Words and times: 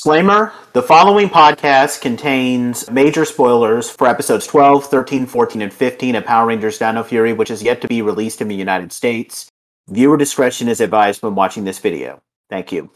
Disclaimer 0.00 0.54
The 0.72 0.82
following 0.82 1.28
podcast 1.28 2.00
contains 2.00 2.90
major 2.90 3.26
spoilers 3.26 3.90
for 3.90 4.06
episodes 4.06 4.46
12, 4.46 4.86
13, 4.86 5.26
14, 5.26 5.60
and 5.60 5.70
15 5.70 6.14
of 6.14 6.24
Power 6.24 6.46
Rangers 6.46 6.78
Dino 6.78 7.02
Fury, 7.02 7.34
which 7.34 7.50
is 7.50 7.62
yet 7.62 7.82
to 7.82 7.88
be 7.88 8.00
released 8.00 8.40
in 8.40 8.48
the 8.48 8.54
United 8.54 8.92
States. 8.92 9.50
Viewer 9.88 10.16
discretion 10.16 10.68
is 10.68 10.80
advised 10.80 11.22
when 11.22 11.34
watching 11.34 11.64
this 11.64 11.78
video. 11.78 12.22
Thank 12.48 12.72
you. 12.72 12.90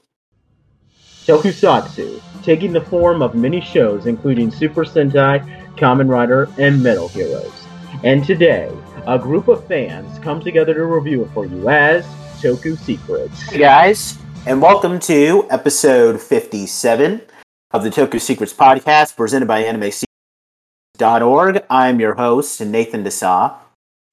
Tokusatsu, 1.26 2.22
taking 2.42 2.72
the 2.72 2.80
form 2.80 3.20
of 3.20 3.34
many 3.34 3.60
shows 3.60 4.06
including 4.06 4.50
Super 4.50 4.86
Sentai, 4.86 5.44
Kamen 5.76 6.08
Rider, 6.08 6.48
and 6.56 6.82
Metal 6.82 7.08
Heroes. 7.08 7.66
And 8.02 8.24
today, 8.24 8.72
a 9.06 9.18
group 9.18 9.48
of 9.48 9.66
fans 9.66 10.18
come 10.20 10.40
together 10.40 10.72
to 10.72 10.86
review 10.86 11.24
it 11.24 11.30
for 11.34 11.44
you 11.44 11.68
as 11.68 12.06
Toku 12.40 12.78
Secrets. 12.78 13.42
Hey 13.42 13.58
guys, 13.58 14.16
and 14.46 14.60
welcome 14.60 14.98
to 14.98 15.46
episode 15.48 16.20
57 16.20 17.22
of 17.70 17.82
the 17.82 17.88
Toku 17.88 18.20
Secrets 18.20 18.52
podcast 18.52 19.16
presented 19.16 19.46
by 19.46 19.64
AnimeSecrets.org. 19.64 21.64
I'm 21.70 21.98
your 21.98 22.12
host, 22.14 22.60
Nathan 22.60 23.04
Desa. 23.04 23.54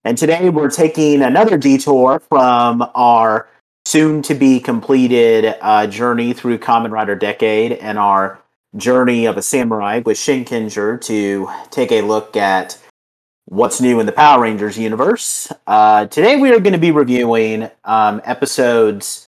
And 0.05 0.17
today 0.17 0.49
we're 0.49 0.69
taking 0.69 1.21
another 1.21 1.57
detour 1.57 2.21
from 2.29 2.89
our 2.95 3.49
soon 3.83 4.21
to 4.21 4.33
be 4.33 4.61
completed 4.61 5.57
uh, 5.59 5.87
journey 5.87 6.31
through 6.31 6.59
Kamen 6.59 6.91
Rider 6.91 7.15
Decade 7.15 7.73
and 7.73 7.99
our 7.99 8.39
journey 8.77 9.25
of 9.25 9.35
a 9.35 9.41
samurai 9.41 10.01
with 10.05 10.17
Shinkenger 10.17 11.01
to 11.01 11.49
take 11.71 11.91
a 11.91 12.03
look 12.03 12.37
at 12.37 12.77
what's 13.45 13.81
new 13.81 13.99
in 13.99 14.05
the 14.05 14.13
Power 14.13 14.43
Rangers 14.43 14.77
universe. 14.77 15.51
Uh, 15.67 16.05
today 16.05 16.37
we 16.37 16.53
are 16.53 16.61
going 16.61 16.71
to 16.71 16.79
be 16.79 16.91
reviewing 16.91 17.69
um, 17.83 18.21
episodes 18.23 19.27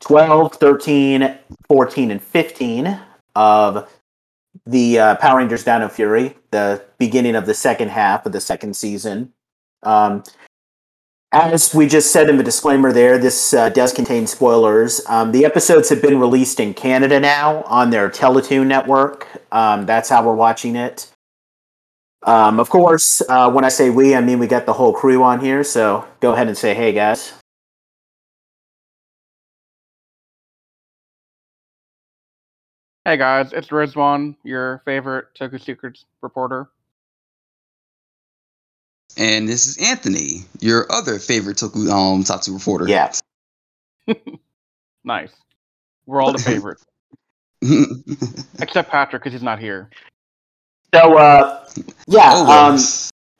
12, 0.00 0.54
13, 0.54 1.38
14, 1.66 2.10
and 2.10 2.22
15 2.22 3.00
of 3.34 3.92
the 4.66 4.98
uh, 4.98 5.16
Power 5.16 5.38
Rangers 5.38 5.64
Dino 5.64 5.88
Fury, 5.88 6.36
the 6.50 6.82
beginning 6.98 7.34
of 7.34 7.46
the 7.46 7.54
second 7.54 7.88
half 7.88 8.26
of 8.26 8.32
the 8.32 8.40
second 8.40 8.76
season. 8.76 9.32
Um, 9.82 10.22
as 11.30 11.74
we 11.74 11.86
just 11.86 12.10
said 12.10 12.30
in 12.30 12.38
the 12.38 12.42
disclaimer 12.42 12.92
there, 12.92 13.18
this 13.18 13.52
uh, 13.52 13.68
does 13.68 13.92
contain 13.92 14.26
spoilers. 14.26 15.04
Um, 15.06 15.32
the 15.32 15.44
episodes 15.44 15.90
have 15.90 16.00
been 16.00 16.18
released 16.18 16.58
in 16.58 16.72
Canada 16.72 17.20
now 17.20 17.62
on 17.64 17.90
their 17.90 18.08
Teletoon 18.08 18.66
network. 18.66 19.28
Um, 19.52 19.84
that's 19.84 20.08
how 20.08 20.24
we're 20.24 20.34
watching 20.34 20.74
it. 20.74 21.10
Um, 22.22 22.58
of 22.58 22.70
course, 22.70 23.22
uh, 23.28 23.50
when 23.50 23.64
I 23.64 23.68
say 23.68 23.90
we, 23.90 24.14
I 24.14 24.20
mean 24.20 24.38
we 24.38 24.46
got 24.46 24.66
the 24.66 24.72
whole 24.72 24.92
crew 24.92 25.22
on 25.22 25.40
here, 25.40 25.62
so 25.62 26.06
go 26.20 26.32
ahead 26.32 26.48
and 26.48 26.56
say 26.56 26.74
hey, 26.74 26.92
guys. 26.92 27.34
Hey 33.08 33.16
guys, 33.16 33.54
it's 33.54 33.68
Rizwan, 33.68 34.36
your 34.44 34.82
favorite 34.84 35.28
Toku 35.34 35.58
Secrets 35.58 36.04
reporter. 36.20 36.68
And 39.16 39.48
this 39.48 39.66
is 39.66 39.78
Anthony, 39.78 40.44
your 40.60 40.84
other 40.92 41.18
favorite 41.18 41.56
Toku 41.56 41.90
um 41.90 42.22
Tatsu 42.22 42.52
reporter. 42.52 42.86
Yeah. 42.86 43.10
nice. 45.04 45.32
We're 46.04 46.20
all 46.20 46.32
the 46.32 46.38
favorites. 46.42 46.84
Except 48.60 48.90
Patrick, 48.90 49.22
because 49.22 49.32
he's 49.32 49.42
not 49.42 49.58
here. 49.58 49.88
So, 50.94 51.16
uh, 51.16 51.66
yeah. 52.08 52.30
Oh, 52.34 52.74
um, 52.74 52.78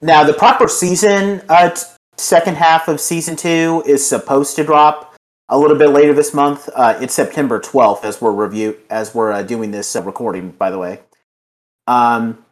now, 0.00 0.24
the 0.24 0.32
proper 0.32 0.68
season, 0.68 1.42
uh, 1.50 1.68
t- 1.68 1.82
second 2.16 2.56
half 2.56 2.88
of 2.88 3.02
season 3.02 3.36
two 3.36 3.82
is 3.84 4.08
supposed 4.08 4.56
to 4.56 4.64
drop 4.64 5.07
a 5.48 5.58
little 5.58 5.76
bit 5.76 5.88
later 5.88 6.12
this 6.12 6.34
month. 6.34 6.68
Uh, 6.74 6.98
it's 7.00 7.14
September 7.14 7.58
12th 7.58 8.04
as 8.04 8.20
we're 8.20 8.32
review 8.32 8.78
as 8.90 9.14
we're 9.14 9.32
uh, 9.32 9.42
doing 9.42 9.70
this 9.70 9.94
uh, 9.96 10.02
recording, 10.02 10.50
by 10.50 10.70
the 10.70 10.78
way. 10.78 11.00
Um, 11.86 12.44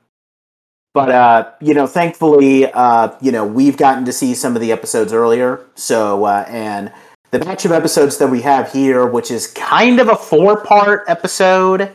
but 0.95 1.11
uh, 1.11 1.51
you 1.61 1.75
know, 1.75 1.87
thankfully, 1.87 2.71
uh, 2.73 3.11
you 3.21 3.31
know, 3.31 3.47
we've 3.47 3.77
gotten 3.77 4.05
to 4.07 4.13
see 4.13 4.35
some 4.35 4.55
of 4.55 4.63
the 4.63 4.73
episodes 4.73 5.12
earlier. 5.12 5.67
So, 5.75 6.25
uh, 6.25 6.47
and 6.49 6.91
the 7.33 7.39
batch 7.39 7.67
of 7.67 7.73
episodes 7.73 8.17
that 8.19 8.29
we 8.29 8.41
have 8.43 8.73
here, 8.73 9.06
which 9.06 9.31
is 9.31 9.49
kind 9.49 10.01
of 10.01 10.09
a 10.09 10.17
four-part 10.17 11.05
episode, 11.06 11.93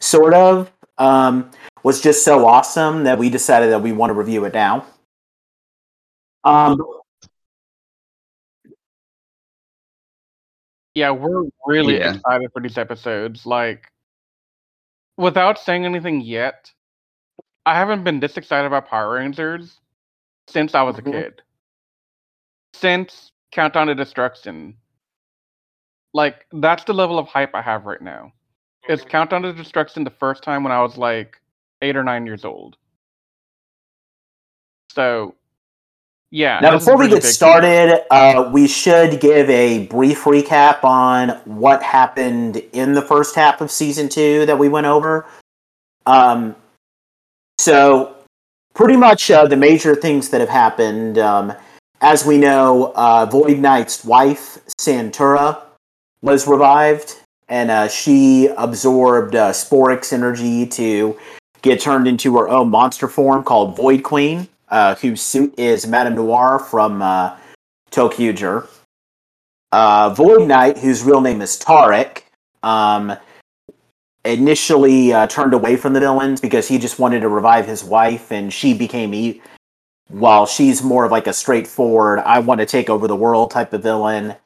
sort 0.00 0.34
of, 0.34 0.72
um, 0.98 1.50
was 1.84 2.00
just 2.00 2.24
so 2.24 2.46
awesome 2.46 3.04
that 3.04 3.18
we 3.18 3.30
decided 3.30 3.70
that 3.70 3.82
we 3.82 3.92
want 3.92 4.10
to 4.10 4.14
review 4.14 4.44
it 4.44 4.54
now. 4.54 4.84
Um, 6.42 6.80
Yeah, 10.94 11.10
we're 11.10 11.44
really 11.66 11.98
Yeah. 11.98 12.14
excited 12.14 12.52
for 12.52 12.60
these 12.60 12.78
episodes. 12.78 13.46
Like, 13.46 13.92
without 15.16 15.58
saying 15.58 15.84
anything 15.84 16.20
yet, 16.20 16.72
I 17.66 17.74
haven't 17.74 18.04
been 18.04 18.20
this 18.20 18.36
excited 18.36 18.66
about 18.66 18.88
Power 18.88 19.14
Rangers 19.14 19.80
since 20.48 20.74
I 20.74 20.82
was 20.82 20.98
a 20.98 21.02
Mhm. 21.02 21.12
kid. 21.12 21.42
Since 22.74 23.32
Countdown 23.52 23.88
to 23.88 23.94
Destruction. 23.94 24.76
Like, 26.12 26.46
that's 26.52 26.84
the 26.84 26.94
level 26.94 27.18
of 27.18 27.28
hype 27.28 27.54
I 27.54 27.62
have 27.62 27.86
right 27.86 28.00
now. 28.00 28.32
It's 28.88 29.04
Countdown 29.04 29.42
to 29.42 29.52
Destruction 29.52 30.04
the 30.04 30.10
first 30.10 30.42
time 30.42 30.64
when 30.64 30.72
I 30.72 30.82
was 30.82 30.96
like 30.98 31.40
eight 31.82 31.96
or 31.96 32.02
nine 32.02 32.26
years 32.26 32.44
old. 32.44 32.76
So, 34.92 35.36
yeah. 36.30 36.60
Now, 36.60 36.78
before 36.78 36.96
we 36.96 37.06
really 37.06 37.20
get 37.20 37.24
started, 37.24 38.04
uh, 38.12 38.50
we 38.52 38.68
should 38.68 39.20
give 39.20 39.50
a 39.50 39.86
brief 39.86 40.22
recap 40.24 40.84
on 40.84 41.30
what 41.44 41.82
happened 41.82 42.56
in 42.72 42.94
the 42.94 43.02
first 43.02 43.34
half 43.34 43.60
of 43.60 43.70
season 43.70 44.08
two 44.08 44.46
that 44.46 44.58
we 44.58 44.68
went 44.68 44.86
over. 44.86 45.26
Um, 46.06 46.54
so, 47.58 48.16
pretty 48.74 48.96
much 48.96 49.30
uh, 49.30 49.46
the 49.46 49.56
major 49.56 49.96
things 49.96 50.30
that 50.30 50.40
have 50.40 50.48
happened. 50.48 51.18
Um, 51.18 51.52
as 52.00 52.24
we 52.24 52.38
know, 52.38 52.92
uh, 52.94 53.26
Void 53.26 53.58
Knight's 53.58 54.04
wife, 54.04 54.58
Santaura, 54.80 55.60
was 56.22 56.46
revived, 56.46 57.16
and 57.48 57.70
uh, 57.70 57.88
she 57.88 58.48
absorbed 58.56 59.34
uh, 59.34 59.50
Sporix 59.50 60.12
energy 60.12 60.66
to 60.66 61.18
get 61.62 61.80
turned 61.80 62.06
into 62.06 62.38
her 62.38 62.48
own 62.48 62.70
monster 62.70 63.08
form 63.08 63.42
called 63.42 63.76
Void 63.76 64.02
Queen, 64.02 64.48
uh, 64.70 64.94
whose 64.96 65.20
suit 65.20 65.54
is 65.58 65.86
Madame 65.86 66.14
Noir 66.14 66.58
from 66.58 67.02
uh. 67.02 67.36
Uh, 69.72 70.10
Void 70.10 70.48
Knight, 70.48 70.78
whose 70.78 71.02
real 71.02 71.20
name 71.20 71.42
is 71.42 71.58
Tarrick, 71.58 72.22
um, 72.62 73.16
initially 74.24 75.12
uh, 75.12 75.26
turned 75.26 75.54
away 75.54 75.76
from 75.76 75.92
the 75.92 76.00
villains 76.00 76.40
because 76.40 76.68
he 76.68 76.78
just 76.78 76.98
wanted 76.98 77.20
to 77.20 77.28
revive 77.28 77.66
his 77.66 77.82
wife, 77.82 78.30
and 78.30 78.52
she 78.52 78.74
became 78.74 79.14
e- 79.14 79.40
while 80.08 80.46
she's 80.46 80.82
more 80.82 81.04
of 81.04 81.12
like 81.12 81.26
a 81.26 81.32
straightforward, 81.32 82.18
I 82.20 82.40
want 82.40 82.60
to 82.60 82.66
take 82.66 82.90
over 82.90 83.06
the 83.06 83.16
world 83.16 83.50
type 83.50 83.72
of 83.72 83.82
villain. 83.82 84.36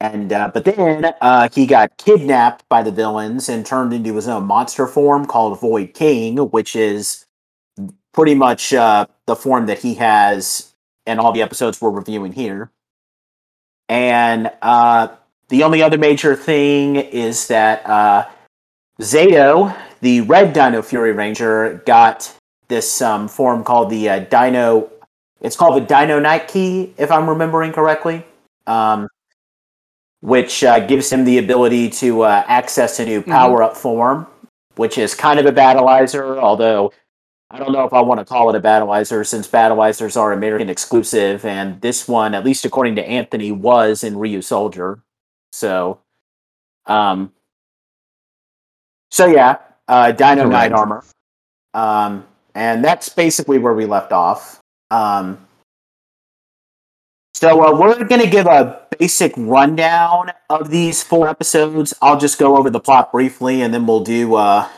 And 0.00 0.32
uh, 0.32 0.50
but 0.52 0.64
then 0.64 1.14
uh, 1.20 1.48
he 1.54 1.66
got 1.66 1.96
kidnapped 1.98 2.68
by 2.68 2.82
the 2.82 2.90
villains 2.90 3.48
and 3.48 3.64
turned 3.64 3.92
into 3.92 4.14
his 4.14 4.28
own 4.28 4.44
monster 4.44 4.86
form 4.86 5.24
called 5.24 5.60
Void 5.60 5.94
King, 5.94 6.36
which 6.36 6.74
is 6.74 7.24
pretty 8.14 8.34
much 8.34 8.72
uh, 8.72 9.06
the 9.26 9.36
form 9.36 9.66
that 9.66 9.80
he 9.80 9.94
has 9.94 10.72
in 11.06 11.18
all 11.18 11.32
the 11.32 11.42
episodes 11.42 11.80
we're 11.80 11.90
reviewing 11.90 12.32
here. 12.32 12.70
And 13.88 14.50
uh, 14.62 15.08
the 15.48 15.64
only 15.64 15.82
other 15.82 15.98
major 15.98 16.34
thing 16.34 16.96
is 16.96 17.48
that 17.48 17.84
uh, 17.86 18.26
Zayto, 19.00 19.76
the 20.00 20.22
Red 20.22 20.52
Dino 20.52 20.80
Fury 20.80 21.12
Ranger, 21.12 21.82
got 21.84 22.34
this 22.68 23.02
um, 23.02 23.28
form 23.28 23.64
called 23.64 23.90
the 23.90 24.08
uh, 24.08 24.18
Dino. 24.20 24.90
It's 25.40 25.56
called 25.56 25.82
the 25.82 25.86
Dino 25.86 26.18
Knight 26.18 26.48
Key, 26.48 26.94
if 26.96 27.10
I'm 27.10 27.28
remembering 27.28 27.72
correctly, 27.72 28.24
um, 28.66 29.08
which 30.22 30.64
uh, 30.64 30.80
gives 30.86 31.12
him 31.12 31.24
the 31.24 31.36
ability 31.36 31.90
to 31.90 32.22
uh, 32.22 32.44
access 32.46 32.98
a 33.00 33.04
new 33.04 33.20
power 33.20 33.62
up 33.62 33.76
form, 33.76 34.26
which 34.76 34.96
is 34.96 35.14
kind 35.14 35.38
of 35.38 35.44
a 35.44 35.52
battleizer, 35.52 36.38
although 36.38 36.90
I 37.54 37.58
don't 37.58 37.70
know 37.70 37.84
if 37.84 37.92
I 37.92 38.00
want 38.00 38.18
to 38.18 38.24
call 38.24 38.50
it 38.50 38.56
a 38.56 38.60
battleizer 38.60 39.24
since 39.24 39.46
battleizers 39.46 40.20
are 40.20 40.32
American 40.32 40.68
exclusive, 40.68 41.44
and 41.44 41.80
this 41.80 42.08
one, 42.08 42.34
at 42.34 42.44
least 42.44 42.64
according 42.64 42.96
to 42.96 43.08
Anthony, 43.08 43.52
was 43.52 44.02
in 44.02 44.16
Ryusoulger. 44.16 45.02
So, 45.52 46.00
um, 46.86 47.32
so 49.12 49.26
yeah, 49.26 49.58
uh, 49.86 50.10
Dino 50.10 50.48
Knight 50.48 50.72
armor, 50.72 51.04
um, 51.74 52.26
and 52.56 52.84
that's 52.84 53.08
basically 53.08 53.58
where 53.58 53.72
we 53.74 53.86
left 53.86 54.10
off. 54.10 54.58
Um, 54.90 55.46
so 57.34 57.62
uh, 57.62 57.78
we're 57.78 58.02
going 58.02 58.20
to 58.20 58.30
give 58.30 58.46
a 58.46 58.80
basic 58.98 59.32
rundown 59.36 60.32
of 60.50 60.70
these 60.70 61.04
four 61.04 61.28
episodes. 61.28 61.94
I'll 62.02 62.18
just 62.18 62.36
go 62.36 62.56
over 62.56 62.68
the 62.68 62.80
plot 62.80 63.12
briefly, 63.12 63.62
and 63.62 63.72
then 63.72 63.86
we'll 63.86 64.02
do 64.02 64.34
uh, 64.34 64.68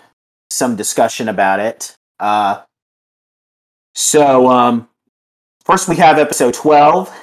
some 0.51 0.77
discussion 0.77 1.31
about 1.31 1.59
it. 1.59 1.97
Uh, 2.19 2.63
so 3.95 4.49
um, 4.49 4.89
first, 5.65 5.89
we 5.89 5.97
have 5.97 6.19
episode 6.19 6.55
twelve, 6.55 7.15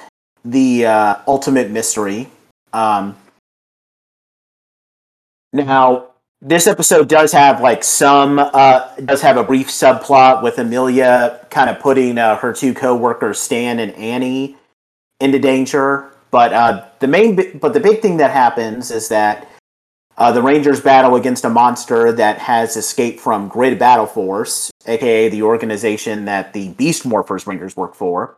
the 0.44 0.86
uh, 0.86 1.16
ultimate 1.26 1.70
mystery. 1.70 2.28
Um, 2.72 3.16
now, 5.52 6.08
this 6.40 6.66
episode 6.66 7.08
does 7.08 7.32
have 7.32 7.60
like 7.60 7.84
some 7.84 8.38
uh, 8.38 8.94
does 9.04 9.22
have 9.22 9.36
a 9.36 9.44
brief 9.44 9.68
subplot 9.68 10.42
with 10.42 10.58
Amelia 10.58 11.46
kind 11.50 11.70
of 11.70 11.78
putting 11.78 12.18
uh, 12.18 12.36
her 12.36 12.52
two 12.52 12.74
co-workers 12.74 13.40
Stan 13.40 13.78
and 13.78 13.92
Annie 13.92 14.56
into 15.20 15.38
danger. 15.38 16.10
But 16.30 16.52
uh, 16.52 16.86
the 16.98 17.06
main 17.06 17.36
bi- 17.36 17.52
but 17.54 17.72
the 17.72 17.80
big 17.80 18.02
thing 18.02 18.16
that 18.16 18.32
happens 18.32 18.90
is 18.90 19.08
that 19.08 19.48
uh, 20.16 20.32
the 20.32 20.42
Rangers 20.42 20.80
battle 20.80 21.16
against 21.16 21.44
a 21.44 21.50
monster 21.50 22.12
that 22.12 22.38
has 22.38 22.76
escaped 22.76 23.20
from 23.20 23.48
Grid 23.48 23.78
Battle 23.78 24.06
Force, 24.06 24.70
aka 24.86 25.28
the 25.28 25.42
organization 25.42 26.26
that 26.26 26.52
the 26.52 26.68
Beast 26.70 27.04
Morphers 27.04 27.46
Rangers 27.46 27.76
work 27.76 27.94
for. 27.94 28.36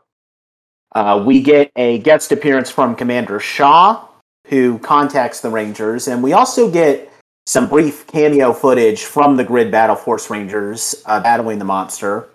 Uh, 0.95 1.23
we 1.25 1.43
get 1.43 1.71
a 1.77 1.99
guest 1.99 2.33
appearance 2.33 2.71
from 2.71 2.97
Commander 2.97 3.39
Shaw, 3.39 4.07
who 4.47 4.79
contacts 4.79 5.41
the 5.41 5.51
Rangers, 5.51 6.09
and 6.09 6.23
we 6.23 6.33
also 6.33 6.71
get 6.71 7.13
some 7.45 7.69
brief 7.69 8.07
cameo 8.07 8.53
footage 8.53 9.05
from 9.05 9.37
the 9.37 9.45
Grid 9.45 9.71
Battle 9.71 9.97
Force 9.97 10.31
Rangers 10.31 11.03
uh, 11.05 11.21
battling 11.21 11.59
the 11.59 11.65
monster. 11.65 12.29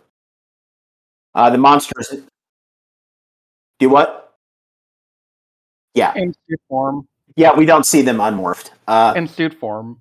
Uh, 1.34 1.50
the 1.50 1.58
monsters 1.58 2.22
do 3.80 3.90
what? 3.90 4.36
Yeah, 5.96 6.14
form. 6.70 7.08
Yeah. 7.36 7.56
We 7.56 7.66
don't 7.66 7.86
see 7.86 8.01
them 8.01 8.18
unmorphed. 8.18 8.72
Uh, 8.88 9.13
In 9.16 9.28
suit 9.28 9.54
form. 9.54 10.00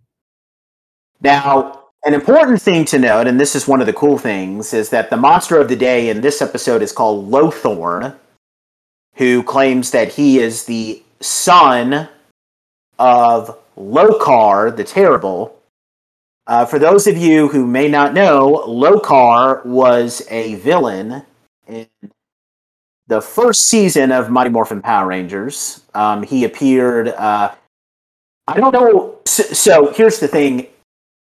Now, 1.21 1.85
an 2.05 2.15
important 2.15 2.62
thing 2.62 2.85
to 2.87 2.99
note, 2.99 3.27
and 3.27 3.38
this 3.38 3.55
is 3.55 3.69
one 3.69 3.81
of 3.81 3.87
the 3.87 3.93
cool 3.93 4.17
things, 4.17 4.73
is 4.73 4.88
that 4.91 5.11
the 5.11 5.17
monster 5.17 5.61
of 5.61 5.69
the 5.69 5.77
day 5.77 6.09
in 6.09 6.23
this 6.23 6.41
episode 6.41 6.82
is 6.82 6.93
called 6.93 7.31
Lothorn, 7.31 8.17
who 9.17 9.43
claims 9.43 9.91
that 9.91 10.15
he 10.15 10.38
is 10.38 10.65
the 10.65 11.03
son 11.21 12.09
of 12.99 13.59
Lokar 13.77 14.75
the 14.75 14.85
Terrible. 14.85 15.56
Uh, 16.47 16.65
for 16.65 16.79
those 16.79 17.06
of 17.06 17.17
you 17.17 17.49
who 17.49 17.67
may 17.67 17.87
not 17.87 18.15
know, 18.15 18.65
Lokar 18.67 19.65
was 19.67 20.27
a 20.31 20.55
villain 20.56 21.23
in 21.69 21.87
the 23.11 23.21
first 23.21 23.62
season 23.62 24.12
of 24.12 24.31
Mighty 24.31 24.51
Morphin 24.51 24.81
Power 24.81 25.09
Rangers. 25.09 25.83
Um, 25.95 26.23
he 26.23 26.45
appeared. 26.45 27.09
Uh, 27.09 27.53
I 28.47 28.57
don't 28.59 28.73
know. 28.73 29.19
So, 29.27 29.43
so 29.43 29.93
here's 29.93 30.21
the 30.21 30.29
thing: 30.29 30.69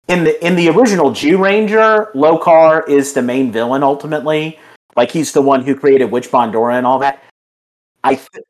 in 0.08 0.24
the 0.24 0.46
in 0.46 0.56
the 0.56 0.70
original 0.70 1.10
Zyuranger, 1.12 2.14
Lokar 2.14 2.88
is 2.88 3.14
the 3.14 3.24
main 3.24 3.52
villain 3.52 3.81
ultimately. 3.84 4.60
Like 4.96 5.12
he's 5.12 5.31
the 5.34 5.42
one 5.42 5.64
who 5.64 5.75
created 5.75 6.12
Witch 6.12 6.30
Bandora 6.30 6.78
and 6.78 6.86
all 6.86 7.00
that. 7.00 7.24
I, 8.04 8.16
th- 8.16 8.46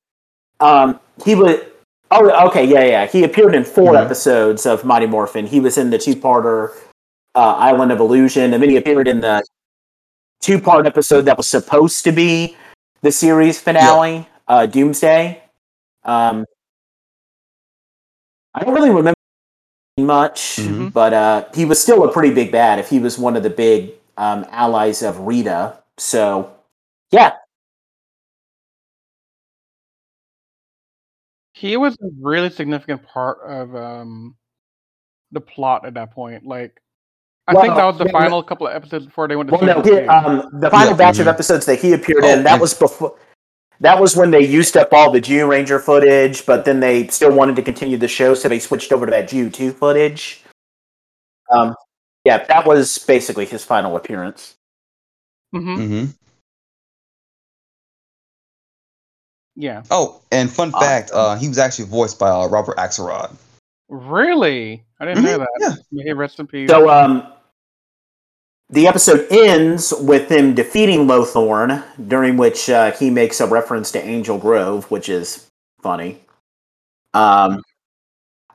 um, 0.60 1.00
he 1.26 1.34
was. 1.34 1.62
Oh, 2.12 2.48
okay, 2.50 2.66
yeah, 2.66 2.84
yeah. 2.84 3.06
He 3.08 3.24
appeared 3.24 3.56
in 3.56 3.64
4 3.64 3.94
Mhm. 3.94 4.06
episodes 4.06 4.68
of 4.68 4.84
Mighty 4.86 5.08
Morphin. 5.08 5.48
He 5.48 5.60
was 5.60 5.80
in 5.80 5.90
the 5.90 5.98
two-parter 5.98 6.70
uh, 7.34 7.56
Island 7.56 7.92
of 7.92 8.00
Illusion, 8.00 8.54
and 8.54 8.62
then 8.62 8.70
he 8.70 8.76
appeared 8.78 9.08
in 9.08 9.22
the 9.22 9.44
two-part 10.42 10.86
episode 10.86 11.22
that 11.24 11.38
was 11.38 11.48
supposed 11.48 12.04
to 12.04 12.12
be 12.12 12.56
the 13.04 13.12
series 13.12 13.60
finale, 13.62 14.28
uh, 14.48 14.66
Doomsday. 14.66 15.44
Um, 16.06 16.46
I 18.56 18.64
don't 18.64 18.74
really 18.74 18.90
remember 18.92 19.16
much, 20.00 20.58
Mhm. 20.58 20.94
but 20.94 21.14
uh, 21.14 21.46
he 21.54 21.66
was 21.66 21.82
still 21.82 22.04
a 22.04 22.12
pretty 22.12 22.34
big 22.34 22.52
bad 22.52 22.80
if 22.80 22.90
he 22.90 23.00
was 23.00 23.20
one 23.20 23.36
of 23.38 23.44
the 23.44 23.50
big 23.52 23.94
um, 24.18 24.46
allies 24.52 25.04
of 25.04 25.20
Rita. 25.22 25.78
So, 25.98 26.52
yeah, 27.12 27.34
He 31.54 31.78
was 31.78 31.96
a 32.02 32.10
really 32.20 32.50
significant 32.50 33.04
part 33.04 33.40
of 33.46 33.76
um 33.76 34.38
the 35.32 35.42
plot 35.42 35.86
at 35.86 35.96
that 35.96 36.12
point. 36.12 36.46
Like 36.46 36.82
I 37.48 37.54
think 37.54 37.76
that 37.76 37.84
was 37.86 37.98
the 37.98 38.06
yeah, 38.06 38.12
final 38.12 38.42
couple 38.42 38.68
of 38.68 38.74
episodes 38.74 39.06
before 39.06 39.28
they 39.28 39.36
went 39.36 39.50
to 39.50 39.56
Well, 39.58 39.66
no, 39.66 39.84
season 39.84 40.04
he, 40.04 40.08
um, 40.08 40.50
the 40.62 40.70
final 40.70 40.92
Yeah. 40.92 40.98
batch 40.98 41.20
of 41.20 41.26
Mhm. 41.28 41.32
episodes 41.32 41.66
that 41.66 41.76
he 41.80 41.92
appeared 41.94 42.24
Oh, 42.24 42.30
in, 42.30 42.44
that 42.44 42.54
and- 42.54 42.62
was 42.62 42.74
before. 42.74 43.16
That 43.82 44.00
was 44.00 44.16
when 44.16 44.32
they 44.32 44.40
used 44.40 44.78
up 44.78 44.94
all 44.94 45.12
the 45.12 45.20
Zyuranger 45.20 45.82
footage, 45.82 46.46
but 46.46 46.64
then 46.64 46.80
they 46.80 47.08
still 47.08 47.34
wanted 47.34 47.58
to 47.58 47.62
continue 47.62 47.98
the 47.98 48.08
show, 48.08 48.34
so 48.34 48.48
they 48.48 48.60
switched 48.60 48.94
over 48.94 49.06
to 49.06 49.10
that 49.12 49.28
Zyu2 49.30 49.74
footage. 49.74 50.42
Um, 51.50 51.76
yeah, 52.24 52.46
that 52.46 52.66
was 52.66 52.98
basically 53.00 53.46
his 53.46 53.66
final 53.66 53.98
appearance. 53.98 54.56
hmm 55.52 55.76
hmm 55.76 56.06
Yeah. 59.56 59.84
Oh, 59.92 60.22
and 60.32 60.50
fun 60.50 60.72
Uh, 60.74 60.80
fact, 60.80 61.12
uh, 61.14 61.36
he 61.36 61.48
was 61.50 61.58
actually 61.60 61.86
voiced 61.86 62.18
by 62.20 62.30
uh, 62.30 62.48
Robert 62.48 62.78
Axelrod. 62.78 63.36
Really? 63.90 64.84
I 65.04 65.06
didn't 65.14 65.24
know 65.26 65.38
Mhm, 65.40 65.40
that. 65.40 65.50
yeah. 65.60 65.76
May 65.92 66.04
he 66.04 66.14
rest 66.14 66.40
in 66.40 66.48
peace. 66.48 66.70
So, 66.70 66.90
um, 66.90 67.28
the 68.70 68.88
episode 68.88 69.28
ends 69.30 69.94
with 70.00 70.32
him 70.32 70.56
defeating 70.56 71.06
Lothorn, 71.08 71.84
during 72.08 72.38
which 72.38 72.70
uh, 72.70 72.92
he 72.94 73.10
makes 73.10 73.40
a 73.42 73.46
reference 73.46 73.92
to 73.92 74.02
Angel 74.04 74.38
Grove, 74.38 74.90
which 74.90 75.10
is 75.10 75.48
funny. 75.82 76.20
Um, 77.14 77.62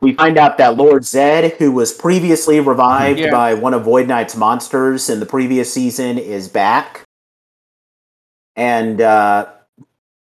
we 0.01 0.15
find 0.15 0.39
out 0.39 0.59
that 0.59 0.77
Lord 0.77 1.05
Zed, 1.05 1.53
who 1.59 1.71
was 1.71 1.93
previously 1.93 2.59
revived 2.61 3.21
Yeah. 3.21 3.31
by 3.31 3.55
one 3.55 3.75
of 3.75 3.83
Void 3.85 4.09
Knight's 4.09 4.35
monsters 4.37 5.11
in 5.11 5.21
the 5.21 5.27
previous 5.27 5.73
season, 5.73 6.19
is 6.19 6.49
back. 6.49 7.03
And 8.57 9.01
uh, 9.01 9.47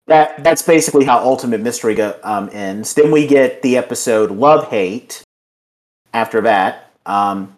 that 0.08 0.44
that's 0.44 0.62
basically 0.64 1.06
how 1.06 1.19
Ultimate 1.19 1.62
Mystery 1.62 1.96
go, 1.96 2.18
um, 2.24 2.50
ends. 2.52 2.94
Then 2.94 3.12
we 3.12 3.28
get 3.28 3.62
the 3.62 3.78
episode 3.78 4.31
Love 4.31 4.69
Hate 4.69 5.22
after 6.18 6.42
that. 6.42 6.92
Um, 7.06 7.58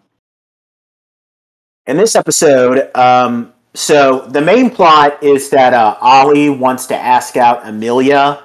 in 1.86 1.96
this 1.96 2.14
episode, 2.14 2.94
um, 2.94 3.52
so 3.74 4.26
the 4.28 4.40
main 4.40 4.70
plot 4.70 5.22
is 5.22 5.48
that 5.50 5.72
uh, 5.72 5.96
Ollie 6.00 6.50
wants 6.50 6.86
to 6.86 6.96
ask 6.96 7.36
out 7.36 7.66
Amelia, 7.66 8.42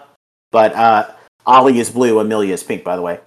but 0.52 0.74
uh, 0.74 1.12
Ollie 1.46 1.80
is 1.80 1.90
blue, 1.90 2.20
Amelia 2.20 2.54
is 2.54 2.64
pink, 2.64 2.84
by 2.84 2.96
the 2.96 3.02
way. 3.02 3.20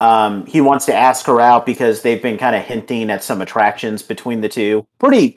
Um, 0.00 0.46
he 0.46 0.60
wants 0.60 0.86
to 0.86 0.94
ask 0.94 1.26
her 1.26 1.40
out 1.40 1.66
because 1.66 2.02
they've 2.02 2.22
been 2.22 2.38
kind 2.38 2.54
of 2.54 2.62
hinting 2.62 3.10
at 3.10 3.24
some 3.24 3.40
attractions 3.40 4.02
between 4.02 4.40
the 4.40 4.48
two. 4.48 4.86
Pretty, 4.98 5.36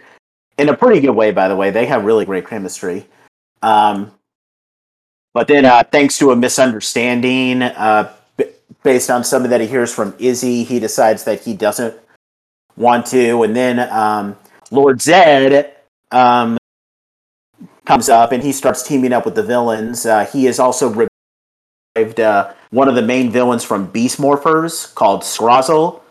in 0.58 0.70
a 0.70 0.78
pretty 0.78 1.00
good 1.00 1.16
way, 1.16 1.32
by 1.32 1.48
the 1.48 1.56
way. 1.56 1.72
They 1.72 1.86
have 1.88 2.06
really 2.06 2.26
great 2.26 2.48
chemistry. 2.48 3.06
Um, 3.62 4.12
but 5.34 5.48
then, 5.48 5.66
uh, 5.66 5.84
thanks 5.90 6.18
to 6.20 6.32
a 6.32 6.36
misunderstanding, 6.36 7.62
uh, 7.62 8.14
based 8.84 9.10
on 9.10 9.24
something 9.24 9.52
that 9.52 9.62
he 9.62 9.68
hears 9.68 9.94
from 9.94 10.16
Izzy, 10.20 10.64
he 10.64 10.80
decides 10.80 11.24
that 11.26 11.42
he 11.42 11.54
doesn't 11.54 11.96
want 12.78 13.06
to. 13.08 13.44
And 13.44 13.56
then 13.56 13.80
um, 13.92 14.38
Lord 14.72 15.02
Zed 15.02 15.76
um, 16.12 16.58
comes 17.86 18.10
up 18.10 18.32
and 18.32 18.42
he 18.42 18.52
starts 18.52 18.84
teaming 18.84 19.14
up 19.14 19.26
with 19.26 19.36
the 19.36 19.44
villains. 19.44 20.06
Uh, 20.06 20.26
he 20.26 20.48
is 20.48 20.60
also 20.60 21.10
revived 21.96 22.20
uh, 22.20 22.54
one 22.72 22.88
of 22.88 22.96
the 22.96 23.02
main 23.02 23.32
villains 23.32 23.64
from 23.64 23.88
Beast 23.88 24.20
Morphers 24.20 24.94
called 24.96 25.22
Scrozzle. 25.22 26.02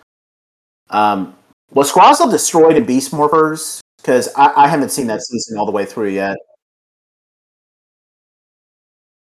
Um, 0.90 1.34
was 1.72 1.92
Scrozzle 1.92 2.30
destroyed 2.30 2.76
in 2.76 2.84
Beast 2.84 3.12
Morphers? 3.12 3.80
Because 3.98 4.28
I, 4.36 4.64
I 4.64 4.68
haven't 4.68 4.90
seen 4.90 5.06
that 5.08 5.22
season 5.22 5.58
all 5.58 5.66
the 5.66 5.72
way 5.72 5.84
through 5.84 6.10
yet. 6.10 6.36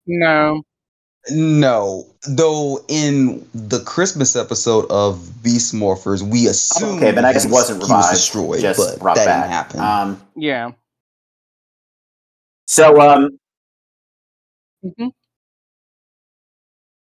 no. 0.07 0.63
No, 1.29 2.07
though 2.27 2.83
in 2.87 3.47
the 3.53 3.79
Christmas 3.85 4.35
episode 4.35 4.89
of 4.89 5.43
Beast 5.43 5.73
Morphers, 5.73 6.23
we 6.23 6.47
assume 6.47 6.97
Okay, 6.97 7.11
but 7.11 7.23
I 7.25 7.33
guess 7.33 7.45
it 7.45 7.51
wasn't 7.51 7.79
he 7.79 7.83
revived. 7.83 8.07
was 8.09 8.17
destroyed, 8.19 8.61
just 8.61 8.79
but 8.79 8.99
brought 8.99 9.15
that 9.17 9.25
back. 9.25 9.43
didn't 9.43 9.51
happen. 9.51 9.79
Um, 9.81 10.21
Yeah. 10.35 10.71
so 12.65 12.99
um, 13.01 13.29
hmm 14.97 15.07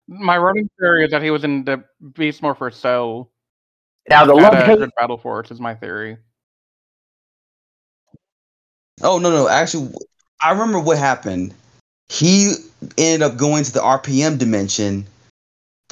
My 0.06 0.38
running 0.38 0.70
theory 0.78 1.04
is 1.04 1.10
that 1.10 1.20
he 1.22 1.32
was 1.32 1.42
in 1.42 1.64
the 1.64 1.82
Beast 2.14 2.42
Morpher 2.42 2.70
cell 2.70 3.32
now 4.08 4.24
the 4.24 4.34
at 4.36 4.40
love 4.42 4.52
a 4.54 4.64
hate 4.66 4.78
good 4.78 4.90
battle 4.96 5.18
force 5.18 5.50
is 5.50 5.58
my 5.60 5.74
theory. 5.74 6.16
oh 9.02 9.18
no, 9.18 9.30
no, 9.30 9.48
actually, 9.48 9.92
I 10.40 10.52
remember 10.52 10.78
what 10.78 10.96
happened. 10.96 11.54
He 12.08 12.54
ended 12.98 13.22
up 13.22 13.36
going 13.36 13.64
to 13.64 13.72
the 13.72 13.80
RPM 13.80 14.38
dimension. 14.38 15.06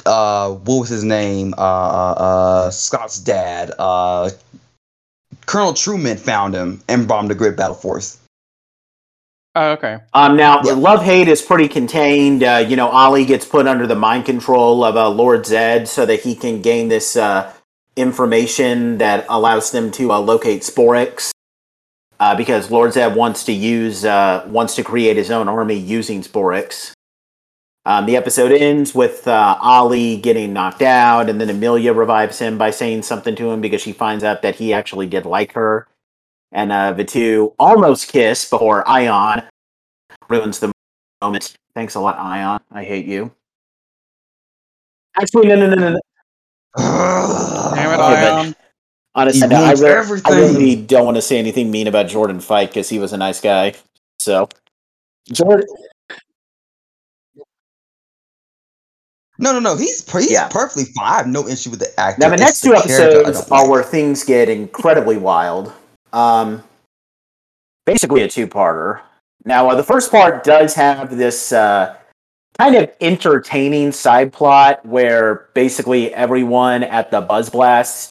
Uh, 0.05 0.51
what 0.51 0.81
was 0.81 0.89
his 0.89 1.03
name? 1.03 1.53
Uh, 1.57 1.61
uh, 1.61 2.69
Scott's 2.71 3.19
dad. 3.19 3.71
Uh, 3.77 4.29
Colonel 5.45 5.73
Truman 5.73 6.17
found 6.17 6.53
him 6.53 6.81
and 6.87 7.07
brought 7.07 7.23
him 7.23 7.29
to 7.29 7.35
Grid 7.35 7.55
Battle 7.55 7.75
Force. 7.75 8.17
Oh, 9.55 9.71
okay. 9.71 9.99
Um, 10.13 10.35
now, 10.35 10.61
Yeah. 10.63 10.73
love 10.73 11.03
hate 11.03 11.27
is 11.29 11.41
pretty 11.41 11.69
contained. 11.69 12.43
Uh, 12.43 12.63
you 12.67 12.75
know, 12.75 12.89
Ollie 12.89 13.25
gets 13.25 13.45
put 13.45 13.67
under 13.67 13.87
the 13.87 13.95
mind 13.95 14.25
control 14.25 14.83
of 14.83 14.97
uh, 14.97 15.09
Lord 15.09 15.45
Zed 15.45 15.87
so 15.87 16.05
that 16.05 16.21
he 16.21 16.35
can 16.35 16.61
gain 16.61 16.89
this 16.89 17.15
uh, 17.15 17.51
information 17.95 18.97
that 18.97 19.25
allows 19.29 19.71
them 19.71 19.91
to 19.91 20.11
uh, 20.11 20.19
locate 20.19 20.61
Sporix. 20.61 21.31
Uh, 22.19 22.35
because 22.35 22.71
Lord 22.71 22.93
Zed 22.93 23.15
wants 23.15 23.43
to 23.45 23.51
use 23.51 24.05
uh, 24.05 24.45
wants 24.47 24.75
to 24.75 24.83
create 24.83 25.17
his 25.17 25.31
own 25.31 25.49
army 25.49 25.75
using 25.75 26.21
Sporix. 26.21 26.93
Um, 27.87 28.07
the 28.07 28.17
episode 28.17 28.51
ends 28.51 28.95
with 28.95 29.27
uh, 29.27 29.57
Ollie 29.61 30.17
getting 30.17 30.53
knocked 30.53 30.81
out, 30.81 31.29
and 31.29 31.39
then 31.39 31.49
Amelia 31.49 31.93
revives 31.93 32.39
him 32.39 32.57
by 32.57 32.71
saying 32.71 33.03
something 33.03 33.35
to 33.35 33.51
him 33.51 33.61
because 33.61 33.81
she 33.81 33.93
finds 33.93 34.23
out 34.23 34.41
that 34.41 34.55
he 34.55 34.73
actually 34.73 35.05
did 35.05 35.25
like 35.25 35.51
her. 35.53 35.87
And 36.51 36.71
uh, 36.71 36.93
the 36.93 37.03
two 37.03 37.53
almost 37.59 38.11
kiss 38.11 38.49
before 38.49 38.87
Ion 38.87 39.43
ruins 40.29 40.59
the 40.59 40.71
moment. 41.21 41.53
Thanks 41.75 41.95
a 41.95 41.99
lot, 41.99 42.17
Ion. 42.17 42.61
I 42.71 42.83
hate 42.83 43.05
you. 43.05 43.31
Actually, 45.17 45.47
no, 45.49 45.55
no, 45.55 45.67
no, 45.67 45.75
no. 45.75 45.89
no. 45.91 45.99
Damn 47.75 47.91
it, 47.91 47.99
Ion. 47.99 48.54
Honestly, 49.15 49.41
He 49.41 49.47
no, 49.47 49.63
I, 49.63 49.73
wants 49.73 49.81
re- 49.81 50.21
I 50.25 50.39
really 50.39 50.75
don't 50.75 51.05
want 51.05 51.15
to 51.15 51.21
say 51.21 51.39
anything 51.39 51.71
mean 51.71 51.87
about 51.87 52.07
Jordon 52.07 52.41
Fite 52.41 52.69
because 52.69 52.89
he 52.89 52.99
was 52.99 53.13
a 53.13 53.17
nice 53.17 53.39
guy. 53.39 53.73
So, 54.19 54.49
Jordan, 55.31 55.65
No, 59.37 59.51
no, 59.51 59.59
no. 59.59 59.75
He's 59.75 60.09
he's 60.11 60.31
Yeah. 60.31 60.47
perfectly 60.47 60.85
fine. 60.95 61.11
I 61.13 61.17
have 61.17 61.27
no 61.27 61.47
issue 61.47 61.69
with 61.69 61.79
the 61.79 61.99
actor. 61.99 62.21
Now, 62.21 62.29
the 62.29 62.37
next 62.37 62.61
the 62.61 62.69
two 62.69 62.75
episodes 62.75 63.51
are 63.51 63.69
where 63.69 63.83
things 63.83 64.23
get 64.23 64.49
incredibly 64.49 65.17
wild. 65.17 65.73
Um, 66.13 66.63
basically, 67.85 68.21
a 68.21 68.27
two-parter. 68.29 69.01
Now, 69.43 69.69
uh, 69.69 69.75
the 69.75 69.83
first 69.83 70.09
part 70.09 70.43
does 70.43 70.73
have 70.75 71.17
this 71.17 71.51
uh, 71.51 71.95
kind 72.57 72.75
of 72.75 72.89
entertaining 73.01 73.91
side 73.91 74.31
plot 74.31 74.85
where 74.85 75.49
basically 75.53 76.13
everyone 76.13 76.83
at 76.83 77.11
the 77.11 77.19
Buzz 77.21 77.49
Blast, 77.49 78.09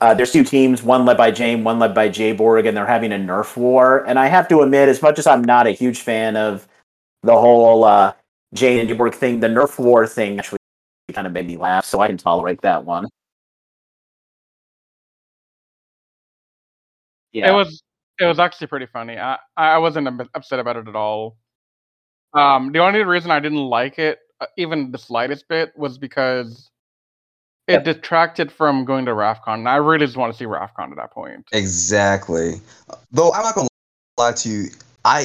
uh, 0.00 0.14
there's 0.14 0.32
two 0.32 0.44
teams, 0.44 0.82
one 0.82 1.04
led 1.04 1.16
by 1.16 1.30
Jane, 1.30 1.62
one 1.62 1.78
led 1.78 1.94
by 1.94 2.08
Jay 2.08 2.32
Borg, 2.32 2.66
and 2.66 2.76
they're 2.76 2.86
having 2.86 3.12
a 3.12 3.16
Nerf 3.16 3.56
war. 3.56 4.04
And 4.06 4.18
I 4.18 4.26
have 4.26 4.48
to 4.48 4.60
admit, 4.62 4.88
as 4.88 5.02
much 5.02 5.18
as 5.18 5.26
I'm 5.26 5.42
not 5.42 5.66
a 5.66 5.72
huge 5.72 6.00
fan 6.00 6.36
of 6.36 6.66
the 7.22 7.36
whole 7.36 7.84
uh, 7.84 8.14
Jane 8.54 8.80
and 8.80 8.88
Jayborg 8.88 9.14
thing, 9.14 9.40
the 9.40 9.48
Nerf 9.48 9.78
war 9.78 10.06
thing 10.06 10.38
actually 10.38 10.58
kind 11.12 11.26
of 11.26 11.32
made 11.32 11.46
me 11.46 11.56
laugh, 11.56 11.84
so 11.84 12.00
I 12.00 12.06
can 12.06 12.16
tolerate 12.16 12.62
that 12.62 12.84
one. 12.84 13.08
Yeah. 17.32 17.50
It 17.50 17.54
was 17.54 17.82
it 18.18 18.26
was 18.26 18.38
actually 18.38 18.66
pretty 18.66 18.86
funny. 18.86 19.18
I 19.18 19.38
I 19.56 19.78
wasn't 19.78 20.08
upset 20.34 20.58
about 20.58 20.76
it 20.76 20.88
at 20.88 20.96
all. 20.96 21.36
Um, 22.32 22.72
the 22.72 22.78
only 22.78 23.02
reason 23.02 23.30
I 23.30 23.40
didn't 23.40 23.58
like 23.58 23.98
it, 23.98 24.18
uh, 24.40 24.46
even 24.56 24.92
the 24.92 24.98
slightest 24.98 25.48
bit, 25.48 25.72
was 25.76 25.98
because 25.98 26.69
it 27.72 27.84
detracted 27.84 28.52
from 28.52 28.84
going 28.84 29.04
to 29.06 29.12
Rafkon. 29.12 29.54
And 29.54 29.68
I 29.68 29.76
really 29.76 30.06
just 30.06 30.16
want 30.16 30.32
to 30.32 30.38
see 30.38 30.44
Rafkon 30.44 30.90
at 30.90 30.96
that 30.96 31.12
point. 31.12 31.46
Exactly. 31.52 32.60
Though 33.12 33.32
I'm 33.32 33.42
not 33.42 33.54
gonna 33.54 33.68
lie 34.18 34.32
to 34.32 34.48
you, 34.48 34.64
I 35.04 35.24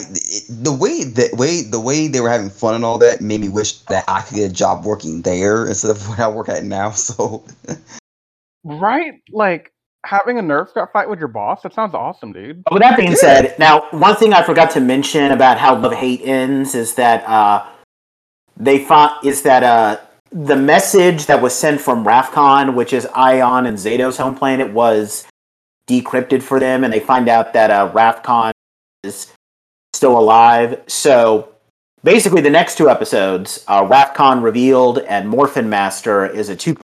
the 0.49 0.71
way 0.71 1.03
that 1.03 1.33
way 1.33 1.61
the 1.61 1.79
way 1.79 2.07
they 2.07 2.21
were 2.21 2.29
having 2.29 2.49
fun 2.49 2.75
and 2.75 2.85
all 2.85 2.97
that 2.99 3.21
made 3.21 3.41
me 3.41 3.49
wish 3.49 3.79
that 3.83 4.05
I 4.07 4.21
could 4.21 4.35
get 4.35 4.51
a 4.51 4.53
job 4.53 4.85
working 4.85 5.21
there 5.23 5.67
instead 5.67 5.91
of 5.91 6.07
what 6.09 6.19
I 6.19 6.27
work 6.27 6.49
at 6.49 6.63
now. 6.63 6.91
So 6.91 7.43
Right? 8.65 9.21
Like 9.31 9.71
having 10.05 10.39
a 10.39 10.41
Nerf 10.41 10.73
gun 10.73 10.87
fight 10.91 11.09
with 11.09 11.19
your 11.19 11.27
boss. 11.27 11.61
That 11.61 11.73
sounds 11.73 11.93
awesome, 11.93 12.33
dude. 12.33 12.63
But 12.63 12.73
with 12.73 12.81
that 12.81 12.97
being 12.97 13.15
said, 13.15 13.57
now 13.59 13.87
one 13.91 14.15
thing 14.15 14.33
I 14.33 14.43
forgot 14.43 14.71
to 14.71 14.79
mention 14.79 15.31
about 15.31 15.57
how 15.57 15.77
love 15.77 15.93
hate 15.93 16.21
ends 16.23 16.75
is 16.75 16.95
that 16.95 17.23
uh, 17.27 17.65
they 18.57 18.83
find 18.83 19.13
is 19.25 19.43
that 19.43 19.63
uh, 19.63 19.99
the 20.31 20.55
message 20.55 21.27
that 21.27 21.41
was 21.41 21.55
sent 21.55 21.81
from 21.81 22.05
Rafkon, 22.05 22.75
which 22.75 22.93
is 22.93 23.05
Ion 23.07 23.65
and 23.65 23.77
Zayto's 23.77 24.17
home 24.17 24.35
planet, 24.35 24.71
was 24.71 25.25
decrypted 25.87 26.41
for 26.41 26.59
them, 26.59 26.83
and 26.83 26.91
they 26.91 26.99
find 26.99 27.29
out 27.29 27.53
that 27.53 27.71
uh, 27.71 27.91
Rafkon 27.91 28.51
is 29.03 29.31
still 29.93 30.17
alive. 30.17 30.81
So 30.87 31.49
basically, 32.03 32.41
the 32.41 32.49
next 32.49 32.77
two 32.77 32.89
episodes, 32.89 33.63
uh, 33.67 33.83
Rafkon 33.83 34.43
revealed 34.43 34.99
and 34.99 35.29
Morphin 35.29 35.69
Master 35.69 36.25
is 36.25 36.49
a 36.49 36.55
two 36.55 36.75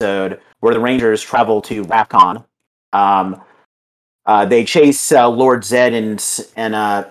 episode 0.00 0.40
where 0.60 0.74
the 0.74 0.80
Rangers 0.80 1.22
travel 1.22 1.62
to 1.62 1.84
Rafkon. 1.84 2.44
Um, 2.92 3.42
uh, 4.26 4.44
they 4.44 4.64
chase 4.64 5.10
uh, 5.10 5.28
Lord 5.28 5.64
Zed 5.64 5.94
and 5.94 6.22
and 6.54 6.74
uh, 6.74 7.08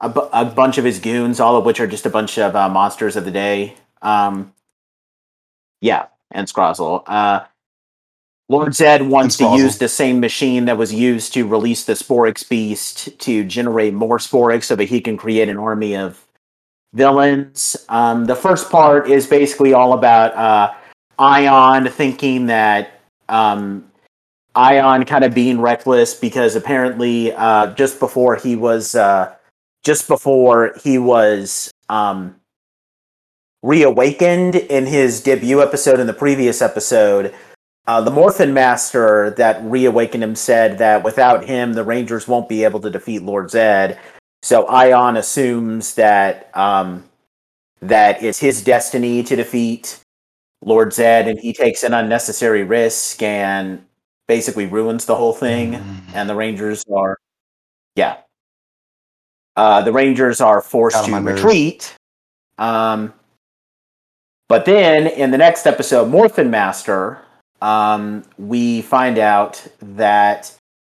a, 0.00 0.08
bu- 0.08 0.28
a 0.32 0.44
bunch 0.44 0.78
of 0.78 0.84
his 0.84 0.98
goons, 0.98 1.40
all 1.40 1.56
of 1.56 1.64
which 1.64 1.80
are 1.80 1.86
just 1.86 2.06
a 2.06 2.10
bunch 2.10 2.38
of 2.38 2.56
uh, 2.56 2.68
monsters 2.68 3.16
of 3.16 3.24
the 3.24 3.30
day. 3.30 3.76
Um, 4.02 4.52
yeah, 5.80 6.06
and 6.30 6.46
Scrozzle. 6.46 7.04
Uh, 7.06 7.44
Lord 8.48 8.74
Zed 8.74 9.02
wants 9.02 9.38
to 9.38 9.56
use 9.56 9.78
the 9.78 9.88
same 9.88 10.20
machine 10.20 10.66
that 10.66 10.76
was 10.76 10.92
used 10.92 11.32
to 11.34 11.46
release 11.46 11.84
the 11.84 11.94
Sporix 11.94 12.46
beast 12.46 13.18
to 13.20 13.44
generate 13.44 13.94
more 13.94 14.18
Sporix 14.18 14.64
so 14.64 14.76
that 14.76 14.84
he 14.84 15.00
can 15.00 15.16
create 15.16 15.48
an 15.48 15.56
army 15.56 15.96
of 15.96 16.26
villains. 16.92 17.76
Um, 17.88 18.26
the 18.26 18.36
first 18.36 18.70
part 18.70 19.08
is 19.08 19.26
basically 19.26 19.72
all 19.72 19.94
about 19.94 20.34
uh, 20.34 20.74
Ion 21.18 21.88
thinking 21.88 22.46
that 22.46 23.00
um, 23.28 23.90
Ion 24.54 25.04
kind 25.06 25.24
of 25.24 25.32
being 25.32 25.60
reckless 25.60 26.14
because 26.14 26.54
apparently 26.54 27.32
uh, 27.32 27.68
just 27.74 27.98
before 27.98 28.36
he 28.36 28.54
was 28.54 28.94
uh, 28.94 29.34
just 29.82 30.08
before 30.08 30.74
he 30.82 30.98
was 30.98 31.70
um, 31.88 32.36
reawakened 33.62 34.56
in 34.56 34.86
his 34.86 35.20
debut 35.20 35.62
episode 35.62 36.00
in 36.00 36.06
the 36.06 36.12
previous 36.12 36.60
episode, 36.60 37.34
uh, 37.86 38.00
the 38.00 38.10
Morphin 38.10 38.54
Master 38.54 39.30
that 39.30 39.62
reawakened 39.64 40.22
him 40.22 40.36
said 40.36 40.78
that 40.78 41.02
without 41.02 41.44
him, 41.44 41.72
the 41.72 41.84
Rangers 41.84 42.28
won't 42.28 42.48
be 42.48 42.64
able 42.64 42.80
to 42.80 42.90
defeat 42.90 43.22
Lord 43.22 43.50
Zed. 43.50 43.98
So 44.42 44.66
Ion 44.66 45.16
assumes 45.16 45.94
that 45.94 46.56
um, 46.56 47.04
that 47.80 48.22
it's 48.22 48.38
his 48.38 48.62
destiny 48.62 49.22
to 49.24 49.36
defeat 49.36 49.98
Lord 50.64 50.92
Zed, 50.92 51.28
and 51.28 51.38
he 51.38 51.52
takes 51.52 51.82
an 51.82 51.94
unnecessary 51.94 52.62
risk 52.62 53.22
and 53.22 53.84
basically 54.28 54.66
ruins 54.66 55.04
the 55.04 55.16
whole 55.16 55.32
thing. 55.32 55.74
And 56.14 56.28
the 56.28 56.34
Rangers 56.34 56.84
are, 56.92 57.18
yeah, 57.96 58.18
uh, 59.56 59.82
the 59.82 59.92
Rangers 59.92 60.40
are 60.40 60.60
forced 60.60 61.04
to 61.04 61.20
retreat. 61.20 61.96
Um, 62.58 63.12
but 64.52 64.66
then 64.66 65.06
in 65.06 65.30
the 65.30 65.38
next 65.38 65.64
episode, 65.64 66.10
Morphin 66.10 66.50
Master, 66.50 67.18
um, 67.62 68.22
we 68.36 68.82
find 68.82 69.16
out 69.16 69.66
that 69.80 70.54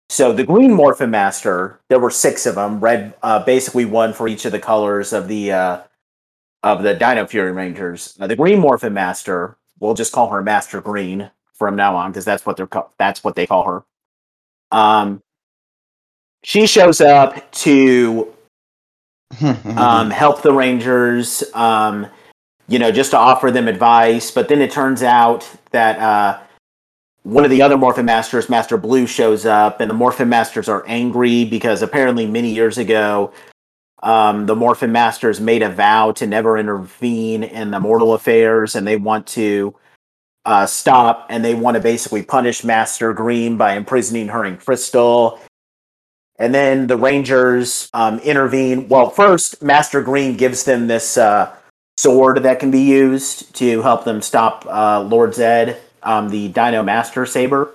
so 0.10 0.34
the 0.34 0.44
Green 0.44 0.74
Morphin 0.74 1.12
Master, 1.12 1.80
there 1.88 2.00
were 2.00 2.10
six 2.10 2.48
of 2.48 2.56
them, 2.56 2.80
red, 2.80 3.14
uh, 3.22 3.44
basically 3.44 3.86
one 3.86 4.12
for 4.12 4.28
each 4.28 4.46
of 4.46 4.54
the 4.54 4.60
colors 4.60 5.14
of 5.14 5.28
the 5.28 5.52
uh, 5.52 5.82
of 6.64 6.82
the 6.82 6.96
Dino 6.96 7.28
Fury 7.28 7.52
Rangers. 7.52 8.18
Uh, 8.20 8.26
the 8.26 8.36
Green 8.36 8.58
Morphin 8.58 8.92
Master, 8.92 9.56
we'll 9.80 9.94
just 9.94 10.14
call 10.14 10.32
her 10.32 10.42
Master 10.42 10.82
Green 10.82 11.30
from 11.54 11.76
now 11.76 11.96
on 11.96 12.10
because 12.10 12.26
that's 12.26 12.48
what 12.48 12.58
they're 12.58 12.66
ca- 12.66 12.90
that's 12.98 13.24
what 13.24 13.36
they 13.36 13.46
call 13.46 13.66
her. 13.66 13.84
Um, 14.72 15.22
she 16.44 16.66
shows 16.66 17.02
up 17.02 17.52
to 17.52 18.34
um, 19.78 20.10
help 20.10 20.42
the 20.42 20.54
Rangers, 20.54 21.44
um, 21.54 22.08
you 22.68 22.80
know, 22.80 22.92
just 22.92 23.12
to 23.12 23.18
offer 23.18 23.52
them 23.52 23.68
advice. 23.68 24.32
But 24.32 24.48
then 24.48 24.62
it 24.62 24.72
turns 24.72 25.04
out 25.04 25.50
that 25.72 26.00
uh, 26.00 26.40
one 27.24 27.44
of 27.44 27.50
the 27.50 27.62
other 27.62 27.78
Morphin 27.78 28.06
Masters, 28.06 28.50
Master 28.50 28.78
Blue, 28.78 29.08
shows 29.08 29.46
up, 29.46 29.80
and 29.80 29.90
the 29.90 29.96
Morphin 29.96 30.30
Masters 30.30 30.68
are 30.68 30.84
angry 30.88 31.46
because 31.46 31.82
apparently 31.82 32.26
many 32.26 32.54
years 32.54 32.78
ago, 32.78 33.32
um, 34.02 34.46
the 34.46 34.56
Morphin 34.56 34.92
Masters 34.92 35.40
made 35.40 35.62
a 35.62 35.70
vow 35.70 36.12
to 36.14 36.28
never 36.28 36.58
intervene 36.58 37.44
in 37.44 37.72
the 37.72 37.80
mortal 37.80 38.14
affairs, 38.14 38.76
and 38.76 38.86
they 38.86 38.98
want 38.98 39.26
to 39.28 39.74
uh, 40.46 40.66
stop, 40.66 41.26
and 41.30 41.44
they 41.44 41.56
want 41.56 41.76
to 41.76 41.82
basically 41.82 42.22
punish 42.22 42.66
Master 42.66 43.14
Green 43.14 43.56
by 43.56 43.76
imprisoning 43.76 44.28
her 44.28 44.44
in 44.44 44.58
crystal. 44.58 45.40
And 46.38 46.54
then 46.54 46.88
the 46.88 46.98
Rangers 46.98 47.90
um, 47.94 48.20
intervene. 48.20 48.90
Well, 48.90 49.10
first, 49.10 49.64
Master 49.64 50.02
Green 50.02 50.36
gives 50.36 50.66
them 50.66 50.88
this 50.88 51.18
uh, 51.18 51.56
sword 51.98 52.44
that 52.44 52.60
can 52.60 52.72
be 52.72 52.82
used 52.82 53.56
to 53.56 53.82
help 53.82 54.04
them 54.04 54.22
stop 54.22 54.66
uh, 54.68 55.02
Lord 55.02 55.34
Zed, 55.34 55.82
um, 56.02 56.30
the 56.30 56.50
Dino 56.50 56.84
Master 56.84 57.26
Saber. 57.26 57.74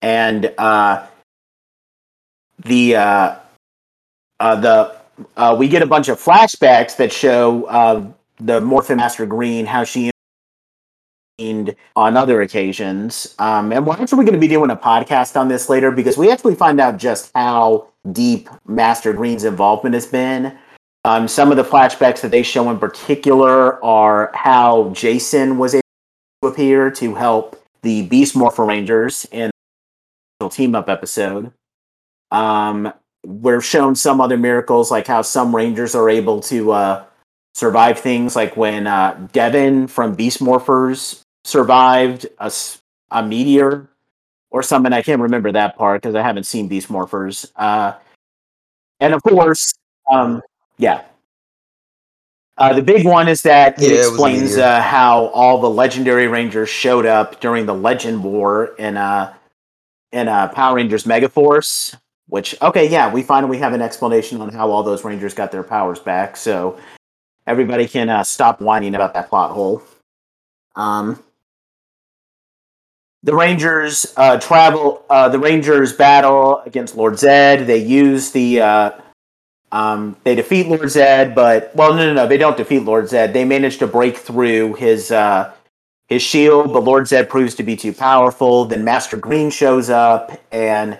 And 0.00 0.52
uh, 0.58 1.06
the 2.58 2.96
uh, 2.96 3.36
uh, 4.40 4.56
the 4.56 4.96
uh, 5.36 5.56
we 5.58 5.68
get 5.68 5.82
a 5.82 5.86
bunch 5.86 6.08
of 6.08 6.18
flashbacks 6.18 6.96
that 6.96 7.12
show 7.12 7.64
uh, 7.64 8.04
the 8.38 8.60
Morphin 8.60 8.96
Master 8.96 9.26
Green 9.26 9.66
how 9.66 9.84
she 9.84 10.10
on 11.96 12.16
other 12.16 12.42
occasions. 12.42 13.34
Um, 13.38 13.72
and 13.72 13.86
we're 13.86 13.94
actually 13.94 14.24
going 14.24 14.34
to 14.34 14.38
be 14.38 14.48
doing 14.48 14.70
a 14.70 14.76
podcast 14.76 15.38
on 15.38 15.48
this 15.48 15.68
later 15.68 15.90
because 15.90 16.16
we 16.16 16.30
actually 16.30 16.54
find 16.54 16.80
out 16.80 16.98
just 16.98 17.30
how 17.34 17.88
deep 18.12 18.48
Master 18.66 19.12
Green's 19.12 19.44
involvement 19.44 19.94
has 19.94 20.06
been. 20.06 20.56
Um, 21.04 21.26
some 21.26 21.50
of 21.50 21.56
the 21.56 21.64
flashbacks 21.64 22.20
that 22.20 22.30
they 22.30 22.42
show 22.42 22.70
in 22.70 22.78
particular 22.78 23.82
are 23.84 24.30
how 24.34 24.90
Jason 24.90 25.58
was 25.58 25.74
able 25.74 25.82
to 26.42 26.48
appear 26.48 26.90
to 26.92 27.14
help 27.14 27.60
the 27.82 28.06
Beast 28.06 28.36
Morpher 28.36 28.64
Rangers 28.64 29.26
in 29.32 29.50
the 30.38 30.48
team 30.48 30.76
up 30.76 30.88
episode. 30.88 31.52
Um, 32.30 32.92
we're 33.24 33.60
shown 33.60 33.96
some 33.96 34.20
other 34.20 34.36
miracles, 34.36 34.90
like 34.90 35.08
how 35.08 35.22
some 35.22 35.54
Rangers 35.54 35.94
are 35.96 36.08
able 36.08 36.40
to 36.42 36.70
uh, 36.72 37.04
survive 37.54 37.98
things 37.98 38.36
like 38.36 38.56
when 38.56 38.86
uh, 38.86 39.28
Devon 39.32 39.88
from 39.88 40.14
Beast 40.14 40.38
Morphers 40.40 41.20
survived 41.44 42.26
a, 42.38 42.52
a 43.10 43.24
meteor 43.24 43.88
or 44.50 44.62
something. 44.62 44.92
I 44.92 45.02
can't 45.02 45.20
remember 45.20 45.50
that 45.50 45.76
part 45.76 46.02
because 46.02 46.14
I 46.14 46.22
haven't 46.22 46.44
seen 46.44 46.68
Beast 46.68 46.88
Morphers. 46.88 47.50
Uh, 47.56 47.94
and 49.00 49.14
of 49.14 49.22
course, 49.24 49.72
um, 50.12 50.42
yeah. 50.78 51.02
Uh, 52.58 52.74
the 52.74 52.82
big 52.82 53.06
one 53.06 53.28
is 53.28 53.42
that 53.42 53.82
it 53.82 53.90
it 53.90 53.94
a 53.94 54.08
explains 54.08 54.50
meteor. 54.56 54.64
uh, 54.64 54.82
how 54.82 55.26
all 55.28 55.60
the 55.60 55.70
legendary 55.70 56.28
rangers 56.28 56.68
showed 56.68 57.06
up 57.06 57.40
during 57.40 57.66
the 57.66 57.74
Legend 57.74 58.22
War 58.22 58.74
in 58.78 58.96
uh, 58.96 59.34
in 60.12 60.28
uh, 60.28 60.48
Power 60.48 60.76
Rangers 60.76 61.04
Megaforce. 61.04 61.96
Which 62.28 62.60
okay, 62.62 62.88
yeah, 62.88 63.12
we 63.12 63.22
finally 63.22 63.58
have 63.58 63.72
an 63.72 63.82
explanation 63.82 64.40
on 64.40 64.50
how 64.50 64.70
all 64.70 64.82
those 64.82 65.04
rangers 65.04 65.34
got 65.34 65.50
their 65.50 65.62
powers 65.62 65.98
back. 65.98 66.36
So 66.36 66.78
everybody 67.46 67.88
can 67.88 68.08
uh, 68.08 68.22
stop 68.22 68.60
whining 68.60 68.94
about 68.94 69.14
that 69.14 69.28
plot 69.28 69.50
hole. 69.50 69.82
Um, 70.76 71.22
the 73.22 73.34
Rangers 73.34 74.12
uh, 74.16 74.38
travel. 74.38 75.04
Uh, 75.08 75.28
the 75.28 75.38
Rangers 75.38 75.92
battle 75.92 76.62
against 76.64 76.96
Lord 76.96 77.18
Zed. 77.18 77.66
They 77.66 77.78
use 77.78 78.30
the. 78.30 78.60
Uh, 78.60 78.90
um, 79.72 80.16
they 80.22 80.34
defeat 80.34 80.68
Lord 80.68 80.90
Zed, 80.90 81.34
but 81.34 81.74
well, 81.74 81.94
no, 81.94 82.06
no, 82.06 82.12
no. 82.12 82.26
They 82.26 82.36
don't 82.36 82.56
defeat 82.56 82.80
Lord 82.80 83.08
Zed. 83.08 83.32
They 83.32 83.44
manage 83.44 83.78
to 83.78 83.86
break 83.86 84.18
through 84.18 84.74
his 84.74 85.10
uh, 85.10 85.52
his 86.08 86.22
shield, 86.22 86.72
but 86.74 86.84
Lord 86.84 87.08
Zed 87.08 87.30
proves 87.30 87.54
to 87.54 87.62
be 87.62 87.74
too 87.74 87.94
powerful. 87.94 88.66
Then 88.66 88.84
Master 88.84 89.16
Green 89.16 89.50
shows 89.50 89.88
up, 89.88 90.38
and 90.52 90.98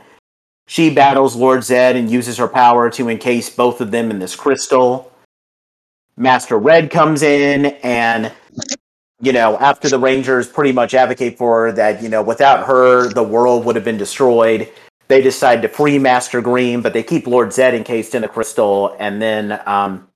she 0.67 0.93
battles 0.93 1.37
Lord 1.37 1.63
Zed 1.63 1.97
and 1.97 2.11
uses 2.11 2.39
her 2.39 2.49
power 2.49 2.89
to 2.91 3.11
encase 3.11 3.51
both 3.51 3.83
of 3.83 3.91
them 3.91 4.11
in 4.11 4.19
this 4.19 4.35
crystal. 4.35 5.13
Master 6.17 6.59
Red 6.59 6.91
comes 6.91 7.23
in 7.23 7.67
and 7.83 8.33
you 9.23 9.33
know, 9.33 9.57
after 9.59 9.89
the 9.89 9.99
Rangers 9.99 10.49
pretty 10.49 10.73
much 10.73 10.95
advocate 10.95 11.39
for 11.39 11.67
her 11.67 11.73
that, 11.73 12.03
you 12.03 12.09
know, 12.09 12.23
without 12.23 12.67
her, 12.67 13.09
the 13.13 13.23
world 13.23 13.65
would 13.65 13.77
have 13.77 13.85
been 13.85 13.97
destroyed. 13.97 14.69
They 15.09 15.21
decide 15.21 15.63
to 15.63 15.69
free 15.69 15.99
Master 15.99 16.41
Green, 16.41 16.81
but 16.81 16.93
they 16.93 17.03
keep 17.03 17.27
Lord 17.27 17.53
Zed 17.53 17.75
encased 17.75 18.15
in 18.15 18.25
a 18.25 18.29
crystal, 18.29 18.97
and 18.99 19.21
then 19.21 19.61
um, 19.67 20.09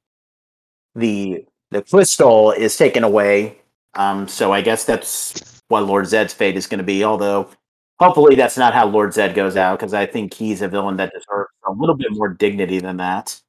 the 0.95 1.45
the 1.71 1.83
crystal 1.83 2.53
is 2.53 2.77
taken 2.77 3.05
away. 3.05 3.61
Um, 3.95 4.29
so 4.29 4.53
I 4.53 4.63
guess 4.63 4.85
that's 4.85 5.63
what 5.69 5.85
Lord 5.85 6.07
Zed's 6.07 6.33
fate 6.35 6.57
is 6.57 6.67
going 6.67 6.79
to 6.79 6.85
be. 6.85 7.05
Although, 7.05 7.51
hopefully, 7.99 8.37
that's 8.37 8.57
not 8.57 8.75
how 8.75 8.87
Lord 8.87 9.13
Zed 9.13 9.35
goes 9.35 9.57
out, 9.57 9.79
because 9.79 9.95
I 9.95 10.07
think 10.07 10.33
he's 10.33 10.63
a 10.63 10.69
villain 10.69 10.97
that 10.97 11.13
deserves 11.13 11.51
a 11.67 11.73
little 11.73 11.97
bit 11.97 12.09
more 12.13 12.29
dignity 12.29 12.79
than 12.79 12.99
that. 12.99 13.41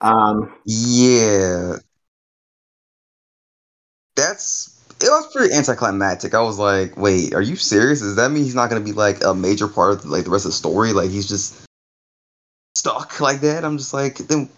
Um, 0.00 0.52
Yeah. 0.64 1.76
That's 4.16 4.69
it 5.02 5.08
was 5.08 5.32
pretty 5.32 5.54
anticlimactic. 5.54 6.34
I 6.34 6.42
was 6.42 6.58
like, 6.58 6.96
wait, 6.96 7.34
are 7.34 7.42
you 7.42 7.56
serious? 7.56 8.00
Does 8.00 8.16
that 8.16 8.30
mean 8.30 8.44
he's 8.44 8.54
not 8.54 8.68
gonna 8.68 8.84
be 8.84 8.92
like 8.92 9.24
a 9.24 9.34
major 9.34 9.68
part 9.68 9.92
of 9.92 10.04
like 10.04 10.24
the 10.24 10.30
rest 10.30 10.44
of 10.44 10.50
the 10.50 10.56
story? 10.56 10.92
Like 10.92 11.10
he's 11.10 11.28
just 11.28 11.66
stuck 12.74 13.20
like 13.20 13.40
that? 13.40 13.64
I'm 13.64 13.78
just 13.78 13.94
like, 13.94 14.18
then 14.18 14.48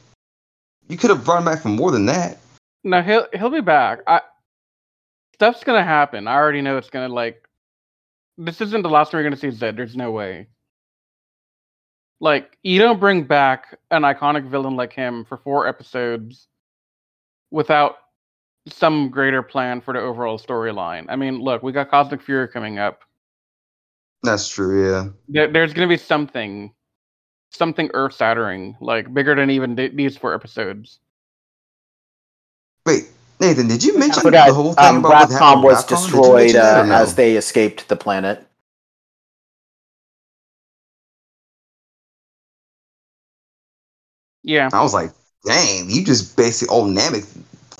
you 0.88 0.96
could 0.96 1.10
have 1.10 1.24
brought 1.24 1.38
him 1.38 1.44
back 1.44 1.62
for 1.62 1.68
more 1.68 1.90
than 1.90 2.06
that. 2.06 2.38
No, 2.84 3.02
he'll 3.02 3.26
he'll 3.32 3.50
be 3.50 3.60
back. 3.60 4.00
I 4.06 4.20
stuff's 5.34 5.64
gonna 5.64 5.84
happen. 5.84 6.26
I 6.26 6.34
already 6.34 6.60
know 6.60 6.76
it's 6.76 6.90
gonna 6.90 7.12
like. 7.12 7.48
This 8.38 8.60
isn't 8.60 8.82
the 8.82 8.88
last 8.88 9.10
time 9.10 9.18
you're 9.18 9.30
gonna 9.30 9.36
see 9.36 9.50
Zed. 9.50 9.76
There's 9.76 9.96
no 9.96 10.10
way. 10.10 10.48
Like 12.20 12.56
you 12.62 12.78
don't 12.80 13.00
bring 13.00 13.24
back 13.24 13.78
an 13.90 14.02
iconic 14.02 14.48
villain 14.48 14.76
like 14.76 14.92
him 14.92 15.24
for 15.24 15.36
four 15.36 15.66
episodes 15.66 16.48
without 17.50 17.96
some 18.68 19.10
greater 19.10 19.42
plan 19.42 19.80
for 19.80 19.94
the 19.94 20.00
overall 20.00 20.38
storyline. 20.38 21.06
I 21.08 21.16
mean, 21.16 21.40
look, 21.40 21.62
we 21.62 21.72
got 21.72 21.90
Cosmic 21.90 22.22
Fury 22.22 22.48
coming 22.48 22.78
up. 22.78 23.00
That's 24.22 24.48
true, 24.48 24.88
yeah. 24.88 25.08
There, 25.28 25.48
there's 25.52 25.72
gonna 25.72 25.88
be 25.88 25.96
something, 25.96 26.72
something 27.50 27.90
earth 27.92 28.16
shattering, 28.16 28.76
like 28.80 29.12
bigger 29.12 29.34
than 29.34 29.50
even 29.50 29.76
th- 29.76 29.92
these 29.94 30.16
four 30.16 30.34
episodes. 30.34 31.00
Wait, 32.86 33.08
Nathan, 33.40 33.66
did 33.66 33.82
you 33.82 33.94
I 33.94 33.98
mention 33.98 34.22
forgot, 34.22 34.46
the 34.46 34.54
whole 34.54 34.74
thing 34.74 34.84
um, 34.84 34.98
about 34.98 35.08
what 35.08 35.30
happened 35.30 35.62
Rafkon 35.62 35.64
was 35.64 35.84
Rafkon? 35.84 36.02
Destroyed 36.04 36.56
uh, 36.56 36.86
no? 36.86 36.92
as 36.92 37.14
they 37.16 37.36
escaped 37.36 37.88
the 37.88 37.96
planet. 37.96 38.46
Yeah, 44.44 44.68
I 44.72 44.82
was 44.82 44.94
like, 44.94 45.12
dang, 45.44 45.90
you 45.90 46.04
just 46.04 46.36
basically 46.36 46.72
old 46.72 46.96
Namek 46.96 47.26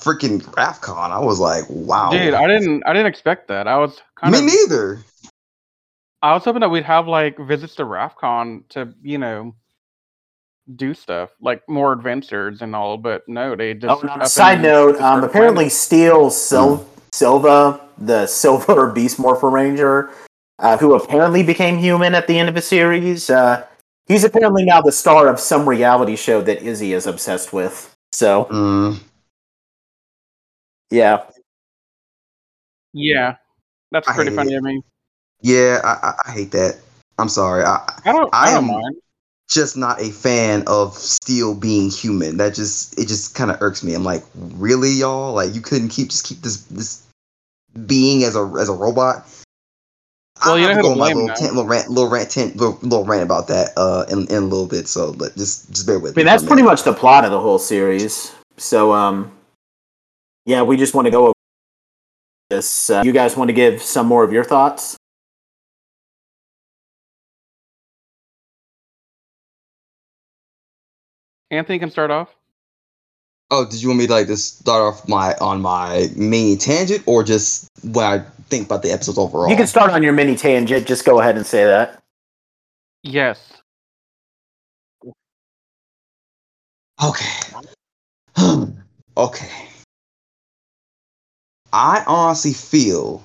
freaking 0.02 0.40
Rafkon. 0.42 1.10
I 1.10 1.18
was 1.18 1.38
like, 1.38 1.64
wow. 1.68 2.10
dude, 2.10 2.34
I 2.34 2.46
didn't, 2.46 2.82
I 2.86 2.92
didn't 2.92 3.06
expect 3.06 3.48
that. 3.48 3.68
I 3.68 3.78
was 3.78 4.00
kind 4.16 4.32
Me 4.32 4.38
of, 4.40 4.44
neither. 4.44 5.00
I 6.22 6.34
was 6.34 6.44
hoping 6.44 6.60
that 6.60 6.70
we'd 6.70 6.84
have 6.84 7.08
like 7.08 7.38
visits 7.38 7.74
to 7.76 7.84
Rafkon 7.84 8.68
to, 8.70 8.94
you 9.02 9.18
know, 9.18 9.54
do 10.76 10.94
stuff 10.94 11.30
like 11.40 11.62
more 11.68 11.92
adventures 11.92 12.62
and 12.62 12.74
all, 12.74 12.96
but 12.96 13.22
no, 13.28 13.56
they 13.56 13.74
just. 13.74 13.90
Oh, 13.90 14.00
and 14.00 14.10
on 14.10 14.20
a 14.20 14.24
up 14.24 14.28
side 14.28 14.62
note, 14.62 14.92
just 14.92 15.02
um, 15.02 15.24
apparently 15.24 15.64
planning. 15.64 15.70
Steel 15.70 16.30
Sil- 16.30 16.86
Silva, 17.12 17.80
the 17.98 18.26
Silver 18.28 18.90
Beast 18.90 19.18
Morpher 19.18 19.50
Ranger, 19.50 20.10
uh, 20.58 20.76
who 20.76 20.94
apparently 20.94 21.42
became 21.42 21.78
human 21.78 22.14
at 22.14 22.26
the 22.26 22.38
end 22.38 22.48
of 22.48 22.56
a 22.56 22.62
series, 22.62 23.28
uh, 23.30 23.64
he's 24.06 24.24
apparently 24.24 24.64
now 24.64 24.80
the 24.80 24.92
star 24.92 25.28
of 25.28 25.40
some 25.40 25.68
reality 25.68 26.16
show 26.16 26.40
that 26.42 26.62
Izzy 26.62 26.92
is 26.92 27.06
obsessed 27.06 27.52
with. 27.52 27.94
So, 28.12 28.44
Mm. 28.44 29.00
Yeah. 30.92 31.22
Yeah, 32.92 33.36
that's 33.90 34.06
I 34.08 34.14
pretty 34.14 34.30
hate 34.30 34.36
funny. 34.36 34.54
it. 34.54 34.58
I 34.58 34.60
mean, 34.60 34.82
Yeah, 35.40 35.80
I, 35.82 36.08
I, 36.08 36.14
I 36.26 36.32
hate 36.32 36.50
that. 36.52 36.78
I'm 37.18 37.28
sorry. 37.28 37.64
I, 37.64 37.78
I 38.04 38.12
don't, 38.12 38.28
I 38.34 38.48
I, 38.48 38.50
don't 38.54 38.64
am- 38.64 38.70
mind. 38.70 38.96
just 39.48 39.76
not 39.76 40.00
a 40.00 40.10
fan 40.10 40.62
of 40.66 40.94
Steel 40.96 41.54
being 41.54 41.90
human. 41.90 42.36
That 42.36 42.54
just 42.54 42.98
it 42.98 43.08
just 43.08 43.34
kind 43.34 43.50
of 43.50 43.60
irks 43.62 43.82
me. 43.82 43.94
I'm 43.94 44.04
like, 44.04 44.22
really, 44.34 44.90
y'all? 44.90 45.32
Like, 45.34 45.54
you 45.54 45.60
couldn't 45.62 45.88
keep 45.88 46.10
just 46.10 46.26
keep 46.26 46.40
this 46.42 46.62
this 46.66 47.06
being 47.86 48.24
as 48.24 48.36
a 48.36 48.42
as 48.60 48.68
a 48.68 48.74
robot. 48.74 49.24
Well, 50.44 50.54
I'll 50.54 50.58
you 50.58 50.64
know 50.66 50.74
have 50.74 50.76
who 50.78 50.82
go 50.82 50.92
on 50.92 50.98
my 50.98 51.12
little 51.12 51.28
tent, 51.28 51.54
little 51.54 51.66
rant, 51.66 51.88
little 51.88 52.10
rant, 52.10 52.30
tent, 52.30 52.56
little, 52.56 52.78
little 52.82 53.04
rant 53.06 53.22
about 53.22 53.48
that 53.48 53.70
uh 53.76 54.04
in, 54.10 54.26
in 54.28 54.34
a 54.42 54.46
little 54.46 54.66
bit. 54.66 54.86
So 54.88 55.10
let 55.12 55.34
just 55.36 55.70
just 55.72 55.86
bear 55.86 55.98
with 55.98 56.12
I 56.12 56.20
mean, 56.20 56.26
me. 56.26 56.30
that's 56.30 56.44
pretty 56.44 56.62
much 56.62 56.82
the 56.82 56.92
plot 56.92 57.24
of 57.24 57.30
the 57.30 57.40
whole 57.40 57.58
series. 57.58 58.32
So, 58.58 58.92
um, 58.92 59.32
yeah, 60.44 60.62
we 60.62 60.76
just 60.76 60.94
want 60.94 61.06
to 61.06 61.10
go 61.10 61.24
over 61.26 61.34
this. 62.50 62.90
Uh, 62.90 63.02
you 63.04 63.12
guys 63.12 63.36
want 63.36 63.48
to 63.48 63.54
give 63.54 63.82
some 63.82 64.06
more 64.06 64.24
of 64.24 64.32
your 64.32 64.44
thoughts? 64.44 64.96
Anthony 71.50 71.78
can 71.78 71.90
start 71.90 72.10
off. 72.10 72.34
Oh, 73.50 73.66
did 73.68 73.82
you 73.82 73.88
want 73.88 73.98
me 73.98 74.06
to 74.06 74.12
like 74.12 74.26
just 74.26 74.60
start 74.60 74.80
off 74.80 75.06
my 75.06 75.34
on 75.34 75.60
my 75.60 76.08
main 76.16 76.56
tangent 76.56 77.02
or 77.04 77.22
just 77.22 77.68
what 77.82 78.04
I 78.04 78.18
think 78.48 78.64
about 78.64 78.82
the 78.82 78.90
episodes 78.90 79.18
overall? 79.18 79.50
You 79.50 79.56
can 79.56 79.66
start 79.66 79.90
on 79.90 80.02
your 80.02 80.14
mini 80.14 80.36
tangent. 80.36 80.86
Just 80.86 81.04
go 81.04 81.20
ahead 81.20 81.36
and 81.36 81.44
say 81.44 81.64
that. 81.64 82.02
Yes. 83.02 83.52
Okay. 87.04 87.58
okay. 89.18 89.71
I 91.72 92.04
honestly 92.06 92.52
feel 92.52 93.22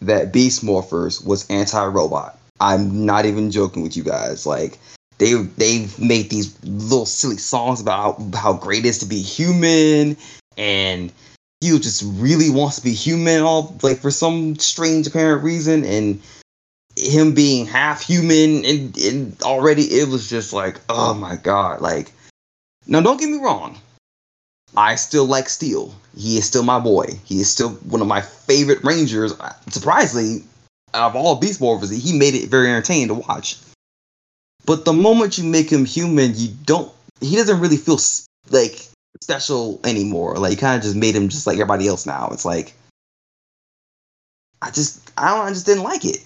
that 0.00 0.32
Beast 0.32 0.64
Morphers 0.64 1.24
was 1.24 1.48
anti-robot. 1.50 2.38
I'm 2.60 3.06
not 3.06 3.26
even 3.26 3.50
joking 3.50 3.82
with 3.82 3.96
you 3.96 4.02
guys. 4.02 4.46
Like 4.46 4.78
they 5.18 5.34
they've 5.34 5.98
made 5.98 6.30
these 6.30 6.56
little 6.64 7.06
silly 7.06 7.38
songs 7.38 7.80
about 7.80 8.18
how, 8.18 8.38
how 8.38 8.52
great 8.54 8.84
it 8.84 8.88
is 8.88 8.98
to 8.98 9.06
be 9.06 9.20
human 9.20 10.16
and 10.56 11.12
he 11.60 11.78
just 11.78 12.02
really 12.16 12.50
wants 12.50 12.76
to 12.76 12.82
be 12.82 12.92
human 12.92 13.42
all 13.42 13.76
like 13.82 13.98
for 13.98 14.10
some 14.10 14.56
strange 14.56 15.06
apparent 15.06 15.42
reason 15.42 15.84
and 15.84 16.22
him 16.96 17.34
being 17.34 17.66
half 17.66 18.02
human 18.02 18.64
and, 18.64 18.96
and 18.98 19.42
already 19.42 19.82
it 19.82 20.08
was 20.08 20.28
just 20.28 20.52
like 20.52 20.80
oh 20.88 21.12
my 21.14 21.36
god 21.36 21.80
like 21.82 22.12
now, 22.86 23.00
don't 23.00 23.20
get 23.20 23.30
me 23.30 23.38
wrong. 23.38 23.78
I 24.76 24.94
still 24.94 25.26
like 25.26 25.48
Steel. 25.48 25.94
He 26.16 26.38
is 26.38 26.46
Steel 26.46 26.62
my 26.62 26.78
boy. 26.78 27.18
He 27.24 27.40
is 27.40 27.50
still 27.50 27.70
one 27.70 28.00
of 28.00 28.06
my 28.06 28.20
favorite 28.20 28.84
Rangers. 28.84 29.32
Uh, 29.32 29.52
surprisingly, 29.68 30.44
out 30.94 31.10
of 31.10 31.16
all 31.16 31.36
Beast 31.36 31.60
Morphers, 31.60 31.96
he 31.96 32.16
made 32.16 32.34
it 32.34 32.48
very 32.48 32.68
entertaining 32.68 33.08
to 33.08 33.14
watch. 33.14 33.56
But 34.66 34.84
the 34.84 34.92
moment 34.92 35.38
you 35.38 35.44
make 35.44 35.70
him 35.70 35.84
human, 35.84 36.32
you 36.34 36.48
don't. 36.64 36.92
He 37.20 37.36
doesn't 37.36 37.60
really 37.60 37.76
feel 37.76 37.98
like 38.50 38.88
special 39.20 39.80
anymore. 39.84 40.36
Like 40.36 40.52
you 40.52 40.56
kind 40.58 40.76
of 40.76 40.82
just 40.82 40.96
made 40.96 41.14
him 41.16 41.28
just 41.28 41.46
like 41.46 41.54
everybody 41.54 41.86
else 41.88 42.06
now. 42.06 42.28
It's 42.32 42.44
like 42.44 42.74
I 44.62 44.70
just 44.70 45.10
I 45.16 45.30
don't 45.30 45.46
I 45.46 45.50
just 45.50 45.66
didn't 45.66 45.84
like 45.84 46.04
it. 46.04 46.24